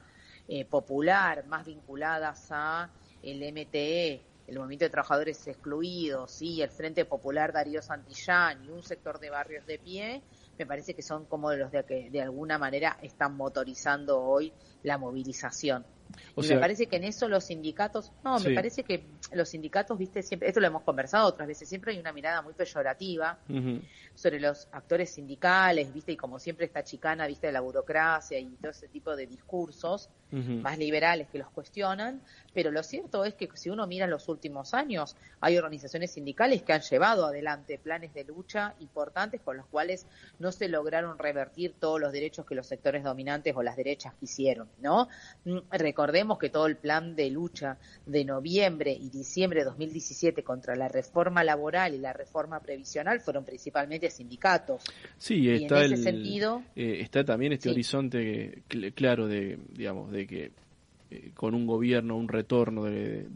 eh, 0.48 0.66
popular 0.66 1.46
más 1.48 1.66
vinculadas 1.66 2.48
a 2.52 2.90
el 3.24 3.40
MTE, 3.54 4.22
el 4.48 4.58
Movimiento 4.58 4.86
de 4.86 4.90
Trabajadores 4.90 5.48
Excluidos 5.48 6.42
y 6.42 6.62
el 6.62 6.70
Frente 6.70 7.06
Popular 7.06 7.54
Darío 7.54 7.82
Santillán 7.82 8.66
y 8.66 8.70
un 8.70 8.84
sector 8.84 9.20
de 9.20 9.30
barrios 9.30 9.66
de 9.66 9.80
pie, 9.80 10.22
me 10.58 10.66
parece 10.66 10.94
que 10.94 11.02
son 11.02 11.26
como 11.26 11.54
los 11.54 11.72
de 11.72 11.86
que 11.86 12.10
de 12.10 12.22
alguna 12.22 12.58
manera 12.58 12.98
están 13.02 13.38
motorizando 13.38 14.22
hoy 14.22 14.52
la 14.84 14.98
movilización. 14.98 15.86
Y 16.36 16.48
me 16.48 16.58
parece 16.58 16.88
que 16.88 16.98
en 16.98 17.04
eso 17.06 17.28
los 17.28 17.46
sindicatos, 17.46 18.12
no, 18.24 18.40
me 18.40 18.54
parece 18.54 18.84
que 18.84 19.06
los 19.34 19.50
sindicatos, 19.50 19.98
viste, 19.98 20.24
siempre, 20.24 20.48
esto 20.48 20.60
lo 20.60 20.68
hemos 20.68 20.84
conversado 20.84 21.28
otras 21.28 21.48
veces, 21.48 21.68
siempre 21.68 21.94
hay 21.94 22.00
una 22.00 22.14
mirada 22.14 22.42
muy 22.42 22.54
peyorativa 22.54 23.38
sobre 24.16 24.40
los 24.40 24.68
actores 24.72 25.10
sindicales, 25.12 25.94
viste, 25.94 26.12
y 26.12 26.18
como 26.18 26.40
siempre 26.40 26.66
esta 26.66 26.84
chicana, 26.84 27.28
viste, 27.28 27.48
de 27.48 27.54
la 27.54 27.62
burocracia 27.62 28.40
y 28.40 28.50
todo 28.62 28.72
ese 28.72 28.88
tipo 28.88 29.16
de 29.16 29.28
discursos 29.28 30.10
más 30.32 30.78
liberales 30.78 31.28
que 31.28 31.40
los 31.40 31.50
cuestionan, 31.50 32.22
pero 32.54 32.72
lo 32.72 32.84
cierto 32.84 33.26
es 33.26 33.34
que 33.34 33.50
si 33.54 33.70
uno 33.70 33.86
mira 33.86 34.08
los 34.08 34.30
últimos 34.30 34.74
años, 34.74 35.18
hay 35.42 35.58
organizaciones 35.58 36.12
sindicales 36.12 36.64
que 36.64 36.74
han 36.74 36.82
llevado 36.82 37.26
adelante 37.26 37.78
planes 37.78 38.14
de 38.14 38.24
lucha 38.24 38.76
importantes 38.80 39.42
con 39.42 39.58
los 39.58 39.66
cuales 39.68 40.08
no 40.40 40.52
se 40.52 40.70
lograron 40.70 41.18
revertir 41.18 41.76
todos 41.80 42.00
los 42.00 42.14
derechos 42.14 42.46
que 42.46 42.56
los 42.56 42.68
sectores 42.68 43.04
dominantes 43.04 43.56
o 43.56 43.64
las 43.64 43.76
derechas 43.76 44.14
quisieron, 44.20 44.70
¿no? 44.80 45.10
Mm, 45.46 45.60
recordemos 46.02 46.40
que 46.40 46.50
todo 46.50 46.66
el 46.66 46.78
plan 46.78 47.16
de 47.16 47.30
lucha 47.30 47.78
de 48.06 48.26
noviembre 48.26 48.92
y 48.92 49.10
diciembre 49.10 49.60
de 49.60 49.66
2017 49.66 50.44
contra 50.44 50.76
la 50.76 50.88
reforma 50.88 51.44
laboral 51.44 51.94
y 51.94 52.00
la 52.00 52.12
reforma 52.12 52.60
previsional 52.60 53.20
fueron 53.20 53.46
principalmente 53.46 54.10
sindicatos. 54.10 54.84
Sí, 55.18 55.50
está 55.50 55.86
en 55.86 55.94
ese 55.94 56.04
sentido 56.04 56.64
eh, 56.76 57.00
está 57.02 57.24
también 57.24 57.54
este 57.54 57.70
horizonte 57.70 58.64
claro 58.96 59.28
de 59.28 59.60
digamos 59.74 60.12
de 60.12 60.26
que 60.26 60.52
eh, 61.12 61.32
con 61.36 61.54
un 61.54 61.68
gobierno, 61.68 62.18
un 62.18 62.28
retorno 62.28 62.86
de, 62.86 63.28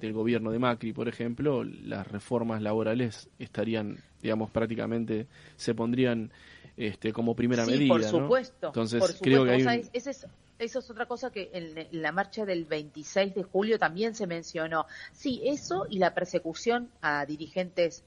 del 0.00 0.12
gobierno 0.12 0.50
de 0.50 0.58
Macri, 0.58 0.92
por 0.92 1.08
ejemplo, 1.08 1.64
las 1.64 2.06
reformas 2.06 2.62
laborales 2.62 3.28
estarían, 3.38 3.98
digamos, 4.22 4.50
prácticamente 4.50 5.26
se 5.56 5.74
pondrían 5.74 6.30
este, 6.76 7.12
como 7.12 7.34
primera 7.34 7.64
sí, 7.64 7.72
medida. 7.72 7.88
Por 7.88 8.04
supuesto. 8.04 8.68
Entonces, 8.68 9.18
creo 9.20 9.44
que 9.44 9.50
hay... 9.50 9.82
eso 10.58 10.78
es 10.80 10.90
otra 10.90 11.06
cosa 11.06 11.30
que 11.30 11.50
en 11.52 11.88
la 12.02 12.12
marcha 12.12 12.44
del 12.44 12.64
26 12.64 13.34
de 13.34 13.42
julio 13.42 13.78
también 13.78 14.14
se 14.14 14.26
mencionó. 14.26 14.86
Sí, 15.12 15.40
eso 15.44 15.86
y 15.88 15.98
la 15.98 16.14
persecución 16.14 16.90
a 17.00 17.24
dirigentes 17.26 18.04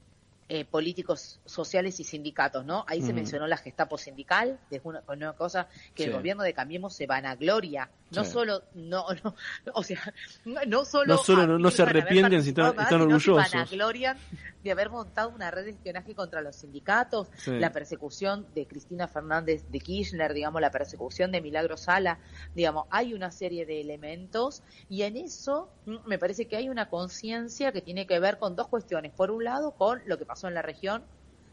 eh, 0.48 0.64
políticos 0.64 1.40
sociales 1.46 1.98
y 2.00 2.04
sindicatos, 2.04 2.64
¿no? 2.64 2.84
Ahí 2.88 3.00
se 3.00 3.12
mencionó 3.12 3.46
la 3.46 3.56
Gestapo 3.56 3.96
sindical, 3.96 4.58
es 4.70 4.80
una, 4.84 5.02
una 5.08 5.32
cosa 5.32 5.68
que 5.94 6.04
el 6.04 6.12
gobierno 6.12 6.42
de 6.42 6.52
Cambiemos 6.52 6.94
se 6.94 7.06
vanagloria, 7.06 7.88
no 8.10 8.24
solo, 8.24 8.62
no, 8.74 9.06
no, 9.24 9.34
o 9.74 9.82
sea, 9.82 10.12
no, 10.44 10.84
solo, 10.84 11.14
no, 11.14 11.18
solo 11.18 11.58
no, 11.58 11.70
se 11.70 11.82
arrepienten, 11.82 12.42
sino 12.42 12.68
están, 12.68 13.00
orgullosos. 13.00 13.48
Se 13.48 13.56
vanaglorian 13.56 14.18
de 14.62 14.70
haber 14.70 14.90
montado 14.90 15.30
una 15.30 15.50
red 15.50 15.64
de 15.64 15.70
espionaje 15.70 16.14
contra 16.14 16.40
los 16.40 16.56
sindicatos, 16.56 17.28
la 17.46 17.72
persecución 17.72 18.46
de 18.54 18.66
Cristina 18.66 19.08
Fernández 19.08 19.64
de 19.70 19.80
Kirchner, 19.80 20.34
digamos, 20.34 20.60
la 20.60 20.70
persecución 20.70 21.32
de 21.32 21.40
Milagro 21.40 21.76
Sala, 21.76 22.18
digamos, 22.54 22.86
hay 22.90 23.14
una 23.14 23.30
serie 23.30 23.66
de 23.66 23.80
elementos 23.80 24.62
y 24.88 25.02
en 25.02 25.16
eso 25.16 25.70
mm, 25.86 26.06
me 26.06 26.18
parece 26.18 26.46
que 26.46 26.56
hay 26.56 26.68
una 26.68 26.88
conciencia 26.88 27.72
que 27.72 27.80
tiene 27.80 28.06
que 28.06 28.18
ver 28.20 28.38
con 28.38 28.54
dos 28.54 28.68
cuestiones. 28.68 29.12
Por 29.12 29.30
un 29.30 29.44
lado, 29.44 29.72
con 29.72 30.02
lo 30.06 30.18
que 30.18 30.24
pasó 30.32 30.48
en 30.48 30.54
la 30.54 30.62
región, 30.62 31.04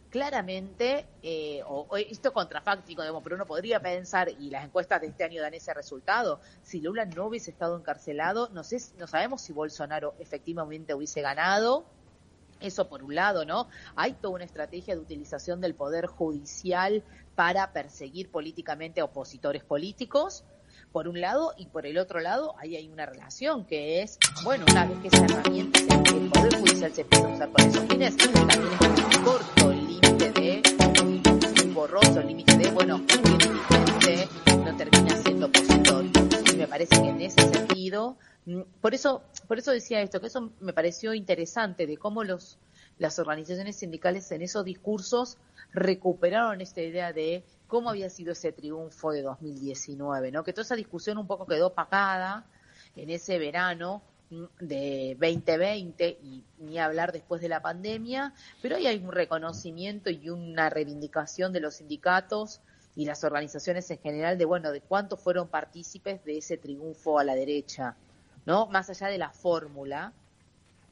claramente, 0.10 1.06
eh, 1.22 1.62
o, 1.68 1.86
esto 1.98 2.32
contrafáctico, 2.32 3.02
digamos, 3.02 3.22
pero 3.22 3.36
uno 3.36 3.46
podría 3.46 3.82
pensar, 3.82 4.30
y 4.30 4.50
las 4.50 4.64
encuestas 4.64 5.02
de 5.02 5.08
este 5.08 5.26
año 5.26 5.42
dan 5.42 5.54
ese 5.54 5.74
resultado, 5.74 6.40
si 6.64 6.80
Lula 6.80 7.04
no 7.04 7.26
hubiese 7.26 7.52
estado 7.52 7.78
encarcelado, 7.78 8.48
no, 8.54 8.64
sé, 8.64 8.78
no 8.98 9.06
sabemos 9.06 9.42
si 9.42 9.52
Bolsonaro 9.52 10.14
efectivamente 10.18 10.94
hubiese 10.94 11.22
ganado, 11.22 11.84
eso 12.62 12.88
por 12.88 13.04
un 13.04 13.16
lado, 13.16 13.44
¿no? 13.44 13.68
Hay 13.98 14.14
toda 14.14 14.36
una 14.36 14.46
estrategia 14.46 14.96
de 14.96 15.02
utilización 15.02 15.60
del 15.60 15.76
poder 15.76 16.06
judicial 16.06 17.04
para 17.36 17.74
perseguir 17.74 18.32
políticamente 18.32 19.02
a 19.02 19.04
opositores 19.04 19.66
políticos, 19.66 20.46
por 20.92 21.08
un 21.08 21.22
lado, 21.22 21.54
y 21.58 21.68
por 21.68 21.86
el 21.86 21.98
otro 21.98 22.20
lado, 22.20 22.56
ahí 22.58 22.76
hay 22.76 22.90
una 22.90 23.06
relación 23.06 23.66
que 23.66 24.02
es, 24.02 24.18
bueno, 24.44 24.66
una 24.70 24.86
vez 24.86 25.00
que 25.00 25.08
esa 25.08 25.26
herramienta, 25.26 25.80
el 25.80 26.30
Poder 26.30 26.56
Judicial 26.60 26.94
se 26.94 27.02
empieza 27.02 27.28
a 27.28 27.34
usar 27.34 27.52
con 27.52 27.66
esos 27.66 27.84
fines, 27.86 28.18
también 28.18 28.50
es 28.50 29.18
muy 29.18 29.26
corto 29.26 29.72
el 29.72 29.88
límite 29.88 30.32
de, 30.32 30.62
un 31.64 31.74
borroso 31.74 32.20
el 32.20 32.28
límite 32.28 32.58
de, 32.58 32.72
bueno, 32.72 33.02
el 34.08 34.64
no 34.64 34.76
termina 34.76 35.16
siendo 35.18 35.46
opositor. 35.48 36.06
Y 36.52 36.58
me 36.58 36.68
parece 36.68 37.02
que 37.02 37.10
en 37.10 37.22
ese 37.22 37.42
sentido, 37.42 38.18
mm, 38.46 38.62
por 38.82 38.94
eso, 38.94 39.24
por 39.48 39.60
eso 39.60 39.72
decía 39.72 40.02
esto, 40.02 40.20
que 40.20 40.28
eso 40.28 40.52
me 40.60 40.74
pareció 40.74 41.14
interesante 41.14 41.86
de 41.86 41.98
cómo 41.98 42.24
los, 42.24 42.58
las 42.98 43.20
organizaciones 43.20 43.78
sindicales 43.78 44.32
en 44.32 44.42
esos 44.42 44.66
discursos 44.66 45.38
recuperaron 45.72 46.62
esta 46.62 46.82
idea 46.82 47.14
de 47.14 47.44
cómo 47.70 47.90
había 47.90 48.10
sido 48.10 48.34
ese 48.34 48.52
triunfo 48.52 49.12
de 49.12 49.22
2019, 49.22 50.32
¿no? 50.32 50.44
Que 50.44 50.52
toda 50.52 50.64
esa 50.64 50.76
discusión 50.76 51.18
un 51.18 51.28
poco 51.28 51.46
quedó 51.46 51.68
apagada 51.68 52.46
en 52.98 53.10
ese 53.10 53.40
verano 53.40 54.02
de 54.60 55.16
2020 55.20 56.20
y 56.22 56.44
ni 56.60 56.80
hablar 56.80 57.12
después 57.12 57.42
de 57.42 57.48
la 57.48 57.62
pandemia, 57.62 58.34
pero 58.62 58.76
ahí 58.76 58.88
hay 58.88 58.98
un 58.98 59.12
reconocimiento 59.12 60.10
y 60.10 60.30
una 60.30 60.70
reivindicación 60.70 61.54
de 61.54 61.62
los 61.62 61.76
sindicatos 61.76 62.60
y 62.96 63.06
las 63.06 63.24
organizaciones 63.24 63.90
en 63.92 64.00
general 64.00 64.38
de 64.38 64.46
bueno, 64.46 64.72
de 64.72 64.82
cuántos 64.82 65.20
fueron 65.20 65.48
partícipes 65.48 66.24
de 66.26 66.40
ese 66.40 66.58
triunfo 66.58 67.20
a 67.20 67.24
la 67.24 67.36
derecha, 67.36 67.96
¿no? 68.46 68.66
Más 68.68 68.90
allá 68.90 69.08
de 69.08 69.18
la 69.18 69.30
fórmula, 69.30 70.12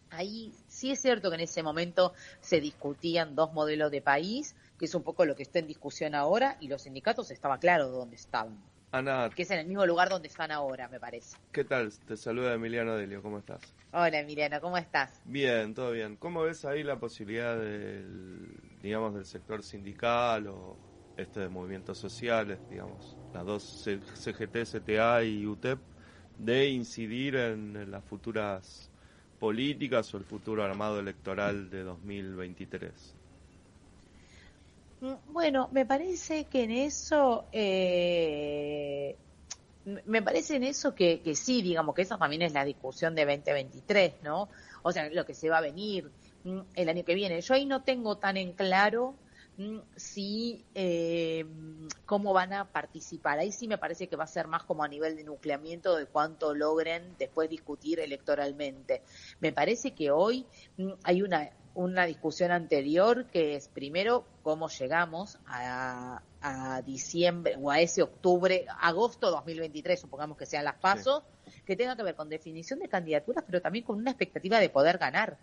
ahí 0.10 0.54
sí 0.68 0.92
es 0.92 1.02
cierto 1.02 1.30
que 1.30 1.36
en 1.36 1.42
ese 1.42 1.64
momento 1.64 2.14
se 2.40 2.62
discutían 2.62 3.36
dos 3.36 3.54
modelos 3.54 3.92
de 3.92 4.02
país, 4.02 4.56
que 4.78 4.86
es 4.86 4.96
un 4.96 5.04
poco 5.04 5.26
lo 5.26 5.36
que 5.36 5.44
está 5.44 5.60
en 5.60 5.68
discusión 5.68 6.16
ahora, 6.16 6.58
y 6.60 6.68
los 6.68 6.84
sindicatos 6.84 7.32
estaba 7.32 7.58
claro 7.60 7.90
dónde 7.90 8.16
estaban. 8.16 8.58
Ana. 8.92 9.30
Que 9.36 9.42
es 9.42 9.52
en 9.52 9.60
el 9.60 9.68
mismo 9.68 9.86
lugar 9.86 10.10
donde 10.10 10.30
están 10.30 10.52
ahora, 10.52 10.88
me 10.88 11.00
parece. 11.00 11.38
¿Qué 11.52 11.66
tal? 11.66 11.92
Te 12.00 12.16
saluda 12.16 12.54
Emiliano 12.54 12.96
Delio, 12.96 13.22
¿cómo 13.22 13.40
estás? 13.40 13.60
Hola 13.92 14.20
Emiliano, 14.20 14.62
¿cómo 14.62 14.78
estás? 14.78 15.22
Bien, 15.26 15.74
todo 15.74 15.92
bien. 15.92 16.16
¿Cómo 16.16 16.44
ves 16.44 16.64
ahí 16.64 16.84
la 16.84 16.98
posibilidad 16.98 17.58
del, 17.58 18.48
digamos, 18.82 19.14
del 19.14 19.26
sector 19.26 19.62
sindical 19.62 20.48
o 20.48 20.78
este 21.18 21.42
de 21.42 21.50
movimientos 21.50 21.98
sociales, 21.98 22.60
digamos, 22.70 23.18
las 23.34 23.46
dos 23.46 23.84
CGT, 23.84 24.58
CTA 24.64 25.24
y 25.24 25.46
UTEP, 25.46 25.80
de 26.38 26.70
incidir 26.70 27.36
en 27.36 27.92
las 27.92 28.06
futuras 28.06 28.90
políticas 29.40 30.14
o 30.14 30.18
el 30.18 30.24
futuro 30.24 30.64
armado 30.64 31.00
electoral 31.00 31.70
de 31.70 31.84
2023? 31.84 33.17
Mm, 35.00 35.14
bueno, 35.32 35.70
me 35.72 35.86
parece 35.86 36.46
que 36.46 36.64
en 36.64 36.72
eso, 36.72 37.46
eh, 37.52 39.16
me 40.06 40.22
parece 40.22 40.56
en 40.56 40.64
eso 40.64 40.96
que, 40.96 41.22
que 41.22 41.36
sí, 41.36 41.62
digamos 41.62 41.94
que 41.96 42.02
eso 42.02 42.18
también 42.18 42.42
es 42.42 42.54
la 42.54 42.66
discusión 42.66 43.14
de 43.16 43.26
2023, 43.26 44.24
¿no? 44.24 44.50
O 44.84 44.92
sea, 44.92 45.10
lo 45.10 45.26
que 45.26 45.34
se 45.34 45.50
va 45.50 45.60
a 45.60 45.62
venir 45.62 46.12
mm, 46.44 46.60
el 46.76 46.90
año 46.90 47.06
que 47.06 47.16
viene. 47.16 47.42
Yo 47.42 47.54
ahí 47.54 47.66
no 47.66 47.84
tengo 47.84 48.18
tan 48.18 48.38
en 48.38 48.54
claro 48.54 49.16
mm, 49.58 49.80
si 49.96 50.66
eh, 50.74 51.46
cómo 52.06 52.34
van 52.34 52.54
a 52.54 52.72
participar. 52.72 53.38
Ahí 53.40 53.52
sí 53.52 53.68
me 53.68 53.78
parece 53.78 54.08
que 54.08 54.16
va 54.16 54.24
a 54.24 54.28
ser 54.28 54.48
más 54.48 54.64
como 54.64 54.84
a 54.84 54.88
nivel 54.88 55.16
de 55.16 55.24
nucleamiento 55.24 55.96
de 55.96 56.08
cuánto 56.08 56.56
logren 56.56 57.16
después 57.20 57.50
discutir 57.50 58.00
electoralmente. 58.00 59.04
Me 59.42 59.52
parece 59.52 59.92
que 59.94 60.10
hoy 60.12 60.48
hay 61.04 61.22
una 61.22 61.52
una 61.78 62.08
discusión 62.08 62.50
anterior 62.50 63.26
que 63.26 63.56
es 63.56 63.68
primero 63.68 64.26
cómo 64.42 64.68
llegamos 64.68 65.38
a, 65.46 66.22
diciembre 66.86 67.56
o 67.62 67.70
a 67.70 67.82
ese 67.82 68.02
octubre, 68.02 68.66
agosto 68.80 69.30
2023, 69.30 70.00
supongamos 70.00 70.38
que 70.38 70.46
sean 70.46 70.64
las 70.64 70.76
pasos, 70.76 71.24
que 71.66 71.76
tenga 71.76 71.96
que 71.96 72.04
ver 72.04 72.16
con 72.16 72.30
definición 72.30 72.80
de 72.80 72.88
candidaturas, 72.88 73.44
pero 73.46 73.62
también 73.62 73.84
con 73.84 73.98
una 73.98 74.12
expectativa 74.12 74.60
de 74.60 74.70
poder 74.70 74.98
ganar. 74.98 75.38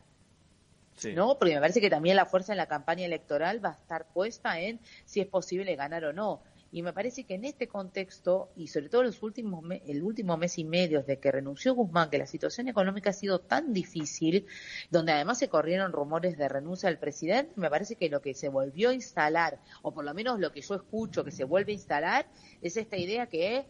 ¿No? 1.14 1.39
Porque 1.39 1.55
me 1.55 1.61
parece 1.61 1.80
que 1.80 1.91
también 1.91 2.16
la 2.16 2.24
fuerza 2.24 2.53
en 2.53 2.59
la 2.59 2.66
campaña 2.66 3.05
electoral 3.05 3.64
va 3.64 3.70
a 3.70 3.74
estar 3.74 4.07
puesta 4.07 4.59
en 4.61 4.80
si 5.05 5.20
es 5.20 5.26
posible 5.26 5.76
ganar 5.76 6.05
o 6.05 6.12
no. 6.12 6.41
Y 6.75 6.83
me 6.83 6.93
parece 6.93 7.22
que 7.22 7.35
en 7.35 7.45
este 7.45 7.68
contexto, 7.68 8.51
y 8.57 8.66
sobre 8.66 8.89
todo 8.89 9.05
los 9.05 9.22
últimos 9.22 9.64
el 9.87 10.03
último 10.03 10.37
mes 10.37 10.59
y 10.59 10.64
medio 10.64 11.03
desde 11.03 11.20
que 11.20 11.31
renunció 11.31 11.72
Guzmán, 11.72 12.11
que 12.11 12.18
la 12.18 12.27
situación 12.27 12.66
económica 12.66 13.11
ha 13.11 13.12
sido 13.12 13.39
tan 13.39 13.72
difícil, 13.72 14.47
donde 14.91 15.12
además 15.12 15.39
se 15.39 15.49
corrieron 15.49 15.93
rumores 15.93 16.37
de 16.37 16.49
renuncia 16.49 16.89
del 16.89 16.99
presidente, 16.99 17.53
me 17.55 17.70
parece 17.70 17.95
que 17.95 18.09
lo 18.09 18.20
que 18.20 18.35
se 18.35 18.49
volvió 18.49 18.91
a 18.91 18.93
instalar, 18.93 19.61
o 19.83 19.95
por 19.95 20.05
lo 20.05 20.12
menos 20.14 20.41
lo 20.41 20.51
que 20.51 20.62
yo 20.62 20.75
escucho 20.75 21.22
que 21.22 21.31
se 21.31 21.45
vuelve 21.45 21.70
a 21.70 21.77
instalar, 21.77 22.27
es 22.61 22.77
esta 22.77 22.97
idea 22.97 23.29
que 23.29 23.66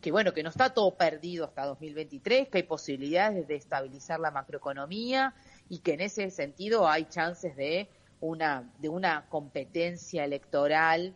que 0.00 0.10
bueno, 0.10 0.34
que 0.34 0.42
no 0.42 0.48
está 0.48 0.74
todo 0.74 0.96
perdido 0.96 1.44
hasta 1.44 1.64
2023, 1.66 2.48
que 2.48 2.58
hay 2.58 2.64
posibilidades 2.64 3.46
de 3.46 3.54
estabilizar 3.54 4.18
la 4.18 4.32
macroeconomía 4.32 5.36
y 5.68 5.78
que 5.78 5.92
en 5.92 6.00
ese 6.00 6.28
sentido 6.32 6.88
hay 6.88 7.04
chances 7.04 7.54
de 7.54 7.88
una 8.20 8.68
de 8.80 8.88
una 8.88 9.28
competencia 9.28 10.24
electoral 10.24 11.14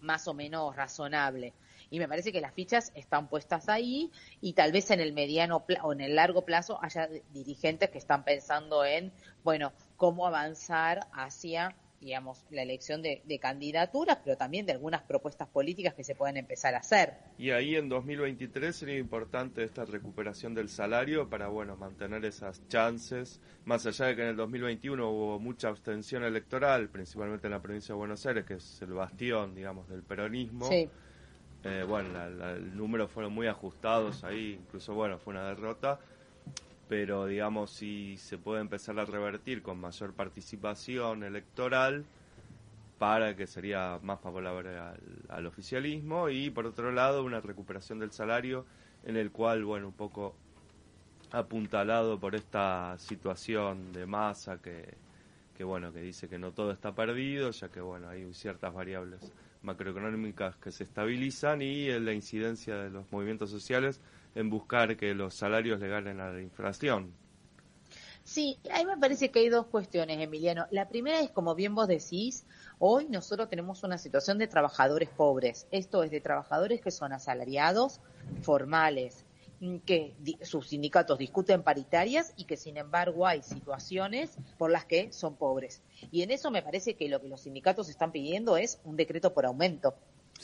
más 0.00 0.28
o 0.28 0.34
menos 0.34 0.74
razonable. 0.76 1.52
Y 1.90 1.98
me 1.98 2.08
parece 2.08 2.32
que 2.32 2.40
las 2.40 2.52
fichas 2.52 2.90
están 2.94 3.28
puestas 3.28 3.68
ahí 3.68 4.10
y 4.40 4.54
tal 4.54 4.72
vez 4.72 4.90
en 4.90 5.00
el 5.00 5.12
mediano 5.12 5.64
o 5.82 5.92
en 5.92 6.00
el 6.00 6.16
largo 6.16 6.44
plazo 6.44 6.82
haya 6.82 7.08
dirigentes 7.32 7.90
que 7.90 7.98
están 7.98 8.24
pensando 8.24 8.84
en, 8.84 9.12
bueno, 9.44 9.72
cómo 9.96 10.26
avanzar 10.26 11.06
hacia 11.12 11.76
digamos, 12.00 12.44
la 12.50 12.62
elección 12.62 13.02
de, 13.02 13.38
candidaturas, 13.40 14.18
pero 14.24 14.36
también 14.36 14.66
de 14.66 14.72
algunas 14.72 15.02
propuestas 15.02 15.48
políticas 15.48 15.94
que 15.94 16.04
se 16.04 16.14
pueden 16.14 16.36
empezar 16.36 16.74
a 16.74 16.78
hacer. 16.78 17.14
Y 17.38 17.50
ahí 17.50 17.76
en 17.76 17.88
2023 17.88 18.74
sería 18.74 18.98
importante 18.98 19.62
esta 19.62 19.84
recuperación 19.84 20.54
del 20.54 20.68
salario 20.68 21.28
para, 21.28 21.48
bueno, 21.48 21.76
mantener 21.76 22.24
esas 22.24 22.66
chances, 22.68 23.40
más 23.64 23.86
allá 23.86 24.06
de 24.06 24.16
que 24.16 24.22
en 24.22 24.28
el 24.28 24.36
2021 24.36 25.10
hubo 25.10 25.38
mucha 25.38 25.68
abstención 25.68 26.24
electoral, 26.24 26.88
principalmente 26.88 27.46
en 27.46 27.52
la 27.52 27.60
provincia 27.60 27.94
de 27.94 27.98
Buenos 27.98 28.24
Aires, 28.26 28.44
que 28.44 28.54
es 28.54 28.82
el 28.82 28.92
bastión, 28.92 29.54
digamos, 29.54 29.88
del 29.88 30.02
peronismo. 30.02 30.68
Sí. 30.68 30.88
Eh, 31.64 31.84
bueno, 31.86 32.08
el 32.24 32.76
número 32.76 33.08
fueron 33.08 33.32
muy 33.32 33.48
ajustados 33.48 34.22
ahí, 34.22 34.58
incluso, 34.60 34.94
bueno, 34.94 35.18
fue 35.18 35.32
una 35.32 35.48
derrota 35.48 35.98
pero 36.88 37.26
digamos 37.26 37.70
si 37.70 38.16
se 38.16 38.38
puede 38.38 38.60
empezar 38.60 38.98
a 38.98 39.04
revertir 39.04 39.62
con 39.62 39.80
mayor 39.80 40.12
participación 40.12 41.24
electoral 41.24 42.04
para 42.98 43.36
que 43.36 43.46
sería 43.46 43.98
más 44.02 44.20
favorable 44.20 44.70
al, 45.28 45.46
oficialismo 45.46 46.28
y 46.28 46.50
por 46.50 46.66
otro 46.66 46.92
lado 46.92 47.24
una 47.24 47.40
recuperación 47.40 47.98
del 47.98 48.12
salario 48.12 48.64
en 49.04 49.16
el 49.16 49.30
cual 49.30 49.64
bueno 49.64 49.88
un 49.88 49.92
poco 49.92 50.34
apuntalado 51.32 52.18
por 52.18 52.34
esta 52.34 52.96
situación 52.98 53.92
de 53.92 54.06
masa 54.06 54.62
que, 54.62 54.94
que 55.56 55.64
bueno 55.64 55.92
que 55.92 56.00
dice 56.00 56.28
que 56.28 56.38
no 56.38 56.52
todo 56.52 56.70
está 56.70 56.94
perdido 56.94 57.50
ya 57.50 57.68
que 57.68 57.80
bueno 57.80 58.08
hay 58.08 58.32
ciertas 58.32 58.72
variables 58.72 59.32
macroeconómicas 59.62 60.56
que 60.56 60.70
se 60.70 60.84
estabilizan 60.84 61.60
y 61.60 61.88
la 61.98 62.12
incidencia 62.12 62.76
de 62.76 62.90
los 62.90 63.10
movimientos 63.12 63.50
sociales 63.50 64.00
en 64.36 64.50
buscar 64.50 64.96
que 64.96 65.14
los 65.14 65.34
salarios 65.34 65.80
le 65.80 65.88
ganen 65.88 66.20
a 66.20 66.30
la 66.30 66.40
inflación. 66.40 67.12
Sí, 68.22 68.58
a 68.72 68.78
mí 68.78 68.86
me 68.86 68.98
parece 68.98 69.30
que 69.30 69.38
hay 69.38 69.48
dos 69.48 69.66
cuestiones, 69.66 70.18
Emiliano. 70.20 70.66
La 70.70 70.88
primera 70.88 71.20
es, 71.20 71.30
como 71.30 71.54
bien 71.54 71.74
vos 71.74 71.88
decís, 71.88 72.44
hoy 72.78 73.06
nosotros 73.08 73.48
tenemos 73.48 73.82
una 73.82 73.98
situación 73.98 74.36
de 74.38 74.46
trabajadores 74.46 75.08
pobres. 75.08 75.66
Esto 75.70 76.02
es 76.02 76.10
de 76.10 76.20
trabajadores 76.20 76.80
que 76.80 76.90
son 76.90 77.12
asalariados, 77.12 78.00
formales, 78.42 79.24
que 79.86 80.14
sus 80.42 80.68
sindicatos 80.68 81.18
discuten 81.18 81.62
paritarias 81.62 82.34
y 82.36 82.44
que 82.44 82.56
sin 82.56 82.76
embargo 82.76 83.26
hay 83.26 83.42
situaciones 83.42 84.36
por 84.58 84.70
las 84.70 84.84
que 84.84 85.12
son 85.12 85.36
pobres. 85.36 85.82
Y 86.10 86.22
en 86.22 86.30
eso 86.30 86.50
me 86.50 86.62
parece 86.62 86.94
que 86.94 87.08
lo 87.08 87.22
que 87.22 87.28
los 87.28 87.42
sindicatos 87.42 87.88
están 87.88 88.12
pidiendo 88.12 88.56
es 88.56 88.80
un 88.84 88.96
decreto 88.96 89.32
por 89.32 89.46
aumento. 89.46 89.94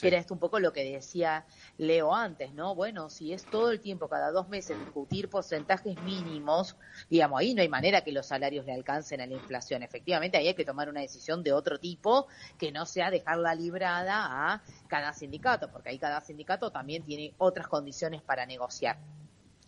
Era 0.01 0.19
esto 0.19 0.35
un 0.35 0.41
poco 0.41 0.59
lo 0.59 0.73
que 0.73 0.85
decía 0.85 1.47
Leo 1.77 2.15
antes, 2.15 2.53
¿no? 2.55 2.75
Bueno, 2.75 3.11
si 3.11 3.33
es 3.33 3.45
todo 3.45 3.71
el 3.71 3.81
tiempo, 3.81 4.09
cada 4.09 4.31
dos 4.31 4.49
meses, 4.49 4.79
discutir 4.79 5.29
porcentajes 5.29 6.01
mínimos, 6.03 6.77
digamos, 7.11 7.41
ahí 7.41 7.55
no 7.55 7.63
hay 7.63 7.69
manera 7.69 8.03
que 8.03 8.13
los 8.13 8.27
salarios 8.27 8.65
le 8.65 8.73
alcancen 8.73 9.21
a 9.21 9.27
la 9.27 9.35
inflación. 9.35 9.83
Efectivamente, 9.83 10.39
ahí 10.39 10.49
hay 10.49 10.55
que 10.55 10.65
tomar 10.65 10.89
una 10.89 11.01
decisión 11.01 11.43
de 11.43 11.53
otro 11.53 11.79
tipo 11.79 12.27
que 12.59 12.73
no 12.73 12.87
sea 12.87 13.11
dejarla 13.11 13.55
librada 13.55 14.53
a 14.53 14.63
cada 14.89 15.13
sindicato, 15.13 15.71
porque 15.71 15.91
ahí 15.91 15.99
cada 15.99 16.21
sindicato 16.21 16.71
también 16.71 17.05
tiene 17.05 17.35
otras 17.39 17.69
condiciones 17.69 18.23
para 18.23 18.47
negociar. 18.47 18.99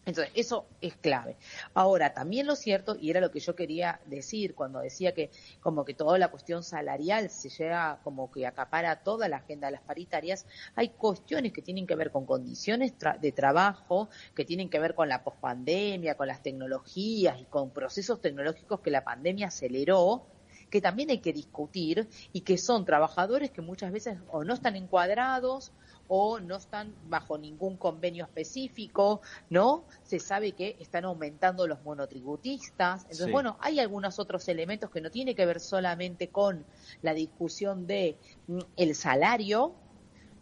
Entonces, 0.07 0.33
eso 0.35 0.67
es 0.83 0.97
clave. 0.97 1.37
Ahora, 1.73 2.13
también 2.13 2.47
lo 2.47 2.57
cierto, 2.57 2.97
y 3.01 3.11
era 3.11 3.21
lo 3.21 3.31
que 3.31 3.41
yo 3.41 3.57
quería 3.57 4.01
decir 4.05 4.55
cuando 4.55 4.81
decía 4.81 5.15
que 5.15 5.31
como 5.61 5.85
que 5.85 5.95
toda 5.95 6.19
la 6.19 6.29
cuestión 6.29 6.63
salarial 6.63 7.31
se 7.31 7.49
llega 7.49 8.01
como 8.05 8.31
que 8.31 8.47
acapara 8.47 9.03
toda 9.03 9.29
la 9.29 9.39
agenda 9.39 9.69
de 9.69 9.73
las 9.73 9.83
paritarias, 9.83 10.47
hay 10.75 10.91
cuestiones 10.91 11.53
que 11.53 11.63
tienen 11.63 11.87
que 11.87 11.95
ver 11.95 12.11
con 12.11 12.27
condiciones 12.27 12.93
de 13.21 13.33
trabajo, 13.33 14.11
que 14.35 14.45
tienen 14.45 14.69
que 14.69 14.79
ver 14.79 14.95
con 14.95 15.09
la 15.09 15.25
pospandemia, 15.25 16.17
con 16.17 16.29
las 16.29 16.43
tecnologías 16.43 17.41
y 17.41 17.45
con 17.45 17.71
procesos 17.71 18.21
tecnológicos 18.21 18.81
que 18.81 18.91
la 18.91 19.05
pandemia 19.05 19.47
aceleró, 19.47 20.27
que 20.69 20.81
también 20.81 21.11
hay 21.11 21.19
que 21.19 21.33
discutir 21.33 22.09
y 22.33 22.43
que 22.43 22.59
son 22.59 22.85
trabajadores 22.85 23.51
que 23.51 23.63
muchas 23.63 23.93
veces 23.93 24.19
o 24.29 24.45
no 24.45 24.55
están 24.55 24.77
encuadrados 24.77 25.73
o 26.09 26.41
no 26.41 26.57
están 26.57 26.95
bajo 27.09 27.39
ningún 27.39 27.77
convenio 27.77 28.25
específico, 28.25 29.21
¿no? 29.51 29.85
Se 30.03 30.19
sabe 30.21 30.53
que 30.53 30.77
están 30.81 31.05
aumentando 31.05 31.67
los 31.67 31.83
monotributistas. 31.83 33.03
Entonces, 33.03 33.31
bueno, 33.31 33.57
hay 33.61 33.81
algunos 33.81 34.19
otros 34.19 34.49
elementos 34.49 34.91
que 34.91 35.01
no 35.01 35.11
tiene 35.11 35.35
que 35.35 35.47
ver 35.47 35.61
solamente 35.61 36.29
con 36.29 36.65
la 37.03 37.15
discusión 37.15 37.87
de 37.87 38.19
mm, 38.47 38.59
el 38.77 38.95
salario, 38.95 39.75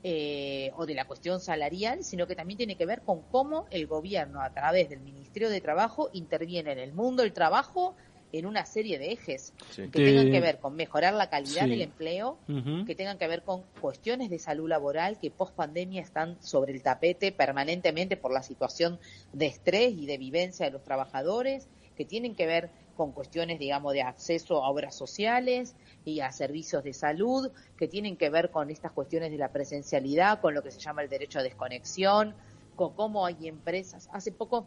eh, 0.05 0.73
o 0.75 0.85
de 0.85 0.95
la 0.95 1.05
cuestión 1.05 1.39
salarial, 1.39 2.03
sino 2.03 2.27
que 2.27 2.35
también 2.35 2.59
tiene 2.59 2.77
que 2.77 2.87
ver 2.87 3.03
con 3.03 3.23
cómo 3.23 3.67
el 3.71 3.87
gobierno, 3.87 4.43
a 4.43 4.53
través 4.53 4.89
del 4.89 4.99
Ministerio 4.99 5.49
de 5.49 5.61
Trabajo, 5.61 6.11
interviene 6.13 6.73
en 6.73 6.81
el 6.81 6.93
mundo 6.93 7.23
del 7.23 7.33
trabajo 7.33 7.95
en 8.33 8.47
una 8.47 8.65
serie 8.65 8.99
de 8.99 9.13
ejes 9.13 9.53
que 9.77 9.89
tengan 9.89 10.31
que 10.31 10.41
ver 10.41 10.59
con 10.59 10.75
mejorar 10.75 11.15
la 11.15 11.29
calidad 11.29 11.69
del 11.69 11.83
empleo, 11.83 12.39
que 12.87 12.95
tengan 12.95 13.19
que 13.19 13.29
ver 13.29 13.43
con 13.43 13.63
cuestiones 13.81 14.31
de 14.31 14.39
salud 14.39 14.69
laboral 14.69 15.19
que 15.19 15.31
post 15.31 15.55
pandemia 15.55 16.01
están 16.01 16.43
sobre 16.43 16.73
el 16.73 16.83
tapete 16.83 17.31
permanentemente 17.31 18.17
por 18.17 18.33
la 18.33 18.43
situación 18.43 18.99
de 19.33 19.47
estrés 19.47 19.93
y 19.93 20.07
de 20.07 20.19
vivencia 20.19 20.67
de 20.67 20.73
los 20.73 20.83
trabajadores, 20.83 21.69
que 21.97 22.05
tienen 22.07 22.35
que 22.35 22.47
ver 22.47 22.71
con 22.97 23.13
cuestiones, 23.13 23.59
digamos, 23.59 23.93
de 23.93 24.03
acceso 24.03 24.63
a 24.63 24.71
obras 24.71 24.95
sociales 24.95 25.75
y 26.05 26.21
a 26.21 26.33
servicios 26.33 26.85
de 26.85 26.93
salud, 26.93 27.51
que 27.77 27.89
tienen 27.89 28.17
que 28.17 28.31
ver 28.31 28.51
con 28.51 28.71
estas 28.71 28.93
cuestiones 28.93 29.31
de 29.31 29.39
la 29.39 29.53
presencialidad, 29.53 30.41
con 30.41 30.55
lo 30.55 30.63
que 30.63 30.71
se 30.71 30.81
llama 30.81 31.03
el 31.03 31.09
derecho 31.09 31.39
a 31.39 31.43
desconexión, 31.43 32.35
con 32.77 32.95
cómo 32.95 33.27
hay 33.27 33.49
empresas. 33.49 34.09
Hace 34.13 34.33
poco 34.33 34.67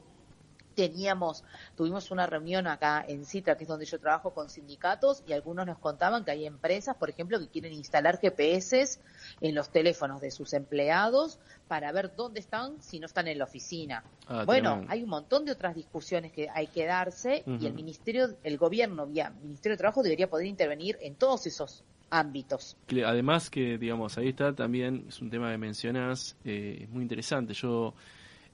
teníamos, 0.76 1.44
tuvimos 1.76 2.12
una 2.12 2.28
reunión 2.28 2.68
acá 2.68 3.04
en 3.08 3.26
Citra, 3.26 3.58
que 3.58 3.64
es 3.64 3.68
donde 3.68 3.86
yo 3.86 4.00
trabajo 4.00 4.34
con 4.34 4.50
sindicatos, 4.50 5.24
y 5.28 5.34
algunos 5.34 5.66
nos 5.66 5.80
contaban 5.80 6.26
que 6.26 6.32
hay 6.32 6.46
empresas, 6.46 6.96
por 6.98 7.10
ejemplo, 7.10 7.40
que 7.40 7.48
quieren 7.48 7.74
instalar 7.74 8.20
GPS 8.20 9.00
en 9.42 9.56
los 9.56 9.70
teléfonos 9.70 10.22
de 10.22 10.32
sus 10.32 10.54
empleados 10.54 11.40
para 11.68 11.92
ver 11.92 12.16
dónde 12.16 12.40
están 12.40 12.82
si 12.82 13.00
no 13.00 13.06
están 13.06 13.28
en 13.28 13.40
la 13.40 13.46
oficina. 13.46 14.04
Ah, 14.28 14.44
bueno, 14.46 14.86
hay 14.88 15.04
un 15.04 15.10
montón 15.10 15.46
de 15.46 15.52
otras 15.52 15.76
discusiones 15.76 16.32
que 16.32 16.48
hay 16.54 16.68
que 16.68 16.86
darse 16.86 17.44
y 17.46 17.66
el 17.66 17.74
ministerio, 17.74 18.36
el 18.44 18.58
gobierno 18.58 19.08
vía 19.08 19.34
Ministerio 19.42 19.76
de 19.76 19.80
Trabajo 19.80 20.04
debería 20.04 20.30
poder 20.30 20.48
intervenir 20.48 20.98
en 21.02 21.16
todos 21.16 21.48
esos 21.48 21.84
ámbitos. 22.10 22.78
Además 23.06 23.50
que, 23.50 23.78
digamos, 23.78 24.18
ahí 24.18 24.30
está 24.30 24.54
también, 24.54 25.06
es 25.08 25.22
un 25.22 25.30
tema 25.30 25.52
que 25.52 25.58
mencionas, 25.58 26.38
eh, 26.44 26.80
es 26.84 26.90
muy 26.90 27.04
interesante. 27.04 27.54
Yo 27.54 27.94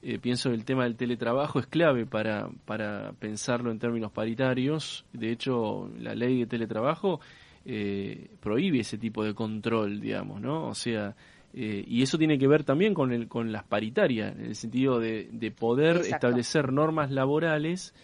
eh, 0.02 0.18
pienso 0.18 0.50
que 0.50 0.56
el 0.56 0.64
tema 0.64 0.84
del 0.84 0.96
teletrabajo 0.96 1.60
es 1.60 1.66
clave 1.66 2.06
para, 2.06 2.50
para 2.64 3.12
pensarlo 3.12 3.70
en 3.70 3.78
términos 3.78 4.10
paritarios. 4.12 5.04
De 5.12 5.30
hecho, 5.30 5.90
la 5.98 6.14
ley 6.14 6.40
de 6.40 6.46
teletrabajo 6.46 7.20
eh, 7.64 8.30
prohíbe 8.40 8.80
ese 8.80 8.98
tipo 8.98 9.22
de 9.24 9.34
control, 9.34 10.00
digamos, 10.00 10.40
¿no? 10.40 10.66
O 10.66 10.74
sea, 10.74 11.14
eh, 11.54 11.84
y 11.86 12.02
eso 12.02 12.18
tiene 12.18 12.38
que 12.38 12.48
ver 12.48 12.64
también 12.64 12.94
con, 12.94 13.12
el, 13.12 13.28
con 13.28 13.52
las 13.52 13.64
paritarias, 13.64 14.34
en 14.36 14.46
el 14.46 14.54
sentido 14.56 14.98
de, 14.98 15.28
de 15.30 15.50
poder 15.50 15.98
establecer 15.98 16.72
normas 16.72 17.10
laborales. 17.10 17.94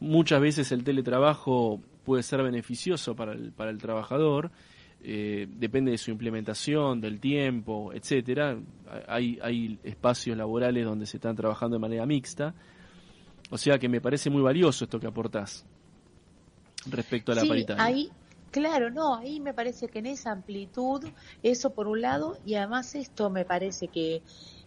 Muchas 0.00 0.40
veces 0.40 0.72
el 0.72 0.84
teletrabajo 0.84 1.80
puede 2.04 2.22
ser 2.22 2.42
beneficioso 2.42 3.14
para 3.14 3.32
el, 3.32 3.52
para 3.52 3.70
el 3.70 3.78
trabajador, 3.78 4.50
eh, 5.06 5.46
depende 5.50 5.90
de 5.90 5.98
su 5.98 6.10
implementación, 6.10 6.98
del 6.98 7.20
tiempo, 7.20 7.92
etcétera. 7.92 8.58
Hay, 9.06 9.38
hay 9.42 9.78
espacios 9.82 10.34
laborales 10.34 10.86
donde 10.86 11.04
se 11.04 11.18
están 11.18 11.36
trabajando 11.36 11.76
de 11.76 11.80
manera 11.80 12.06
mixta. 12.06 12.54
O 13.50 13.58
sea 13.58 13.78
que 13.78 13.86
me 13.86 14.00
parece 14.00 14.30
muy 14.30 14.40
valioso 14.40 14.84
esto 14.84 14.98
que 14.98 15.06
aportás 15.06 15.66
respecto 16.86 17.32
a 17.32 17.34
la 17.34 17.42
sí, 17.42 17.48
paritaria. 17.48 17.84
Ahí, 17.84 18.10
claro, 18.50 18.90
no, 18.90 19.16
ahí 19.16 19.40
me 19.40 19.52
parece 19.52 19.88
que 19.88 19.98
en 19.98 20.06
esa 20.06 20.32
amplitud, 20.32 21.04
eso 21.42 21.74
por 21.74 21.86
un 21.86 22.00
lado, 22.00 22.38
y 22.46 22.54
además 22.54 22.94
esto 22.94 23.28
me 23.28 23.44
parece 23.44 23.88
que, 23.88 24.22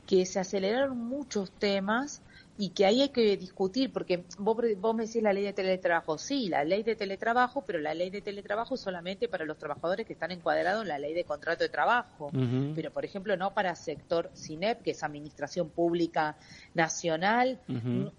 que 0.06 0.28
se 0.28 0.40
aceleraron 0.40 1.00
muchos 1.00 1.50
temas 1.52 2.22
y 2.58 2.70
que 2.70 2.86
ahí 2.86 3.02
hay 3.02 3.10
que 3.10 3.38
discutir, 3.38 3.94
porque 3.94 4.24
vos, 4.40 4.58
vos 4.78 4.96
me 4.96 5.06
decís 5.06 5.22
la 5.22 5.32
ley 5.32 5.44
de 5.44 5.54
teletrabajo, 5.54 6.18
sí, 6.18 6.50
la 6.50 6.64
ley 6.64 6.82
de 6.82 6.96
teletrabajo, 6.96 7.64
pero 7.64 7.80
la 7.80 7.94
ley 7.94 8.10
de 8.10 8.22
teletrabajo 8.22 8.76
es 8.76 8.82
solamente 8.82 9.28
para 9.28 9.46
los 9.46 9.58
trabajadores 9.58 10.08
que 10.08 10.14
están 10.14 10.32
encuadrados 10.32 10.82
en 10.82 10.88
la 10.88 10.98
ley 10.98 11.14
de 11.14 11.24
contrato 11.24 11.64
de 11.64 11.70
trabajo, 11.70 12.32
pero 12.74 12.92
por 12.92 13.06
ejemplo 13.06 13.38
no 13.38 13.54
para 13.54 13.76
sector 13.76 14.32
CINEP, 14.36 14.82
que 14.82 14.92
es 14.92 15.04
Administración 15.04 15.70
Pública 15.70 16.36
Nacional, 16.74 17.60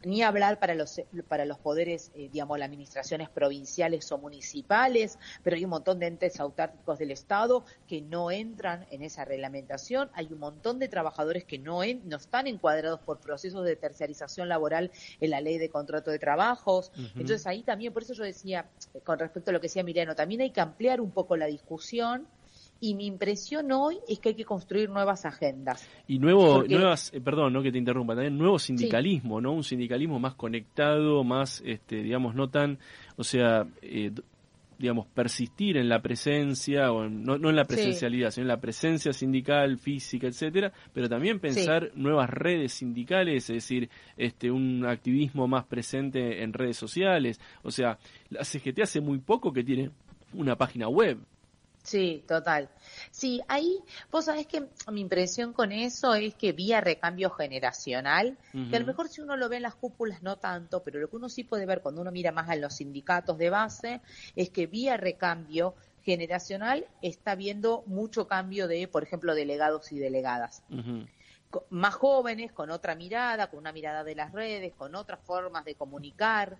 ni 0.05 0.23
hablar 0.23 0.61
para 0.61 0.77
los, 0.77 1.03
para 1.27 1.45
los 1.45 1.59
poderes, 1.59 2.13
eh, 2.15 2.29
digamos, 2.33 2.59
las 2.59 2.69
administraciones 2.69 3.29
provinciales 3.29 4.11
o 4.13 4.19
municipales, 4.19 5.19
pero 5.43 5.57
hay 5.57 5.65
un 5.65 5.71
montón 5.71 5.99
de 5.99 6.07
entes 6.07 6.39
autárquicos 6.39 6.99
del 6.99 7.11
Estado 7.11 7.65
que 7.89 8.03
no 8.03 8.31
entran 8.31 8.87
en 8.91 9.03
esa 9.03 9.25
reglamentación, 9.25 10.11
hay 10.15 10.29
un 10.31 10.39
montón 10.39 10.79
de 10.79 10.87
trabajadores 10.87 11.45
que 11.45 11.59
no, 11.59 11.81
no 12.05 12.17
están 12.17 12.47
encuadrados 12.47 13.01
por 13.01 13.19
procesos 13.19 13.65
de 13.65 13.75
terciarización 13.75 14.28
laboral 14.37 14.91
en 15.21 15.31
la 15.31 15.41
ley 15.41 15.59
de 15.59 15.69
contrato 15.69 16.11
de 16.11 16.19
trabajos. 16.19 16.93
Entonces 17.15 17.47
ahí 17.47 17.63
también, 17.63 17.93
por 17.93 18.03
eso 18.03 18.15
yo 18.15 18.25
decía, 18.25 18.67
con 19.05 19.19
respecto 19.19 19.51
a 19.51 19.53
lo 19.53 19.61
que 19.61 19.67
decía 19.67 19.83
Miriano, 19.83 20.15
también 20.15 20.41
hay 20.41 20.51
que 20.51 20.61
ampliar 20.61 21.01
un 21.01 21.11
poco 21.11 21.37
la 21.37 21.47
discusión 21.47 22.27
y 22.81 22.95
mi 22.95 23.07
impresión 23.07 23.73
hoy 23.73 23.99
es 24.09 24.21
que 24.21 24.31
hay 24.31 24.35
que 24.35 24.45
construir 24.45 24.89
nuevas 24.89 25.25
agendas. 25.25 25.89
Y 26.07 26.19
nuevo, 26.19 26.63
nuevas, 26.63 27.13
eh, 27.13 27.21
perdón, 27.21 27.53
no 27.53 27.63
que 27.63 27.73
te 27.73 27.79
interrumpa, 27.79 28.15
también 28.15 28.39
nuevo 28.39 28.59
sindicalismo, 28.59 29.41
¿no? 29.41 29.53
Un 29.53 29.65
sindicalismo 29.65 30.21
más 30.21 30.35
conectado, 30.35 31.25
más, 31.25 31.63
este, 31.67 31.97
digamos, 31.97 32.35
no 32.35 32.49
tan, 32.49 32.79
o 33.17 33.25
sea, 33.25 33.67
eh, 33.83 34.13
digamos, 34.79 35.07
persistir 35.09 35.77
en 35.77 35.89
la 35.89 36.01
presencia, 36.01 36.93
o 36.93 37.09
no, 37.09 37.37
no 37.37 37.51
en 37.51 37.57
la 37.57 37.65
presencialidad, 37.65 38.31
sino 38.31 38.45
en 38.45 38.49
la 38.49 38.61
presencia 38.61 39.13
sindical, 39.13 39.79
física, 39.79 40.29
etcétera, 40.29 40.73
pero 40.93 41.09
también 41.09 41.41
pensar 41.41 41.91
nuevas 41.95 42.31
redes 42.31 42.73
sindicales, 42.75 43.51
es 43.51 43.57
decir, 43.57 43.91
este 44.17 44.51
un 44.51 44.87
activismo 44.87 45.49
más 45.49 45.65
presente 45.65 46.43
en 46.43 46.53
redes 46.53 46.77
sociales. 46.77 47.41
O 47.63 47.71
sea, 47.71 47.99
la 48.31 48.45
CGT 48.45 48.83
hace 48.83 49.01
muy 49.01 49.19
poco 49.19 49.53
que 49.53 49.65
tiene 49.65 49.91
una 50.33 50.57
página 50.57 50.89
web. 50.89 51.19
Sí, 51.89 52.23
total. 52.29 52.69
Sí, 53.11 53.41
ahí, 53.49 53.83
vos 54.13 54.27
sabés 54.27 54.47
que 54.47 54.69
mi 54.93 55.01
impresión 55.01 55.55
con 55.55 55.73
eso 55.73 56.15
es 56.15 56.35
que 56.35 56.53
vía 56.53 56.83
recambio 56.83 57.31
generacional, 57.31 58.37
que 58.53 58.77
a 58.77 58.81
lo 58.81 58.85
mejor 58.85 59.09
si 59.09 59.23
uno 59.23 59.39
lo 59.39 59.49
ve 59.49 59.57
en 59.57 59.63
las 59.63 59.75
cúpulas 59.75 60.23
no 60.23 60.37
tanto, 60.37 60.83
pero 60.85 61.01
lo 61.01 61.09
que 61.09 61.17
uno 61.17 61.31
sí 61.31 61.45
puede 61.45 61.65
ver 61.65 61.81
cuando 61.81 62.03
uno 62.03 62.13
mira 62.13 62.31
más 62.31 62.51
a 62.51 62.57
los 62.57 62.75
sindicatos 62.75 63.39
de 63.39 63.49
base 63.49 64.03
es 64.37 64.51
que 64.51 64.67
vía 64.67 64.99
recambio 64.99 65.77
generacional 66.03 66.87
está 67.01 67.35
viendo 67.35 67.85
mucho 67.87 68.29
cambio 68.29 68.69
de, 68.69 68.87
por 68.87 69.03
ejemplo, 69.03 69.35
delegados 69.35 69.91
y 69.91 69.99
delegadas. 69.99 70.63
Más 71.71 71.95
jóvenes, 71.95 72.53
con 72.53 72.71
otra 72.71 72.97
mirada, 72.97 73.49
con 73.49 73.61
una 73.61 73.73
mirada 73.73 74.05
de 74.05 74.15
las 74.15 74.33
redes, 74.33 74.75
con 74.75 74.95
otras 74.95 75.21
formas 75.25 75.65
de 75.65 75.75
comunicar, 75.75 76.59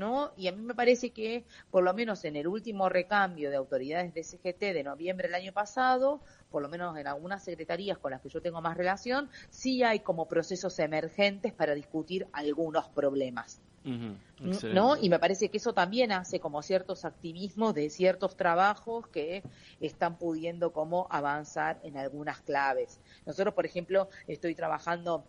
¿no? 0.00 0.32
Y 0.36 0.48
a 0.48 0.52
mí 0.52 0.62
me 0.62 0.74
parece 0.74 1.10
que, 1.10 1.44
por 1.70 1.84
lo 1.84 1.92
menos 1.94 2.24
en 2.24 2.34
el 2.34 2.48
último 2.48 2.88
recambio 2.88 3.50
de 3.50 3.56
autoridades 3.56 4.12
de 4.14 4.24
CGT 4.24 4.72
de 4.72 4.82
noviembre 4.82 5.28
del 5.28 5.34
año 5.34 5.52
pasado, 5.52 6.22
por 6.50 6.62
lo 6.62 6.68
menos 6.68 6.96
en 6.96 7.06
algunas 7.06 7.44
secretarías 7.44 7.98
con 7.98 8.10
las 8.10 8.22
que 8.22 8.30
yo 8.30 8.40
tengo 8.40 8.62
más 8.62 8.76
relación, 8.76 9.28
sí 9.50 9.82
hay 9.82 10.00
como 10.00 10.26
procesos 10.26 10.78
emergentes 10.78 11.52
para 11.52 11.74
discutir 11.74 12.26
algunos 12.32 12.88
problemas. 12.88 13.60
¿no? 13.84 14.96
Y 14.96 15.08
me 15.08 15.18
parece 15.18 15.48
que 15.48 15.58
eso 15.58 15.72
también 15.72 16.12
hace 16.12 16.40
como 16.40 16.62
ciertos 16.62 17.04
activismos 17.04 17.74
de 17.74 17.88
ciertos 17.90 18.36
trabajos 18.36 19.06
que 19.08 19.42
están 19.80 20.18
pudiendo 20.18 20.72
como 20.72 21.06
avanzar 21.10 21.78
en 21.82 21.96
algunas 21.96 22.40
claves. 22.40 23.00
Nosotros, 23.26 23.54
por 23.54 23.66
ejemplo, 23.66 24.08
estoy 24.26 24.54
trabajando 24.54 25.24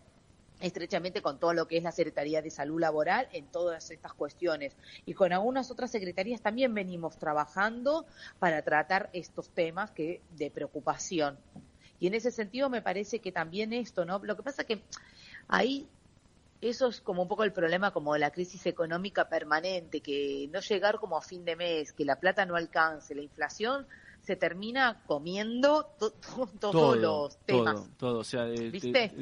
estrechamente 0.62 1.20
con 1.20 1.38
todo 1.38 1.52
lo 1.52 1.66
que 1.66 1.76
es 1.76 1.82
la 1.82 1.92
Secretaría 1.92 2.40
de 2.40 2.50
Salud 2.50 2.80
Laboral 2.80 3.28
en 3.32 3.46
todas 3.46 3.90
estas 3.90 4.14
cuestiones. 4.14 4.76
Y 5.04 5.14
con 5.14 5.32
algunas 5.32 5.70
otras 5.70 5.90
secretarías 5.90 6.40
también 6.40 6.72
venimos 6.72 7.18
trabajando 7.18 8.06
para 8.38 8.62
tratar 8.62 9.10
estos 9.12 9.50
temas 9.50 9.90
que 9.90 10.22
de 10.30 10.50
preocupación. 10.50 11.36
Y 11.98 12.06
en 12.06 12.14
ese 12.14 12.30
sentido 12.30 12.70
me 12.70 12.80
parece 12.80 13.18
que 13.18 13.32
también 13.32 13.72
esto, 13.72 14.04
¿no? 14.04 14.20
Lo 14.20 14.36
que 14.36 14.42
pasa 14.42 14.64
que 14.64 14.82
ahí 15.48 15.88
eso 16.60 16.86
es 16.86 17.00
como 17.00 17.22
un 17.22 17.28
poco 17.28 17.42
el 17.42 17.52
problema 17.52 17.90
como 17.90 18.16
la 18.16 18.30
crisis 18.30 18.66
económica 18.66 19.28
permanente, 19.28 20.00
que 20.00 20.48
no 20.52 20.60
llegar 20.60 21.00
como 21.00 21.16
a 21.16 21.22
fin 21.22 21.44
de 21.44 21.56
mes, 21.56 21.92
que 21.92 22.04
la 22.04 22.20
plata 22.20 22.46
no 22.46 22.54
alcance, 22.54 23.16
la 23.16 23.22
inflación 23.22 23.86
se 24.22 24.36
termina 24.36 25.02
comiendo 25.06 25.94
todos 26.60 26.96
los 26.96 27.36
temas. 27.44 27.90
Todo, 27.96 28.20
O 28.20 28.24
sea, 28.24 28.44
¿viste? 28.44 29.12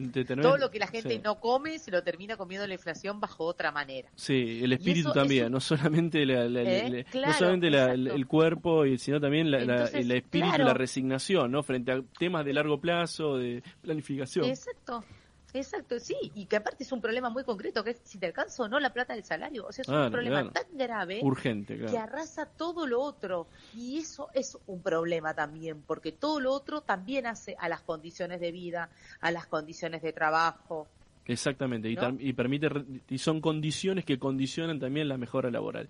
todo 0.40 0.59
lo 0.59 0.70
que 0.70 0.78
la 0.78 0.86
gente 0.86 1.18
no 1.18 1.40
come 1.40 1.78
se 1.78 1.90
lo 1.90 2.03
termina 2.03 2.36
comiendo 2.36 2.66
la 2.66 2.74
inflación 2.74 3.18
bajo 3.18 3.44
otra 3.44 3.72
manera. 3.72 4.09
Sí, 4.14 4.61
el 4.62 4.72
espíritu 4.72 5.12
también, 5.12 5.51
no 5.51 5.61
solamente, 5.61 6.22
¿Eh? 6.22 7.07
no 7.14 7.32
solamente 7.32 7.68
el 7.68 8.26
cuerpo, 8.26 8.84
sino 8.98 9.20
también 9.20 9.51
la, 9.51 9.59
el 9.86 10.11
espíritu, 10.12 10.59
la 10.59 10.74
resignación, 10.74 11.51
¿no? 11.51 11.62
Frente 11.62 11.92
a 11.92 12.03
temas 12.18 12.44
de 12.44 12.53
largo 12.53 12.78
plazo, 12.78 13.38
de 13.38 13.62
planificación. 13.80 14.44
Exacto. 14.46 15.05
Exacto, 15.53 15.98
sí, 15.98 16.16
y 16.34 16.46
que 16.46 16.57
aparte 16.57 16.84
es 16.84 16.92
un 16.92 17.01
problema 17.01 17.30
muy 17.30 17.44
concreto, 17.44 17.82
que 17.82 17.90
es 17.90 18.01
si 18.05 18.18
te 18.18 18.26
alcanza 18.26 18.62
o 18.62 18.68
no 18.68 18.78
la 18.78 18.92
plata 18.92 19.14
del 19.14 19.24
salario. 19.24 19.66
O 19.66 19.72
sea, 19.72 19.82
es 19.82 19.88
un 19.88 20.11
problema 20.11 20.51
tan 20.51 20.64
grave 20.72 21.20
Urgente, 21.22 21.78
que 21.78 21.98
arrasa 21.98 22.46
todo 22.46 22.86
lo 22.86 23.01
otro. 23.01 23.48
Y 23.74 23.98
eso 23.98 24.28
es 24.34 24.57
un 24.66 24.82
problema 24.82 25.34
también, 25.34 25.82
porque 25.86 26.12
todo 26.12 26.40
lo 26.40 26.53
otro 26.53 26.82
también 26.82 27.26
hace 27.26 27.57
a 27.59 27.68
las 27.68 27.82
condiciones 27.82 28.40
de 28.40 28.53
vida, 28.53 28.90
a 29.20 29.30
las 29.30 29.46
condiciones 29.46 30.03
de 30.03 30.12
trabajo. 30.12 30.88
Exactamente, 31.26 31.88
y, 31.88 31.96
y, 32.18 32.32
permite, 32.32 32.68
y 33.09 33.18
son 33.18 33.40
condiciones 33.40 34.05
que 34.05 34.18
condicionan 34.18 34.80
también 34.80 35.09
la 35.09 35.16
mejora 35.16 35.51
laboral. 35.51 35.88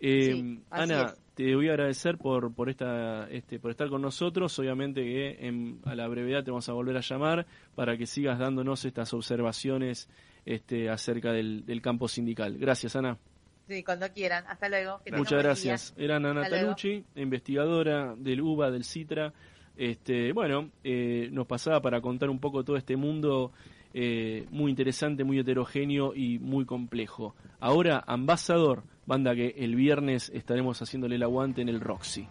Eh, 0.00 0.58
Ana, 0.70 1.14
te 1.34 1.54
voy 1.54 1.68
a 1.68 1.72
agradecer 1.72 2.18
por 2.18 2.54
por 2.54 2.70
esta 2.70 3.28
este 3.30 3.58
por 3.58 3.70
estar 3.70 3.88
con 3.88 4.02
nosotros. 4.02 4.58
Obviamente 4.58 5.02
que 5.02 5.52
a 5.84 5.94
la 5.94 6.08
brevedad 6.08 6.44
te 6.44 6.50
vamos 6.50 6.68
a 6.68 6.72
volver 6.72 6.96
a 6.96 7.00
llamar 7.00 7.46
para 7.74 7.96
que 7.96 8.06
sigas 8.06 8.38
dándonos 8.38 8.84
estas 8.84 9.12
observaciones 9.14 10.08
este 10.44 10.88
acerca 10.88 11.32
del, 11.32 11.80
campo 11.82 12.08
sindical. 12.08 12.56
Gracias, 12.56 12.96
Ana. 12.96 13.18
Sí, 13.68 13.82
cuando 13.82 14.08
quieran. 14.12 14.44
Hasta 14.46 14.68
luego. 14.68 15.00
Muchas 15.12 15.42
gracias. 15.42 15.94
Era 15.96 16.16
Ana 16.16 16.48
Talucci, 16.48 17.04
investigadora 17.16 18.14
del 18.16 18.40
UBA, 18.40 18.70
del 18.70 18.84
CITRA. 18.84 19.32
Este, 19.76 20.32
bueno, 20.32 20.70
eh, 20.84 21.28
nos 21.32 21.46
pasaba 21.46 21.82
para 21.82 22.00
contar 22.00 22.30
un 22.30 22.38
poco 22.38 22.64
todo 22.64 22.76
este 22.76 22.96
mundo 22.96 23.52
eh, 23.92 24.46
muy 24.50 24.70
interesante, 24.70 25.24
muy 25.24 25.38
heterogéneo 25.38 26.14
y 26.14 26.38
muy 26.38 26.64
complejo. 26.64 27.34
Ahora, 27.60 28.02
Ambasador 28.06 28.84
banda 29.06 29.34
que 29.34 29.54
el 29.56 29.76
viernes 29.76 30.30
estaremos 30.34 30.82
haciéndole 30.82 31.16
el 31.16 31.22
aguante 31.22 31.62
en 31.62 31.68
el 31.68 31.80
Roxy. 31.80 32.28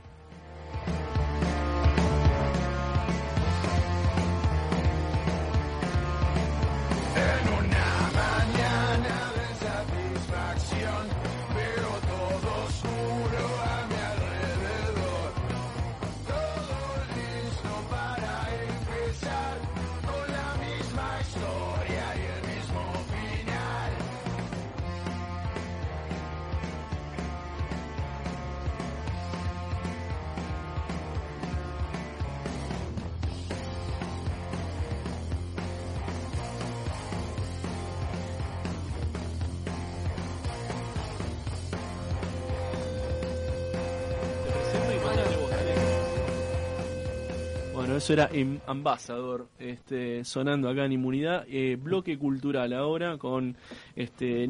Eso 47.97 48.13
era 48.13 48.29
Ambassador, 48.67 49.47
este, 49.59 50.23
sonando 50.23 50.69
acá 50.69 50.85
en 50.85 50.93
Inmunidad. 50.93 51.45
Eh, 51.47 51.77
bloque 51.81 52.17
cultural 52.17 52.73
ahora 52.73 53.17
con 53.17 53.55
este, 53.95 54.47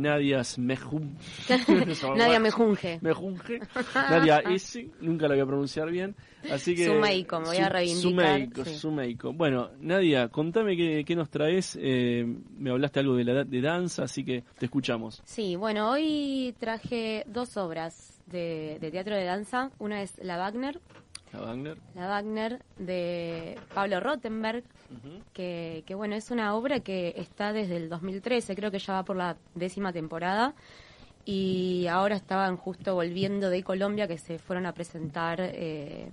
Mejun... 0.58 1.18
Nadia 2.16 2.39
Mejunge. 2.39 3.00
Mejunge. 3.02 3.60
Nadia 3.93 4.39
S, 4.50 4.89
nunca 5.02 5.28
lo 5.28 5.34
voy 5.34 5.41
a 5.41 5.46
pronunciar 5.46 5.89
bien. 5.89 6.16
Así 6.52 6.76
que, 6.76 6.86
Sumeiko, 6.86 7.39
me 7.39 7.48
voy 7.48 7.58
a 7.58 7.70
reivindicar. 7.70 8.68
Sumeiko, 8.68 9.34
Bueno, 9.34 9.72
Nadia, 9.80 10.30
contame 10.30 10.76
qué, 10.76 11.16
nos 11.16 11.30
traes. 11.30 11.78
Eh, 11.82 12.26
me 12.58 12.70
hablaste 12.70 13.00
algo 13.00 13.16
de, 13.16 13.24
la, 13.24 13.43
de 13.43 13.62
danza, 13.62 14.04
así 14.04 14.24
que 14.24 14.43
te 14.58 14.66
escuchamos. 14.66 15.22
Sí, 15.26 15.56
bueno, 15.56 15.91
hoy 15.91 16.56
traje 16.60 17.24
dos 17.28 17.58
obras 17.58 18.20
de, 18.28 18.78
de 18.80 18.91
teatro 18.91 19.16
de 19.16 19.24
danza. 19.24 19.72
Una 19.80 20.02
es 20.02 20.18
La 20.20 20.38
Wagner, 20.38 20.80
la 21.36 21.46
Wagner. 21.46 21.78
La 21.96 22.08
Wagner 22.08 22.64
de 22.78 23.58
Pablo 23.74 24.00
Rottenberg, 24.00 24.64
que, 25.34 25.84
bueno, 25.96 26.16
es 26.16 26.32
una 26.32 26.56
obra 26.56 26.80
que 26.80 27.14
está 27.18 27.54
desde 27.54 27.78
el 27.78 27.90
2013, 27.90 28.56
creo 28.56 28.72
que 28.72 28.80
ya 28.80 28.94
va 28.94 29.04
por 29.04 29.16
la 29.16 29.38
décima 29.54 29.92
temporada. 29.92 30.54
Y 31.26 31.88
ahora 31.88 32.16
estaban 32.16 32.56
justo 32.56 32.94
volviendo 32.94 33.50
de 33.50 33.64
Colombia 33.64 34.08
que 34.08 34.20
se 34.20 34.38
fueron 34.38 34.68
a 34.68 34.74
presentar 34.74 35.40
eh, 35.42 36.08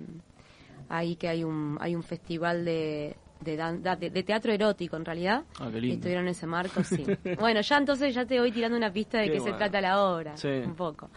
ahí 0.88 1.16
que 1.16 1.28
hay 1.28 1.44
un, 1.44 1.76
hay 1.82 1.94
un 1.94 2.02
festival 2.02 2.64
de, 2.64 3.14
de, 3.40 4.22
teatro 4.22 4.52
erótico 4.52 4.96
en 4.96 5.04
realidad. 5.04 5.44
Ah, 5.60 5.68
qué 5.70 5.80
lindo. 5.80 5.96
estuvieron 5.96 6.24
en 6.24 6.30
ese 6.30 6.46
marco, 6.46 6.82
sí. 6.82 7.04
bueno, 7.38 7.60
ya 7.60 7.76
entonces 7.76 8.14
ya 8.14 8.24
te 8.24 8.40
voy 8.40 8.52
tirando 8.52 8.76
una 8.76 8.90
pista 8.90 9.18
de 9.18 9.30
qué, 9.30 9.40
se 9.40 9.52
trata 9.52 9.80
la 9.82 10.02
obra, 10.02 10.34
un 10.64 10.74
poco. 10.74 11.10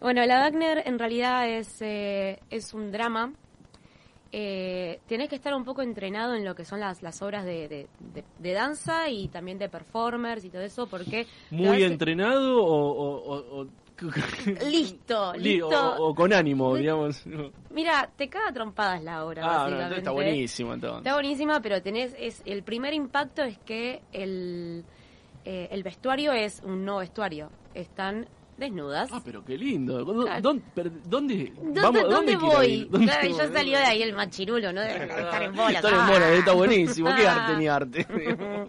Bueno, 0.00 0.24
la 0.24 0.40
Wagner 0.40 0.82
en 0.86 0.98
realidad 0.98 1.48
es, 1.48 1.80
eh, 1.82 2.40
es 2.50 2.72
un 2.72 2.90
drama 2.90 3.32
eh, 4.34 5.00
tenés 5.06 5.28
que 5.28 5.34
estar 5.34 5.54
un 5.54 5.62
poco 5.62 5.82
entrenado 5.82 6.34
en 6.34 6.44
lo 6.44 6.54
que 6.54 6.64
son 6.64 6.80
las, 6.80 7.02
las 7.02 7.20
obras 7.20 7.44
de, 7.44 7.86
de, 8.38 8.52
danza 8.52 9.10
y 9.10 9.28
también 9.28 9.58
de 9.58 9.68
performers 9.68 10.42
y 10.44 10.48
todo 10.48 10.62
eso, 10.62 10.86
porque... 10.86 11.26
¿Muy 11.50 11.82
entrenado 11.82 12.64
o, 12.64 13.66
listo, 14.66 15.34
listo. 15.34 15.96
O, 15.98 16.14
con 16.14 16.32
ánimo, 16.32 16.74
digamos. 16.74 17.24
Mira, 17.70 18.10
te 18.16 18.28
caga 18.28 18.52
trompadas 18.52 19.02
la 19.04 19.24
obra, 19.24 19.42
ah, 19.44 19.58
básicamente. 19.58 19.98
está 19.98 20.10
buenísimo 20.10 20.74
entonces. 20.74 20.98
Está 20.98 21.14
buenísima, 21.14 21.60
pero 21.60 21.82
tenés, 21.82 22.16
es, 22.18 22.42
el 22.46 22.62
primer 22.62 22.94
impacto 22.94 23.42
es 23.42 23.58
que 23.58 24.00
el, 24.12 24.84
eh, 25.44 25.68
el 25.70 25.82
vestuario 25.82 26.32
es 26.32 26.62
un 26.64 26.84
no 26.84 26.98
vestuario. 26.98 27.50
Están 27.74 28.26
desnudas. 28.56 29.10
Ah, 29.12 29.20
pero 29.24 29.44
qué 29.44 29.56
lindo. 29.58 30.04
¿Dó- 30.04 30.22
Claro. 30.24 30.40
¿Dónde, 30.42 30.62
dónde, 31.04 31.52
¿Dónde, 31.56 31.80
vamos- 31.80 32.02
dónde 32.10 32.36
quiere 32.36 32.54
voy? 32.56 32.88
¿Dónde 32.90 33.06
Claro, 33.06 33.28
ya 33.38 33.52
salió 33.52 33.78
de 33.78 33.84
ahí 33.84 34.02
el 34.02 34.12
machirulo, 34.14 34.72
¿no? 34.72 34.80
De, 34.80 34.88
estar 35.04 35.42
en 35.42 35.54
bola. 35.54 35.70
Estar 35.78 35.92
en 35.92 35.98
Ah. 36.00 36.08
bola, 36.10 36.28
está 36.32 36.52
buenísimo. 36.52 37.10
¿Qué 37.16 37.26
arte 37.26 37.56
ni 37.56 37.66
arte? 37.68 38.06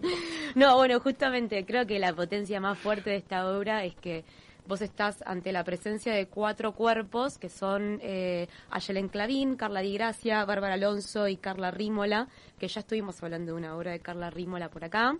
No, 0.54 0.76
bueno, 0.76 1.00
justamente 1.00 1.64
creo 1.66 1.84
que 1.84 1.98
la 1.98 2.12
potencia 2.14 2.60
más 2.60 2.78
fuerte 2.78 3.10
de 3.10 3.16
esta 3.16 3.48
obra 3.48 3.84
es 3.84 3.96
que 3.96 4.24
vos 4.68 4.80
estás 4.82 5.20
ante 5.26 5.50
la 5.50 5.64
presencia 5.64 6.12
de 6.14 6.26
cuatro 6.26 6.72
cuerpos 6.72 7.38
que 7.38 7.48
son 7.48 7.98
eh, 8.02 8.46
Ayelen 8.70 9.08
Clavín, 9.08 9.56
Carla 9.56 9.80
Di 9.80 9.94
Gracia, 9.94 10.44
Bárbara 10.44 10.74
Alonso 10.74 11.26
y 11.26 11.36
Carla 11.38 11.72
Rímola, 11.72 12.28
que 12.58 12.68
ya 12.68 12.80
estuvimos 12.80 13.20
hablando 13.22 13.52
de 13.52 13.58
una 13.58 13.76
obra 13.76 13.90
de 13.90 13.98
Carla 14.00 14.30
Rímola 14.30 14.70
por 14.70 14.84
acá. 14.84 15.16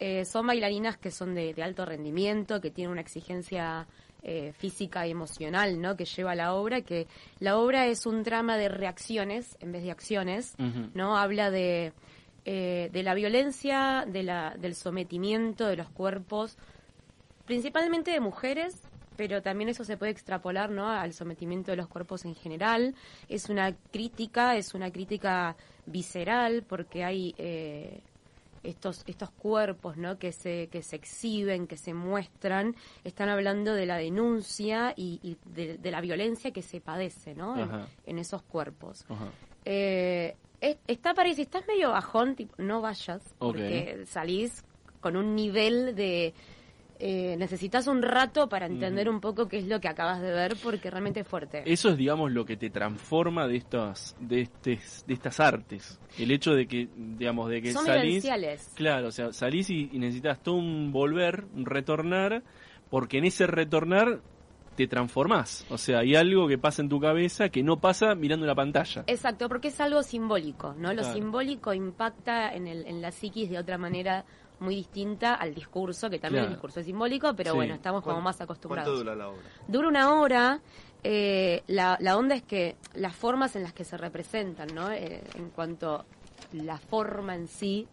Eh, 0.00 0.24
son 0.24 0.46
bailarinas 0.46 0.96
que 0.96 1.10
son 1.10 1.34
de, 1.34 1.54
de 1.54 1.62
alto 1.62 1.84
rendimiento, 1.84 2.60
que 2.60 2.70
tienen 2.70 2.92
una 2.92 3.00
exigencia 3.00 3.86
eh, 4.22 4.52
física 4.58 5.06
y 5.06 5.12
emocional, 5.12 5.80
¿no? 5.80 5.96
Que 5.96 6.04
lleva 6.04 6.34
la 6.34 6.54
obra, 6.54 6.80
que 6.80 7.06
la 7.38 7.56
obra 7.56 7.86
es 7.86 8.04
un 8.04 8.24
drama 8.24 8.56
de 8.56 8.68
reacciones 8.68 9.56
en 9.60 9.70
vez 9.70 9.84
de 9.84 9.92
acciones. 9.92 10.56
¿no? 10.94 11.16
Habla 11.16 11.52
de, 11.52 11.92
eh, 12.44 12.90
de 12.92 13.02
la 13.04 13.14
violencia, 13.14 14.04
de 14.08 14.24
la, 14.24 14.56
del 14.58 14.74
sometimiento 14.74 15.66
de 15.66 15.76
los 15.76 15.88
cuerpos, 15.90 16.58
principalmente 17.46 18.10
de 18.10 18.18
mujeres, 18.18 18.82
pero 19.16 19.40
también 19.40 19.70
eso 19.70 19.84
se 19.84 19.96
puede 19.96 20.10
extrapolar, 20.10 20.70
¿no? 20.70 20.88
Al 20.88 21.12
sometimiento 21.12 21.70
de 21.70 21.76
los 21.76 21.86
cuerpos 21.86 22.24
en 22.24 22.34
general. 22.34 22.96
Es 23.28 23.48
una 23.48 23.72
crítica, 23.92 24.56
es 24.56 24.74
una 24.74 24.90
crítica 24.90 25.56
visceral, 25.86 26.64
porque 26.68 27.04
hay 27.04 27.34
eh, 27.38 28.00
estos 28.62 29.02
estos 29.06 29.30
cuerpos 29.30 29.96
no 29.96 30.18
que 30.18 30.32
se 30.32 30.68
que 30.70 30.82
se 30.82 30.96
exhiben 30.96 31.66
que 31.66 31.76
se 31.76 31.94
muestran 31.94 32.74
están 33.04 33.28
hablando 33.28 33.74
de 33.74 33.86
la 33.86 33.96
denuncia 33.96 34.92
y, 34.96 35.20
y 35.22 35.36
de, 35.54 35.78
de 35.78 35.90
la 35.90 36.00
violencia 36.00 36.50
que 36.50 36.62
se 36.62 36.80
padece 36.80 37.34
no 37.34 37.56
en, 38.06 38.18
esos 38.18 38.42
cuerpos. 38.42 39.04
Eh, 39.64 40.34
es- 40.60 40.78
está 40.86 41.14
para 41.14 41.32
si 41.34 41.42
estás 41.42 41.66
medio 41.66 41.90
bajón 41.90 42.34
tipo, 42.34 42.54
no 42.58 42.80
vayas 42.80 43.22
porque 43.38 44.04
salís 44.06 44.64
con 45.00 45.16
un 45.16 45.34
nivel 45.34 45.94
de 45.94 46.34
eh, 47.00 47.36
necesitas 47.38 47.86
un 47.86 48.02
rato 48.02 48.48
para 48.48 48.66
entender 48.66 49.08
un 49.08 49.20
poco 49.20 49.46
qué 49.48 49.58
es 49.58 49.66
lo 49.66 49.80
que 49.80 49.88
acabas 49.88 50.20
de 50.20 50.30
ver 50.32 50.56
porque 50.62 50.90
realmente 50.90 51.20
es 51.20 51.28
fuerte 51.28 51.62
Eso 51.64 51.90
es, 51.90 51.96
digamos, 51.96 52.32
lo 52.32 52.44
que 52.44 52.56
te 52.56 52.70
transforma 52.70 53.46
de 53.46 53.56
estas, 53.56 54.16
de 54.20 54.40
estes, 54.42 55.04
de 55.06 55.14
estas 55.14 55.38
artes. 55.40 56.00
El 56.18 56.30
hecho 56.30 56.54
de 56.54 56.66
que, 56.66 56.88
digamos, 56.96 57.50
de 57.50 57.62
que 57.62 57.72
son 57.72 57.86
salís. 57.86 58.26
Claro, 58.74 59.08
o 59.08 59.12
sea, 59.12 59.32
salís 59.32 59.70
y, 59.70 59.90
y 59.92 59.98
necesitas 59.98 60.42
todo 60.42 60.56
un 60.56 60.90
volver, 60.92 61.44
un 61.54 61.66
retornar, 61.66 62.42
porque 62.90 63.18
en 63.18 63.24
ese 63.26 63.46
retornar 63.46 64.20
te 64.76 64.86
transformás. 64.86 65.66
O 65.70 65.76
sea, 65.78 65.98
hay 66.00 66.14
algo 66.14 66.46
que 66.46 66.56
pasa 66.56 66.82
en 66.82 66.88
tu 66.88 67.00
cabeza 67.00 67.48
que 67.48 67.62
no 67.64 67.78
pasa 67.80 68.14
mirando 68.14 68.46
la 68.46 68.54
pantalla. 68.54 69.02
Exacto, 69.08 69.48
porque 69.48 69.68
es 69.68 69.80
algo 69.80 70.02
simbólico, 70.04 70.72
¿no? 70.78 70.92
Lo 70.92 71.02
Claro. 71.02 71.14
simbólico 71.14 71.74
impacta 71.74 72.52
en, 72.54 72.68
el, 72.68 72.86
en 72.86 73.02
la 73.02 73.10
psiquis 73.10 73.50
de 73.50 73.58
otra 73.58 73.76
manera 73.76 74.24
muy 74.60 74.74
distinta 74.74 75.34
al 75.34 75.54
discurso, 75.54 76.10
que 76.10 76.18
también 76.18 76.42
Claro. 76.42 76.48
el 76.48 76.54
discurso 76.56 76.80
es 76.80 76.86
simbólico, 76.86 77.34
pero 77.34 77.52
Sí. 77.52 77.56
bueno, 77.56 77.74
estamos 77.74 78.02
como 78.02 78.16
¿Cuánto- 78.16 78.24
más 78.24 78.40
acostumbrados. 78.40 78.88
¿Cuánto 78.90 79.04
dura 79.04 79.14
la 79.16 79.28
obra? 79.28 79.42
Dura 79.66 79.88
una 79.88 80.14
hora. 80.20 80.60
eh, 81.04 81.62
la, 81.68 81.96
la 82.00 82.16
onda 82.16 82.34
es 82.34 82.42
que 82.42 82.74
las 82.94 83.14
formas 83.14 83.54
en 83.54 83.62
las 83.62 83.72
que 83.72 83.84
se 83.84 83.96
representan, 83.96 84.74
¿no? 84.74 84.90
Eh, 84.90 85.22
en 85.36 85.50
cuanto 85.50 86.04
la 86.52 86.76
forma 86.78 87.36
en 87.36 87.46
sí 87.46 87.86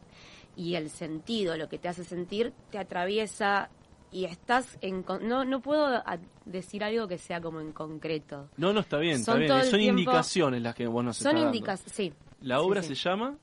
y 0.55 0.73
el 0.73 0.89
sentido, 0.89 1.55
lo 1.55 1.69
que 1.69 1.77
te 1.77 1.87
hace 1.87 2.03
sentir, 2.03 2.51
te 2.71 2.79
atraviesa 2.79 3.69
y 4.11 4.25
estás 4.25 4.79
en... 4.81 5.03
con- 5.03 5.27
No, 5.27 5.45
no 5.45 5.59
puedo 5.61 6.01
decir 6.45 6.83
algo 6.83 7.07
que 7.07 7.19
sea 7.19 7.41
como 7.41 7.59
en 7.61 7.73
concreto. 7.73 8.49
No, 8.57 8.73
no, 8.73 8.79
está 8.79 8.97
bien, 8.97 9.17
está 9.19 9.33
Son 9.33 9.39
bien. 9.39 9.49
todo 9.49 9.59
el 9.59 9.65
Son 9.69 9.79
tiempo- 9.79 9.99
indicaciones 9.99 10.61
las 10.63 10.73
que 10.73 10.87
vos 10.87 11.03
nos 11.05 11.17
Son 11.17 11.37
indicaciones, 11.37 11.93
sí. 11.95 12.11
La 12.41 12.57
Sí, 12.57 12.61
obra 12.65 12.81
sí. 12.81 12.95
se 12.95 13.07
llama 13.07 13.35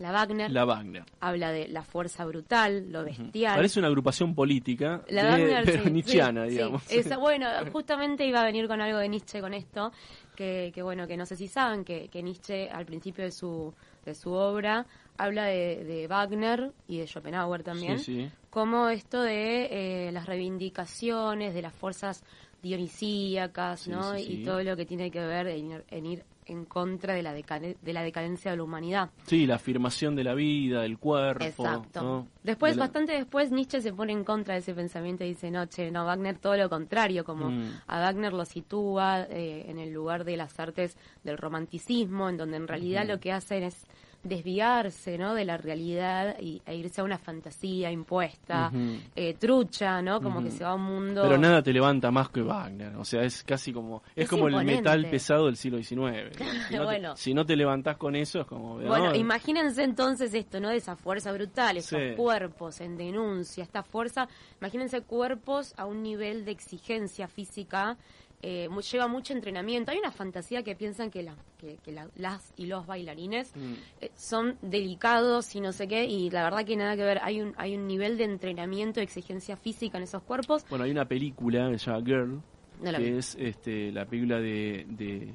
La 0.00 0.10
Wagner 0.12 0.50
La 0.50 0.64
Wagner. 0.64 1.04
habla 1.20 1.52
de 1.52 1.68
la 1.68 1.82
fuerza 1.84 2.24
brutal, 2.24 2.90
lo 2.90 3.04
bestial. 3.04 3.54
Parece 3.54 3.78
una 3.78 3.88
agrupación 3.88 4.34
política, 4.34 5.02
La 5.08 5.24
de- 5.24 5.30
Wagner, 5.30 5.64
pero 5.66 5.84
sí, 5.84 5.90
nietzscheana, 5.90 6.44
sí, 6.46 6.50
sí. 6.50 6.56
digamos. 6.56 6.90
Esa- 6.90 7.16
bueno, 7.18 7.46
justamente 7.72 8.26
iba 8.26 8.40
a 8.40 8.44
venir 8.44 8.66
con 8.66 8.80
algo 8.80 8.98
de 8.98 9.08
Nietzsche 9.08 9.40
con 9.40 9.54
esto, 9.54 9.92
que, 10.34 10.72
que 10.74 10.82
bueno, 10.82 11.06
que 11.06 11.16
no 11.16 11.26
sé 11.26 11.36
si 11.36 11.46
saben, 11.48 11.84
que, 11.84 12.08
que 12.08 12.22
Nietzsche 12.22 12.68
al 12.70 12.86
principio 12.86 13.24
de 13.24 13.30
su, 13.30 13.74
de 14.04 14.14
su 14.14 14.32
obra 14.32 14.86
habla 15.18 15.44
de, 15.44 15.84
de 15.84 16.06
Wagner 16.08 16.72
y 16.88 16.96
de 16.98 17.06
Schopenhauer 17.06 17.62
también, 17.62 17.98
Sí, 17.98 18.22
sí. 18.22 18.30
como 18.48 18.88
esto 18.88 19.20
de 19.22 20.06
eh, 20.08 20.12
las 20.12 20.24
reivindicaciones, 20.24 21.52
de 21.52 21.60
las 21.60 21.74
fuerzas 21.74 22.24
dionisíacas, 22.62 23.80
Sí, 23.80 23.90
¿no? 23.90 24.14
sí, 24.16 24.32
Y 24.40 24.44
todo 24.44 24.62
lo 24.62 24.76
que 24.76 24.86
tiene 24.86 25.10
que 25.10 25.20
ver 25.20 25.46
en, 25.48 25.70
ir- 25.72 25.84
en 25.90 26.06
ir 26.06 26.24
en 26.46 26.64
contra 26.64 27.14
de 27.14 27.22
la, 27.22 27.32
de 27.32 27.92
la 27.92 28.02
decadencia 28.02 28.50
de 28.50 28.56
la 28.56 28.62
humanidad. 28.64 29.10
Sí, 29.26 29.46
la 29.46 29.56
afirmación 29.56 30.16
de 30.16 30.24
la 30.24 30.34
vida, 30.34 30.82
del 30.82 30.98
cuerpo. 30.98 31.44
Exacto. 31.44 32.02
¿no? 32.02 32.26
Después, 32.42 32.72
De 32.72 32.78
la- 32.78 32.84
bastante 32.86 33.12
después, 33.12 33.52
Nietzsche 33.52 33.80
se 33.80 33.92
pone 33.92 34.12
en 34.12 34.24
contra 34.24 34.54
de 34.54 34.60
ese 34.60 34.74
pensamiento 34.74 35.22
y 35.24 35.28
dice, 35.28 35.50
no, 35.50 35.66
che, 35.66 35.90
no, 35.90 36.04
Wagner 36.04 36.38
todo 36.38 36.56
lo 36.56 36.68
contrario, 36.68 37.24
como 37.24 37.50
Mm. 37.50 37.70
a 37.86 38.00
Wagner 38.00 38.32
lo 38.32 38.44
sitúa 38.44 39.22
eh, 39.30 39.66
en 39.68 39.78
el 39.78 39.92
lugar 39.92 40.24
de 40.24 40.36
las 40.36 40.58
artes 40.58 40.96
del 41.24 41.38
romanticismo, 41.38 42.28
en 42.28 42.36
donde 42.36 42.56
en 42.56 42.66
realidad 42.68 43.06
lo 43.06 43.20
que 43.20 43.32
hacen 43.32 43.62
es 43.62 43.86
desviarse, 44.22 45.16
¿no? 45.18 45.34
De 45.34 45.44
la 45.44 45.56
realidad 45.56 46.36
y, 46.40 46.60
e 46.66 46.74
irse 46.76 47.00
a 47.00 47.04
una 47.04 47.18
fantasía 47.18 47.90
impuesta, 47.90 48.70
eh, 49.16 49.34
trucha, 49.34 50.02
¿no? 50.02 50.20
Como 50.20 50.42
que 50.42 50.50
se 50.50 50.64
va 50.64 50.70
a 50.70 50.74
un 50.74 50.82
mundo... 50.82 51.22
Pero 51.22 51.38
nada 51.38 51.62
te 51.62 51.72
levanta 51.72 52.10
más 52.10 52.28
que 52.30 52.42
Wagner. 52.42 52.96
O 52.96 53.04
sea, 53.04 53.22
es 53.22 53.42
casi 53.42 53.72
como. 53.72 54.02
Es, 54.14 54.24
Es 54.24 54.30
como 54.30 54.48
el 54.48 54.64
metal 54.64 55.08
pesado 55.10 55.46
del 55.46 55.56
siglo 55.56 55.78
XIX. 55.78 56.36
Si 56.70 56.76
no, 56.76 56.84
Bueno. 56.84 57.14
te, 57.14 57.20
si 57.20 57.34
no 57.34 57.44
te 57.46 57.56
levantás 57.56 57.96
con 57.96 58.14
eso, 58.14 58.40
es 58.40 58.46
como. 58.46 58.74
Bueno, 58.78 59.10
¿no? 59.10 59.14
imagínense 59.16 59.82
entonces 59.82 60.32
esto, 60.34 60.60
¿no? 60.60 60.68
De 60.68 60.76
esa 60.76 60.96
fuerza 60.96 61.32
brutal, 61.32 61.76
esos 61.78 61.98
Sí. 61.98 62.14
cuerpos 62.16 62.80
en 62.80 62.96
denuncia, 62.96 63.64
esta 63.64 63.82
fuerza, 63.82 64.28
imagínense 64.60 65.00
cuerpos 65.02 65.74
a 65.76 65.86
un 65.86 66.02
nivel 66.02 66.44
de 66.44 66.52
exigencia 66.52 67.26
física, 67.28 67.96
eh, 68.42 68.68
lleva 68.92 69.06
mucho 69.06 69.32
entrenamiento. 69.34 69.90
Hay 69.90 69.98
una 69.98 70.10
fantasía 70.12 70.62
que 70.62 70.74
piensan 70.74 71.10
que, 71.10 71.22
la- 71.22 71.36
que, 71.58 71.76
que 71.84 71.92
la- 71.92 72.08
las 72.16 72.52
y 72.56 72.66
los 72.66 72.86
bailarines 72.86 73.54
Mm. 73.54 73.72
eh, 74.00 74.10
son 74.16 74.56
delicados 74.62 75.54
y 75.54 75.60
no 75.60 75.72
sé 75.72 75.86
qué, 75.88 76.04
y 76.06 76.30
la 76.30 76.44
verdad 76.44 76.64
que 76.64 76.76
nada 76.76 76.96
que 76.96 77.02
ver, 77.04 77.20
hay 77.22 77.40
un, 77.42 77.52
hay 77.58 77.76
un 77.76 77.86
nivel 77.86 78.16
de 78.16 78.24
entrenamiento, 78.24 79.00
de 79.00 79.04
exigencia 79.04 79.56
física 79.56 79.98
en 79.98 80.04
esos 80.04 80.22
cuerpos. 80.22 80.64
Bueno, 80.70 80.84
hay 80.84 80.90
una 80.90 81.04
película 81.06 81.70
que 81.70 81.78
se 81.78 81.90
llama 81.90 82.04
Girl, 82.06 82.42
No 82.82 82.90
que 82.92 82.98
vi. 82.98 83.18
es 83.18 83.34
este, 83.38 83.92
la 83.92 84.06
película 84.06 84.38
de, 84.38 84.86
de, 84.88 85.32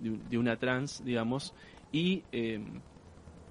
de- 0.00 0.18
de 0.28 0.38
una 0.38 0.56
trans, 0.56 1.04
digamos, 1.04 1.54
y 1.92 2.22
eh, 2.32 2.60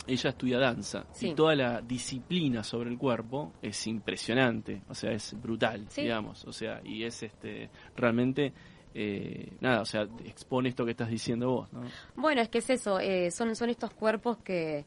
ella 0.05 0.30
estudia 0.30 0.58
danza. 0.60 1.05
Sí. 1.14 1.30
Y 1.30 1.34
toda 1.36 1.55
la 1.55 1.82
disciplina 1.82 2.64
sobre 2.64 2.89
el 2.89 2.97
cuerpo 2.97 3.53
es 3.62 3.88
impresionante, 3.88 4.82
o 4.89 4.93
sea, 4.93 5.12
es 5.12 5.36
brutal, 5.41 5.86
Sí. 5.89 6.03
digamos, 6.03 6.45
o 6.45 6.53
sea, 6.53 6.82
y 6.84 7.03
es 7.03 7.24
este 7.24 7.70
realmente. 7.95 8.53
Eh, 9.00 9.54
nada, 9.62 9.82
o 9.82 9.86
sea, 9.86 10.08
expone 10.26 10.70
esto 10.70 10.84
que 10.84 10.91
estás 10.91 11.10
diciendo 11.10 11.52
vos, 11.52 11.72
¿no? 11.72 11.84
Bueno, 12.16 12.41
es 12.41 12.50
que 12.50 12.58
es 12.58 12.70
eso, 12.72 13.00
eh, 13.00 13.30
son, 13.30 13.56
son 13.56 13.70
estos 13.70 13.93
cuerpos 13.93 14.38
que, 14.39 14.86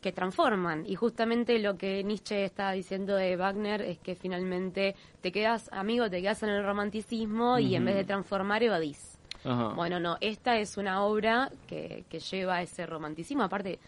que 0.00 0.10
transforman. 0.10 0.84
Y 0.84 0.96
justamente 0.96 1.56
lo 1.60 1.76
que 1.76 2.02
Nietzsche 2.02 2.44
está 2.44 2.72
diciendo 2.72 3.14
de 3.14 3.36
Wagner 3.36 3.80
es 3.82 3.98
que 3.98 4.16
finalmente 4.16 4.96
te 5.20 5.30
quedas, 5.30 5.70
amigo, 5.72 6.10
te 6.10 6.20
quedas 6.20 6.42
en 6.42 6.48
el 6.48 6.64
romanticismo 6.64 7.60
y 7.60 7.76
en 7.76 7.84
vez 7.84 7.94
de 7.94 8.04
transformar 8.04 8.64
evadís. 8.64 9.16
Ajá. 9.44 9.68
Bueno, 9.74 10.00
no, 10.00 10.16
esta 10.20 10.56
es 10.58 10.76
una 10.76 11.04
obra 11.04 11.48
que, 11.68 12.04
que 12.08 12.18
lleva 12.18 12.60
ese 12.60 12.86
romanticismo. 12.86 13.44
Aparte, 13.44 13.78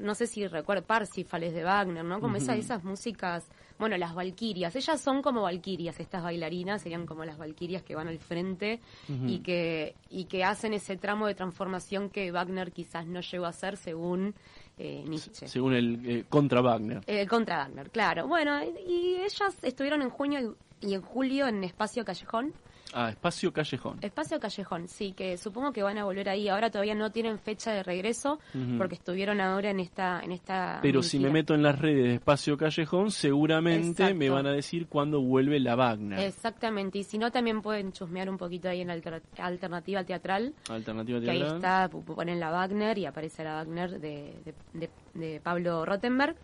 no 0.00 0.14
sé 0.14 0.26
si 0.26 0.46
recuerdo 0.46 0.84
Parsifales 0.84 1.52
de 1.54 1.64
Wagner, 1.64 2.04
¿no? 2.04 2.20
Como 2.20 2.36
esas, 2.36 2.58
esas 2.58 2.84
músicas, 2.84 3.46
bueno, 3.78 3.96
las 3.96 4.14
valquirias. 4.14 4.74
Ellas 4.76 5.00
son 5.00 5.22
como 5.22 5.42
valquirias, 5.42 6.00
estas 6.00 6.22
bailarinas 6.22 6.82
serían 6.82 7.06
como 7.06 7.24
las 7.24 7.38
valquirias 7.38 7.82
que 7.82 7.94
van 7.94 8.08
al 8.08 8.18
frente 8.18 8.80
y 9.08 9.40
que 9.40 9.94
y 10.08 10.24
que 10.24 10.44
hacen 10.44 10.74
ese 10.74 10.96
tramo 10.96 11.26
de 11.26 11.34
transformación 11.34 12.10
que 12.10 12.30
Wagner 12.30 12.72
quizás 12.72 13.06
no 13.06 13.20
llegó 13.20 13.46
a 13.46 13.50
hacer 13.50 13.76
según 13.76 14.34
eh, 14.78 15.04
Nietzsche. 15.06 15.46
Según 15.46 15.74
el 15.74 16.00
eh, 16.08 16.24
contra 16.28 16.60
Wagner. 16.60 17.02
Eh, 17.06 17.26
contra 17.26 17.58
Wagner, 17.58 17.90
claro. 17.90 18.26
Bueno, 18.26 18.62
y, 18.64 18.90
y 18.90 19.16
ellas 19.16 19.56
estuvieron 19.62 20.02
en 20.02 20.10
junio 20.10 20.56
y, 20.80 20.88
y 20.88 20.94
en 20.94 21.02
julio 21.02 21.46
en 21.46 21.62
Espacio 21.64 22.04
Callejón. 22.04 22.52
Ah, 22.94 23.10
Espacio 23.10 23.52
Callejón. 23.52 23.98
Espacio 24.02 24.38
Callejón, 24.40 24.88
sí, 24.88 25.12
que 25.12 25.36
supongo 25.38 25.72
que 25.72 25.82
van 25.82 25.98
a 25.98 26.04
volver 26.04 26.28
ahí. 26.28 26.48
Ahora 26.48 26.70
todavía 26.70 26.94
no 26.94 27.10
tienen 27.10 27.38
fecha 27.38 27.72
de 27.72 27.82
regreso 27.82 28.38
porque 28.78 28.94
estuvieron 28.96 29.40
ahora 29.40 29.70
en 29.70 29.80
esta 29.80 30.20
en 30.20 30.32
esta 30.32 30.78
Pero 30.82 31.02
si 31.02 31.18
me 31.18 31.30
meto 31.30 31.54
en 31.54 31.62
las 31.62 31.78
redes 31.78 32.04
de 32.04 32.14
Espacio 32.14 32.56
Callejón, 32.56 33.10
seguramente 33.10 34.02
Exacto. 34.02 34.14
me 34.16 34.30
van 34.30 34.46
a 34.46 34.52
decir 34.52 34.86
cuándo 34.88 35.20
vuelve 35.20 35.58
la 35.60 35.74
Wagner. 35.76 36.18
Exactamente, 36.20 36.98
y 36.98 37.04
si 37.04 37.18
no 37.18 37.30
también 37.30 37.62
pueden 37.62 37.92
chusmear 37.92 38.28
un 38.28 38.36
poquito 38.38 38.68
ahí 38.68 38.80
en 38.80 38.90
alter- 38.90 39.22
alternativa 39.38 40.04
teatral, 40.04 40.54
Alternativa 40.68 41.20
que 41.20 41.30
ahí 41.30 41.38
teatral. 41.38 41.56
está, 41.56 41.88
ponen 42.14 42.40
la 42.40 42.50
Wagner 42.50 42.98
y 42.98 43.06
aparece 43.06 43.44
la 43.44 43.54
Wagner 43.54 44.00
de, 44.00 44.34
de, 44.44 44.54
de- 44.74 44.90
de 45.14 45.40
Pablo 45.40 45.84
Rottenberg. 45.84 46.36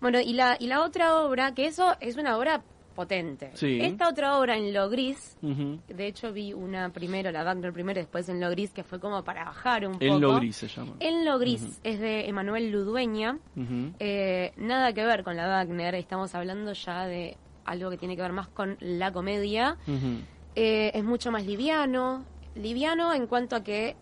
Bueno, 0.00 0.20
y 0.20 0.32
la, 0.34 0.56
y 0.58 0.66
la 0.66 0.82
otra 0.82 1.16
obra, 1.20 1.52
que 1.54 1.66
eso 1.66 1.94
es 2.00 2.16
una 2.16 2.36
obra 2.36 2.62
potente. 2.94 3.50
Sí. 3.54 3.78
Esta 3.80 4.08
otra 4.08 4.38
obra 4.38 4.56
en 4.56 4.72
lo 4.72 4.88
gris, 4.88 5.36
de 5.42 6.06
hecho 6.06 6.32
vi 6.32 6.52
una 6.52 6.90
primero, 6.90 7.30
la 7.30 7.44
Wagner 7.44 7.72
primero, 7.72 8.00
después 8.00 8.28
en 8.28 8.40
lo 8.40 8.48
gris, 8.50 8.70
que 8.70 8.84
fue 8.84 9.00
como 9.00 9.22
para 9.24 9.44
bajar 9.44 9.86
un 9.86 9.94
poco. 9.94 10.04
En 10.04 10.20
lo 10.20 10.36
gris 10.36 10.56
se 10.56 10.68
llama. 10.68 10.94
En 11.00 11.24
lo 11.24 11.38
gris 11.38 11.80
es 11.82 12.00
de 12.00 12.28
Emanuel 12.28 12.70
Ludueña. 12.70 13.38
Eh, 13.98 14.52
nada 14.56 14.92
que 14.92 15.04
ver 15.04 15.24
con 15.24 15.36
la 15.36 15.46
Wagner, 15.48 15.94
estamos 15.94 16.34
hablando 16.34 16.72
ya 16.72 17.06
de 17.06 17.36
algo 17.64 17.90
que 17.90 17.96
tiene 17.96 18.16
que 18.16 18.22
ver 18.22 18.32
más 18.32 18.48
con 18.48 18.76
la 18.80 19.12
comedia. 19.12 19.76
Eh, 20.54 20.92
es 20.94 21.04
mucho 21.04 21.32
más 21.32 21.44
liviano, 21.44 22.24
liviano 22.54 23.12
en 23.12 23.26
cuanto 23.26 23.56
a 23.56 23.64
que 23.64 23.96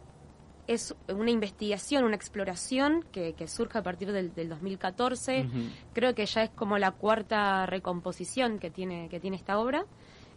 es 0.66 0.94
una 1.08 1.30
investigación, 1.30 2.04
una 2.04 2.16
exploración 2.16 3.04
que, 3.12 3.34
que 3.34 3.48
surge 3.48 3.78
a 3.78 3.82
partir 3.82 4.12
del, 4.12 4.34
del 4.34 4.48
2014. 4.48 5.46
Ujú. 5.46 5.58
Creo 5.92 6.14
que 6.14 6.26
ya 6.26 6.44
es 6.44 6.50
como 6.50 6.78
la 6.78 6.92
cuarta 6.92 7.66
recomposición 7.66 8.58
que 8.58 8.70
tiene, 8.70 9.08
que 9.08 9.20
tiene 9.20 9.36
esta 9.36 9.58
obra. 9.58 9.84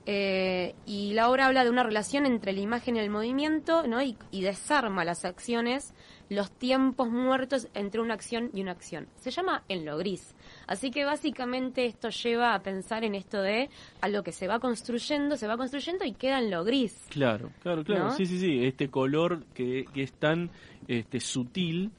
Eh, 0.07 0.75
y 0.85 1.13
la 1.13 1.29
obra 1.29 1.47
habla 1.47 1.63
de 1.63 1.71
una 1.71 1.83
relación 1.83 2.25
entre 2.25 2.53
la 2.53 2.59
imagen 2.59 2.95
y 2.95 2.99
el 2.99 3.09
movimiento, 3.09 3.87
¿no? 3.87 4.01
Y, 4.03 4.15
y 4.29 4.41
desarma 4.41 5.03
las 5.03 5.25
acciones, 5.25 5.95
los 6.29 6.51
tiempos 6.51 7.09
muertos 7.09 7.67
entre 7.73 8.01
una 8.01 8.13
acción 8.13 8.51
y 8.53 8.61
una 8.61 8.71
acción. 8.71 9.07
Se 9.15 9.31
llama 9.31 9.63
en 9.67 9.83
lo 9.83 9.97
gris. 9.97 10.35
Así 10.67 10.91
que 10.91 11.05
básicamente 11.05 11.85
esto 11.85 12.09
lleva 12.09 12.53
a 12.53 12.61
pensar 12.61 13.03
en 13.03 13.15
esto 13.15 13.41
de 13.41 13.69
a 14.01 14.07
lo 14.07 14.23
que 14.23 14.31
se 14.31 14.47
va 14.47 14.59
construyendo, 14.59 15.37
se 15.37 15.47
va 15.47 15.57
construyendo 15.57 16.05
y 16.05 16.13
queda 16.13 16.39
en 16.39 16.51
lo 16.51 16.63
gris. 16.63 17.05
Claro, 17.09 17.51
claro, 17.61 17.83
claro. 17.83 18.05
¿No? 18.05 18.11
Sí, 18.11 18.25
sí, 18.25 18.39
sí. 18.39 18.65
Este 18.65 18.89
color 18.89 19.43
que, 19.53 19.85
que 19.93 20.03
es 20.03 20.13
tan 20.13 20.51
este, 20.87 21.19
sutil, 21.19 21.91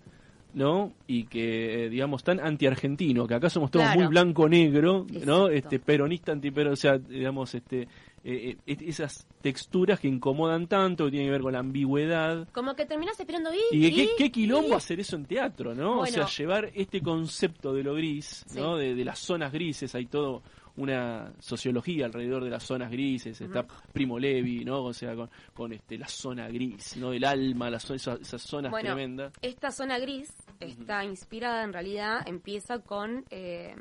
¿no? 0.57 0.95
Y 1.07 1.25
que, 1.25 1.85
eh, 1.85 1.89
digamos, 1.91 2.25
tan 2.25 2.41
anti-argentino, 2.41 3.27
que 3.27 3.35
acá 3.35 3.51
somos 3.51 3.71
todos 3.71 3.85
Claro. 3.85 4.01
muy 4.01 4.09
blanco-negro, 4.09 5.07
¿no? 5.27 5.49
Este, 5.51 5.79
peronista, 5.79 6.33
antipero, 6.33 6.73
o 6.73 6.77
sea, 6.77 6.97
digamos, 6.97 7.55
este, 7.55 7.83
eh, 8.25 8.57
eh, 8.67 8.77
esas 8.81 9.27
texturas 9.43 10.01
que 10.01 10.09
incomodan 10.09 10.67
tanto, 10.67 11.05
que 11.05 11.11
tienen 11.11 11.29
que 11.29 11.33
ver 11.33 11.43
con 11.43 11.53
la 11.53 11.59
ambigüedad. 11.59 12.49
Como 12.53 12.75
que 12.75 12.87
terminas 12.87 13.21
esperando 13.21 13.51
y, 13.71 13.87
Y 13.87 14.09
qué, 14.17 14.33
quilombo 14.33 14.71
y- 14.71 14.73
hacer 14.73 14.99
eso 14.99 15.17
en 15.17 15.27
teatro, 15.27 15.75
¿no? 15.75 16.01
o 16.01 16.07
sea, 16.07 16.27
llevar 16.27 16.71
este 16.75 17.03
concepto 17.03 17.75
de 17.75 17.83
lo 17.85 17.95
gris, 17.95 18.43
¿no? 18.57 18.77
De 18.79 19.05
las 19.05 19.19
zonas 19.19 19.53
grises, 19.53 19.95
hay 19.95 20.07
todo 20.07 20.43
una 20.77 21.33
sociología 21.39 22.07
alrededor 22.07 22.45
de 22.45 22.51
las 22.51 22.63
zonas 22.63 22.91
grises, 22.91 23.41
está 23.41 23.67
Primo 23.93 24.19
Levi, 24.19 24.65
¿no? 24.65 24.85
O 24.85 24.93
sea, 24.93 25.15
con, 25.15 25.31
con 25.55 25.73
este 25.73 25.99
la 25.99 26.09
zona 26.09 26.49
gris, 26.49 26.97
¿no? 26.97 27.13
El 27.13 27.25
alma, 27.25 27.71
las, 27.71 27.89
esas, 27.91 28.21
esas 28.21 28.43
zonas 28.43 28.71
Bueno, 28.71 28.91
tremendas. 28.91 29.33
Esta 29.43 29.71
zona 29.71 29.99
gris 29.99 30.33
está 30.61 31.05
inspirada, 31.05 31.65
en 31.65 31.73
realidad, 31.73 32.27
empieza 32.27 32.79
con 32.81 33.25
eh, 33.31 33.75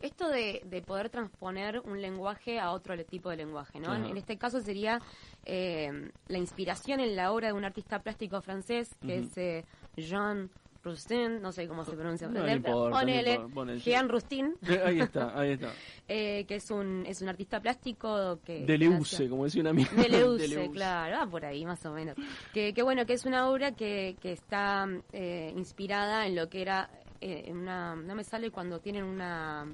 esto 0.00 0.28
de, 0.28 0.62
de 0.64 0.82
poder 0.82 1.10
transponer 1.10 1.80
un 1.80 2.00
lenguaje 2.00 2.60
a 2.60 2.70
otro 2.70 2.96
tipo 3.04 3.30
de 3.30 3.36
lenguaje, 3.36 3.80
¿no? 3.80 3.94
En, 3.94 4.16
este 4.16 4.38
caso 4.38 4.60
sería 4.60 5.00
eh, 5.44 6.10
la 6.28 6.38
inspiración 6.38 7.00
en 7.00 7.16
la 7.16 7.32
obra 7.32 7.48
de 7.48 7.54
un 7.54 7.64
artista 7.64 8.00
plástico 8.00 8.40
francés 8.40 8.94
que 9.00 9.18
es 9.18 9.36
eh, 9.36 9.64
Jean 9.96 10.50
Rustin, 10.82 11.42
no 11.42 11.52
sé 11.52 11.66
cómo 11.66 11.84
se 11.84 11.92
pronuncia, 11.92 12.28
No 12.28 12.48
importa, 12.48 12.98
ponele. 12.98 13.80
Jean 13.80 14.08
Rustin, 14.08 14.54
ahí 14.84 15.00
está, 15.00 15.38
ahí 15.38 15.52
está. 15.52 15.72
eh, 16.08 16.44
que 16.46 16.56
es 16.56 16.70
un, 16.70 17.04
es 17.06 17.20
un 17.20 17.28
artista 17.28 17.60
plástico 17.60 18.40
que... 18.44 18.64
Deleuze, 18.64 19.28
como 19.28 19.44
decía 19.44 19.60
una 19.62 19.70
amiga. 19.70 19.90
Deleuze, 19.94 20.42
Deleuze. 20.48 20.70
claro, 20.70 21.16
ah, 21.20 21.26
por 21.28 21.44
ahí 21.44 21.64
más 21.64 21.84
o 21.86 21.92
menos. 21.92 22.16
Que, 22.52 22.72
que 22.72 22.82
bueno, 22.82 23.04
que 23.06 23.14
es 23.14 23.24
una 23.26 23.48
obra 23.48 23.72
que, 23.72 24.16
que 24.20 24.32
está 24.32 24.86
eh, 25.12 25.52
inspirada 25.56 26.26
en 26.26 26.36
lo 26.36 26.48
que 26.48 26.62
era 26.62 26.90
eh, 27.20 27.50
una, 27.50 27.96
no 27.96 28.14
me 28.14 28.24
sale 28.24 28.50
cuando 28.50 28.78
tienen 28.80 29.04
una, 29.04 29.66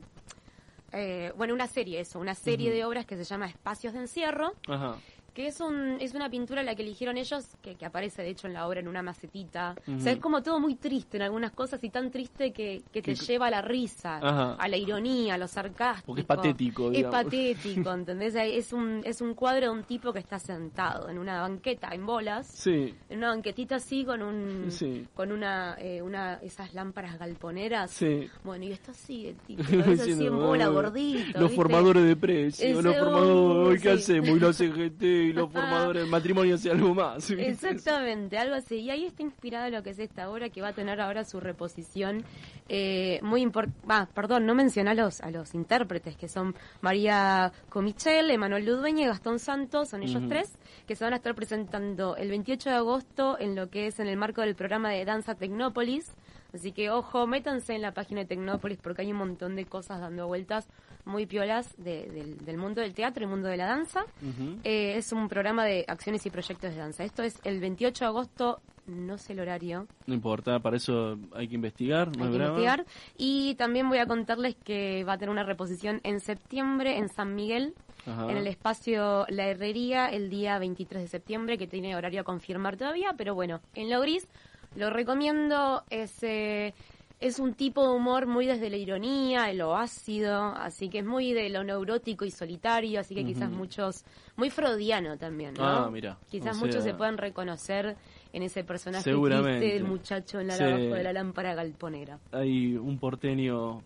eh, 0.92 1.32
bueno, 1.36 1.54
una 1.54 1.66
serie, 1.66 2.00
eso, 2.00 2.18
una 2.18 2.34
serie 2.34 2.72
de 2.72 2.84
obras 2.84 3.04
que 3.04 3.16
se 3.16 3.24
llama 3.24 3.46
Espacios 3.46 3.92
de 3.92 4.00
Encierro, 4.00 4.54
Ajá. 4.68 4.96
Que 5.34 5.48
es 5.48 5.60
un 5.60 5.96
es 6.00 6.14
una 6.14 6.30
pintura 6.30 6.62
la 6.62 6.74
que 6.76 6.82
eligieron 6.82 7.16
ellos, 7.18 7.46
que, 7.60 7.74
que 7.74 7.84
aparece 7.84 8.22
de 8.22 8.30
hecho 8.30 8.46
en 8.46 8.54
la 8.54 8.66
obra 8.68 8.80
en 8.80 8.88
una 8.88 9.02
macetita. 9.02 9.74
O 9.96 10.00
sea, 10.00 10.12
es 10.12 10.18
como 10.20 10.42
todo 10.42 10.60
muy 10.60 10.76
triste 10.76 11.16
en 11.16 11.24
algunas 11.24 11.50
cosas 11.52 11.82
y 11.82 11.90
tan 11.90 12.10
triste 12.10 12.52
que, 12.52 12.82
que 12.92 13.02
te 13.02 13.14
Que- 13.14 13.24
lleva 13.26 13.48
a 13.48 13.50
la 13.50 13.60
risa, 13.60 14.16
Ajá. 14.22 14.54
a 14.54 14.68
la 14.68 14.76
ironía, 14.76 15.34
a 15.34 15.38
lo 15.38 15.48
sarcástico. 15.48 16.06
Porque 16.06 16.20
es 16.22 16.26
patético, 16.26 16.86
Es 16.90 16.98
digamos. 16.98 17.24
patético, 17.24 17.92
¿entendés? 17.94 18.34
Es 18.36 18.72
un, 18.72 19.00
es 19.04 19.20
un 19.20 19.34
cuadro 19.34 19.66
de 19.66 19.70
un 19.70 19.82
tipo 19.82 20.12
que 20.12 20.20
está 20.20 20.38
sentado 20.38 21.08
en 21.08 21.18
una 21.18 21.40
banqueta 21.40 21.88
en 21.92 22.06
bolas, 22.06 22.46
Sí, 22.46 22.94
en 23.08 23.18
una 23.18 23.28
banquetita 23.30 23.76
así 23.76 24.04
con 24.04 24.22
un 24.22 24.70
Sí. 24.70 25.06
con 25.14 25.32
una, 25.32 25.76
eh, 25.80 26.00
una 26.00 26.34
esas 26.42 26.72
lámparas 26.74 27.18
galponeras. 27.18 27.90
sí. 27.90 28.28
Bueno, 28.44 28.64
y 28.66 28.72
esto 28.72 28.92
así, 28.92 29.26
el 29.26 29.36
tipo, 29.38 29.62
eso 29.98 30.02
así 30.02 30.26
en 30.26 30.36
bola, 30.36 30.66
"Ah, 30.66 30.68
gordito. 30.68 31.32
Los 31.40 31.50
¿viste? 31.50 31.56
formadores 31.56 32.04
de 32.04 32.14
precio, 32.16 32.82
los 32.82 32.96
formadores, 32.96 33.80
uh, 33.80 33.82
¿qué 33.82 33.90
hacemos? 33.90 34.28
Y 34.28 34.38
los 34.38 34.56
CGT 34.58 35.23
y 35.24 35.32
los 35.32 35.50
formadores 35.50 36.02
del 36.02 36.10
matrimonio 36.10 36.56
y 36.62 36.68
algo 36.68 36.94
más. 36.94 37.30
Exactamente, 37.30 38.38
algo 38.38 38.54
así. 38.54 38.76
Y 38.76 38.90
ahí 38.90 39.04
está 39.04 39.22
inspirada 39.22 39.70
lo 39.70 39.82
que 39.82 39.90
es 39.90 39.98
esta 39.98 40.30
obra 40.30 40.50
que 40.50 40.60
va 40.60 40.68
a 40.68 40.72
tener 40.72 41.00
ahora 41.00 41.24
su 41.24 41.40
reposición 41.40 42.24
eh, 42.68 43.20
muy 43.22 43.42
importante. 43.42 44.12
perdón, 44.14 44.46
no 44.46 44.54
mencioné 44.54 44.90
a 44.90 44.94
los, 44.94 45.20
a 45.20 45.30
los 45.30 45.54
intérpretes 45.54 46.16
que 46.16 46.28
son 46.28 46.54
María 46.80 47.52
Comichel, 47.68 48.30
Emanuel 48.30 48.64
Ludveña 48.64 49.04
y 49.04 49.06
Gastón 49.06 49.38
Santos, 49.38 49.90
son 49.90 50.02
ellos 50.02 50.22
tres, 50.28 50.52
que 50.86 50.96
se 50.96 51.04
van 51.04 51.12
a 51.12 51.16
estar 51.16 51.34
presentando 51.34 52.16
el 52.16 52.28
28 52.28 52.70
de 52.70 52.76
agosto 52.76 53.38
en 53.38 53.54
lo 53.54 53.68
que 53.68 53.86
es 53.86 53.98
en 54.00 54.08
el 54.08 54.16
marco 54.16 54.40
del 54.40 54.54
programa 54.54 54.90
de 54.90 55.04
Danza 55.04 55.34
Tecnópolis. 55.34 56.10
Así 56.54 56.72
que 56.72 56.88
ojo, 56.90 57.26
métanse 57.26 57.74
en 57.74 57.82
la 57.82 57.92
página 57.92 58.20
de 58.20 58.26
Tecnópolis 58.26 58.78
porque 58.80 59.02
hay 59.02 59.10
un 59.12 59.18
montón 59.18 59.56
de 59.56 59.64
cosas 59.66 60.00
dando 60.00 60.26
vueltas 60.28 60.68
muy 61.04 61.26
piolas 61.26 61.74
de- 61.76 62.06
del, 62.10 62.38
del 62.44 62.56
mundo 62.56 62.80
del 62.80 62.94
teatro 62.94 63.24
y 63.24 63.26
mundo 63.26 63.48
de 63.48 63.56
la 63.56 63.66
danza. 63.66 64.04
Ujú. 64.22 64.58
Eh, 64.64 64.94
es 64.96 65.12
un 65.12 65.28
programa 65.28 65.64
de 65.64 65.84
acciones 65.88 66.24
y 66.26 66.30
proyectos 66.30 66.70
de 66.70 66.76
danza. 66.78 67.04
Esto 67.04 67.22
es 67.24 67.40
el 67.44 67.58
28 67.60 68.04
de 68.04 68.08
agosto, 68.08 68.60
no 68.86 69.18
sé 69.18 69.32
el 69.32 69.40
horario, 69.40 69.86
No 70.06 70.14
importa, 70.14 70.60
para 70.60 70.76
eso 70.76 71.18
hay 71.34 71.48
que 71.48 71.54
investigar. 71.56 72.08
no 72.16 72.24
hay 72.24 72.30
es 72.30 72.32
que 72.32 72.38
brava. 72.38 72.50
investigar. 72.60 72.86
Y 73.16 73.54
también 73.56 73.88
voy 73.88 73.98
a 73.98 74.06
contarles 74.06 74.54
que 74.54 75.04
va 75.04 75.14
a 75.14 75.18
tener 75.18 75.30
una 75.30 75.42
reposición 75.42 76.00
en 76.04 76.20
septiembre 76.20 76.98
en 76.98 77.08
San 77.08 77.34
Miguel, 77.34 77.74
Ajá. 78.06 78.30
en 78.30 78.36
el 78.36 78.46
espacio 78.46 79.24
La 79.28 79.46
Herrería, 79.48 80.08
el 80.08 80.30
día 80.30 80.58
23 80.58 81.02
de 81.02 81.08
septiembre, 81.08 81.58
que 81.58 81.66
tiene 81.66 81.96
horario 81.96 82.20
a 82.20 82.24
confirmar 82.24 82.76
todavía, 82.76 83.14
pero 83.16 83.34
bueno, 83.34 83.60
en 83.74 83.90
lo 83.90 84.00
gris 84.00 84.28
lo 84.76 84.90
recomiendo. 84.90 85.82
Es, 85.90 86.22
eh, 86.22 86.74
es 87.20 87.38
un 87.38 87.54
tipo 87.54 87.82
de 87.88 87.94
humor 87.96 88.26
muy 88.26 88.44
desde 88.46 88.68
la 88.68 88.76
ironía, 88.76 89.50
lo 89.54 89.76
ácido, 89.76 90.42
así 90.56 90.88
que 90.90 90.98
es 90.98 91.04
muy 91.06 91.32
de 91.32 91.48
lo 91.48 91.64
neurótico 91.64 92.24
y 92.24 92.30
solitario, 92.30 93.00
así 93.00 93.14
que 93.14 93.24
quizás 93.24 93.50
muchos, 93.50 94.04
muy 94.36 94.50
freudiano 94.50 95.16
también, 95.16 95.54
¿no? 95.54 95.64
Ah, 95.64 95.90
mira, 95.90 96.18
Quizás 96.28 96.56
o 96.56 96.60
muchos 96.60 96.82
sea- 96.82 96.92
se 96.92 96.94
puedan 96.98 97.16
reconocer 97.16 97.96
en 98.32 98.42
ese 98.42 98.64
personaje 98.64 99.10
triste 99.10 99.66
del 99.72 99.84
muchacho 99.84 100.40
en 100.40 100.48
la 100.48 100.56
Sí. 100.56 100.64
de 100.64 101.02
la 101.02 101.12
lámpara 101.12 101.54
galponera. 101.54 102.18
Hay 102.32 102.76
un 102.76 102.98
porteño 102.98 103.80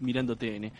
mirando 0.00 0.36
TN. 0.36 0.72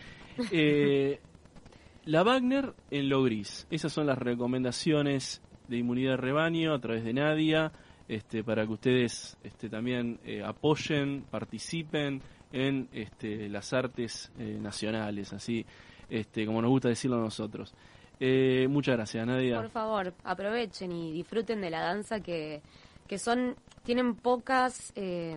Eh, 0.51 1.19
la 2.05 2.23
Wagner 2.23 2.73
en 2.91 3.09
lo 3.09 3.23
gris. 3.23 3.65
Esas 3.71 3.91
son 3.93 4.05
las 4.07 4.17
recomendaciones 4.19 5.41
de 5.67 5.77
inmunidad 5.77 6.11
de 6.11 6.17
rebaño 6.17 6.73
a 6.73 6.79
través 6.79 7.03
de 7.05 7.13
Nadia, 7.13 7.71
este, 8.07 8.43
para 8.43 8.65
que 8.65 8.73
ustedes 8.73 9.37
este, 9.43 9.69
también 9.69 10.19
eh, 10.25 10.43
apoyen, 10.43 11.25
participen 11.29 12.21
en 12.51 12.87
este, 12.93 13.49
las 13.49 13.73
artes 13.73 14.31
eh, 14.37 14.57
nacionales, 14.61 15.33
así 15.33 15.65
este, 16.09 16.45
como 16.45 16.61
nos 16.61 16.69
gusta 16.69 16.89
decirlo 16.89 17.17
a 17.17 17.21
nosotros. 17.21 17.73
Eh, 18.19 18.67
muchas 18.69 18.95
gracias, 18.95 19.25
Nadia. 19.25 19.57
Por 19.57 19.69
favor, 19.69 20.13
aprovechen 20.23 20.91
y 20.91 21.11
disfruten 21.11 21.59
de 21.61 21.69
la 21.69 21.81
danza 21.81 22.19
que, 22.19 22.61
que 23.07 23.17
son, 23.17 23.55
tienen 23.83 24.15
pocas, 24.15 24.93
eh, 24.95 25.35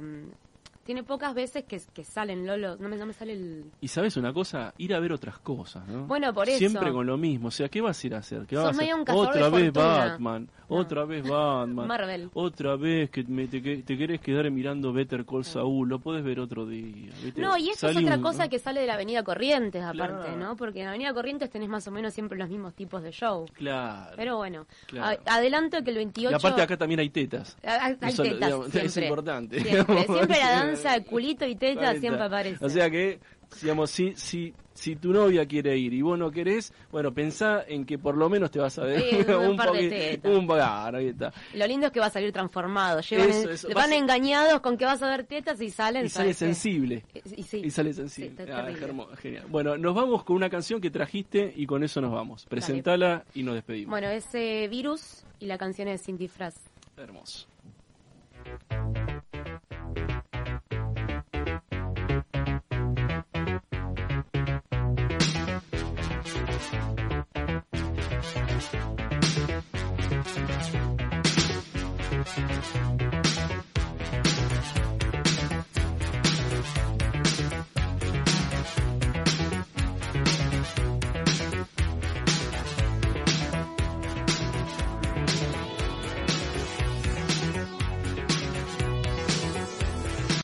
tiene 0.87 1.03
pocas 1.03 1.34
veces 1.34 1.64
que, 1.64 1.80
que 1.93 2.05
salen, 2.05 2.47
Lolo, 2.47 2.76
no 2.76 2.89
me, 2.89 2.97
no 2.97 3.05
me 3.05 3.12
sale 3.12 3.32
el... 3.34 3.64
Y 3.80 3.89
sabes 3.89 4.16
una 4.16 4.32
cosa, 4.32 4.72
ir 4.78 4.95
a 4.95 5.01
ver 5.01 5.12
otras 5.12 5.39
cosas, 5.41 5.87
¿no? 5.89 6.07
Bueno, 6.07 6.32
por 6.32 6.49
eso. 6.49 6.59
Siempre 6.59 6.91
con 6.93 7.05
lo 7.07 7.16
mismo, 7.18 7.49
o 7.49 7.51
sea, 7.51 7.68
¿qué 7.68 7.80
vas 7.80 8.03
a 8.03 8.07
ir 8.07 8.14
a 8.14 8.18
hacer? 8.18 8.47
¿Qué 8.47 8.57
vas 8.57 8.66
Sos 8.68 8.78
a 8.78 8.82
hacer? 8.82 8.95
un 8.95 9.01
Otra 9.01 9.49
vez 9.51 9.64
fortuna. 9.72 9.87
Batman, 10.07 10.49
No. 10.68 10.76
otra 10.76 11.05
vez 11.05 11.22
Batman, 11.28 11.87
Marvel. 11.87 12.30
otra 12.34 12.76
vez 12.76 13.11
que 13.11 13.24
me- 13.24 13.47
te, 13.49 13.61
que- 13.61 13.78
te 13.82 13.99
querés 13.99 14.20
quedar 14.20 14.51
mirando 14.51 14.93
Better 14.93 15.24
Call 15.26 15.45
Saul, 15.45 15.89
lo 15.89 15.99
podés 15.99 16.24
ver 16.24 16.41
otro 16.41 16.64
día. 16.66 17.11
¿viste? 17.22 17.41
No, 17.41 17.57
y 17.59 17.70
esto 17.70 17.89
es 17.89 17.97
otra 17.97 18.16
un- 18.16 18.22
cosa 18.22 18.49
que 18.49 18.59
sale 18.59 18.80
de 18.80 18.87
la 18.87 18.95
Avenida 18.95 19.22
Corrientes, 19.22 19.82
aparte, 19.82 20.24
Claro. 20.24 20.37
¿no? 20.39 20.57
Porque 20.57 20.78
en 20.80 20.84
la 20.87 20.91
Avenida 20.93 21.12
Corrientes 21.12 21.51
tenés 21.51 21.68
más 21.68 21.87
o 21.89 21.91
menos 21.91 22.14
siempre 22.14 22.39
los 22.39 22.49
mismos 22.49 22.74
tipos 22.74 23.03
de 23.03 23.11
show. 23.12 23.47
Claro. 23.55 24.12
Pero 24.16 24.37
bueno, 24.37 24.66
Claro. 24.87 25.20
a- 25.26 25.34
adelanto 25.37 25.82
que 25.82 25.91
el 25.91 25.97
28... 25.97 26.30
y 26.30 26.34
aparte 26.34 26.62
acá 26.62 26.76
también 26.76 27.01
hay 27.01 27.11
tetas. 27.11 27.57
Hay 27.64 27.97
Eso, 28.09 28.22
tetas, 28.22 28.41
digamos, 28.49 28.74
es 28.74 28.97
importante. 28.97 29.61
Siempre, 29.61 30.05
siempre 30.07 30.39
la. 30.39 30.76
Danza 30.85 30.93
de 30.99 31.05
culito 31.05 31.45
y 31.47 31.57
teta 31.57 31.95
siempre 31.97 32.22
aparece. 32.24 32.64
O 32.64 32.68
sea 32.68 32.89
que, 32.91 33.18
digamos, 33.62 33.91
si, 33.91 34.14
si 34.16 34.55
si 34.74 34.95
tu 34.95 35.11
novia 35.11 35.47
quiere 35.47 35.74
ir 35.79 35.95
y 35.95 36.03
vos 36.03 36.18
no 36.18 36.31
querés, 36.31 36.70
bueno, 36.93 37.11
pensá 37.14 37.64
en 37.66 37.87
que 37.87 37.97
por 37.99 38.14
lo 38.14 38.29
menos 38.29 38.51
te 38.51 38.59
vas 38.59 38.79
a 38.79 38.85
ver 38.85 39.01
Sí, 39.01 39.16
un 39.33 39.57
par 39.57 39.72
de 39.72 39.89
tetas. 39.89 40.31
un 40.31 40.47
claro, 40.47 40.99
ahí 40.99 41.09
está. 41.09 41.33
Lo 41.55 41.66
lindo 41.66 41.87
es 41.87 41.93
que 41.95 41.99
va 42.01 42.07
a 42.07 42.11
salir 42.11 42.31
transformado. 42.31 43.01
Llevan 43.01 43.31
Eso, 43.31 43.49
en- 43.49 43.55
eso. 43.55 43.68
van 43.74 43.95
engañados 43.95 44.61
con 44.61 44.77
que 44.77 44.85
vas 44.85 45.03
a 45.03 45.09
ver 45.09 45.24
tetas 45.24 45.59
y 45.62 45.70
salen. 45.70 46.05
Y 46.05 46.09
sale 46.11 46.35
sensible. 46.35 47.05
Y, 47.35 47.43
sí. 47.43 47.62
Y 47.64 47.70
sale 47.70 47.95
sensible. 47.95 48.45
Sí, 48.45 48.51
Ah, 48.53 48.64
terrible. 48.66 48.87
hermo- 48.87 49.09
genial. 49.16 49.47
Bueno, 49.49 49.79
nos 49.79 49.95
vamos 49.95 50.24
con 50.24 50.37
una 50.37 50.51
canción 50.51 50.79
que 50.79 50.91
trajiste 50.91 51.55
y 51.57 51.64
con 51.64 51.83
eso 51.83 52.03
nos 52.03 52.12
vamos. 52.12 52.45
Presentala 52.45 53.24
y 53.35 53.45
nos 53.45 53.55
despedimos. 53.55 53.89
Bueno, 53.93 54.09
ese 54.09 54.68
virus 54.68 55.24
y 55.41 55.47
la 55.47 55.57
canción 55.57 55.89
es 55.89 56.03
Sin 56.03 56.18
disfraz. 56.18 56.55
Hermoso. 56.99 57.47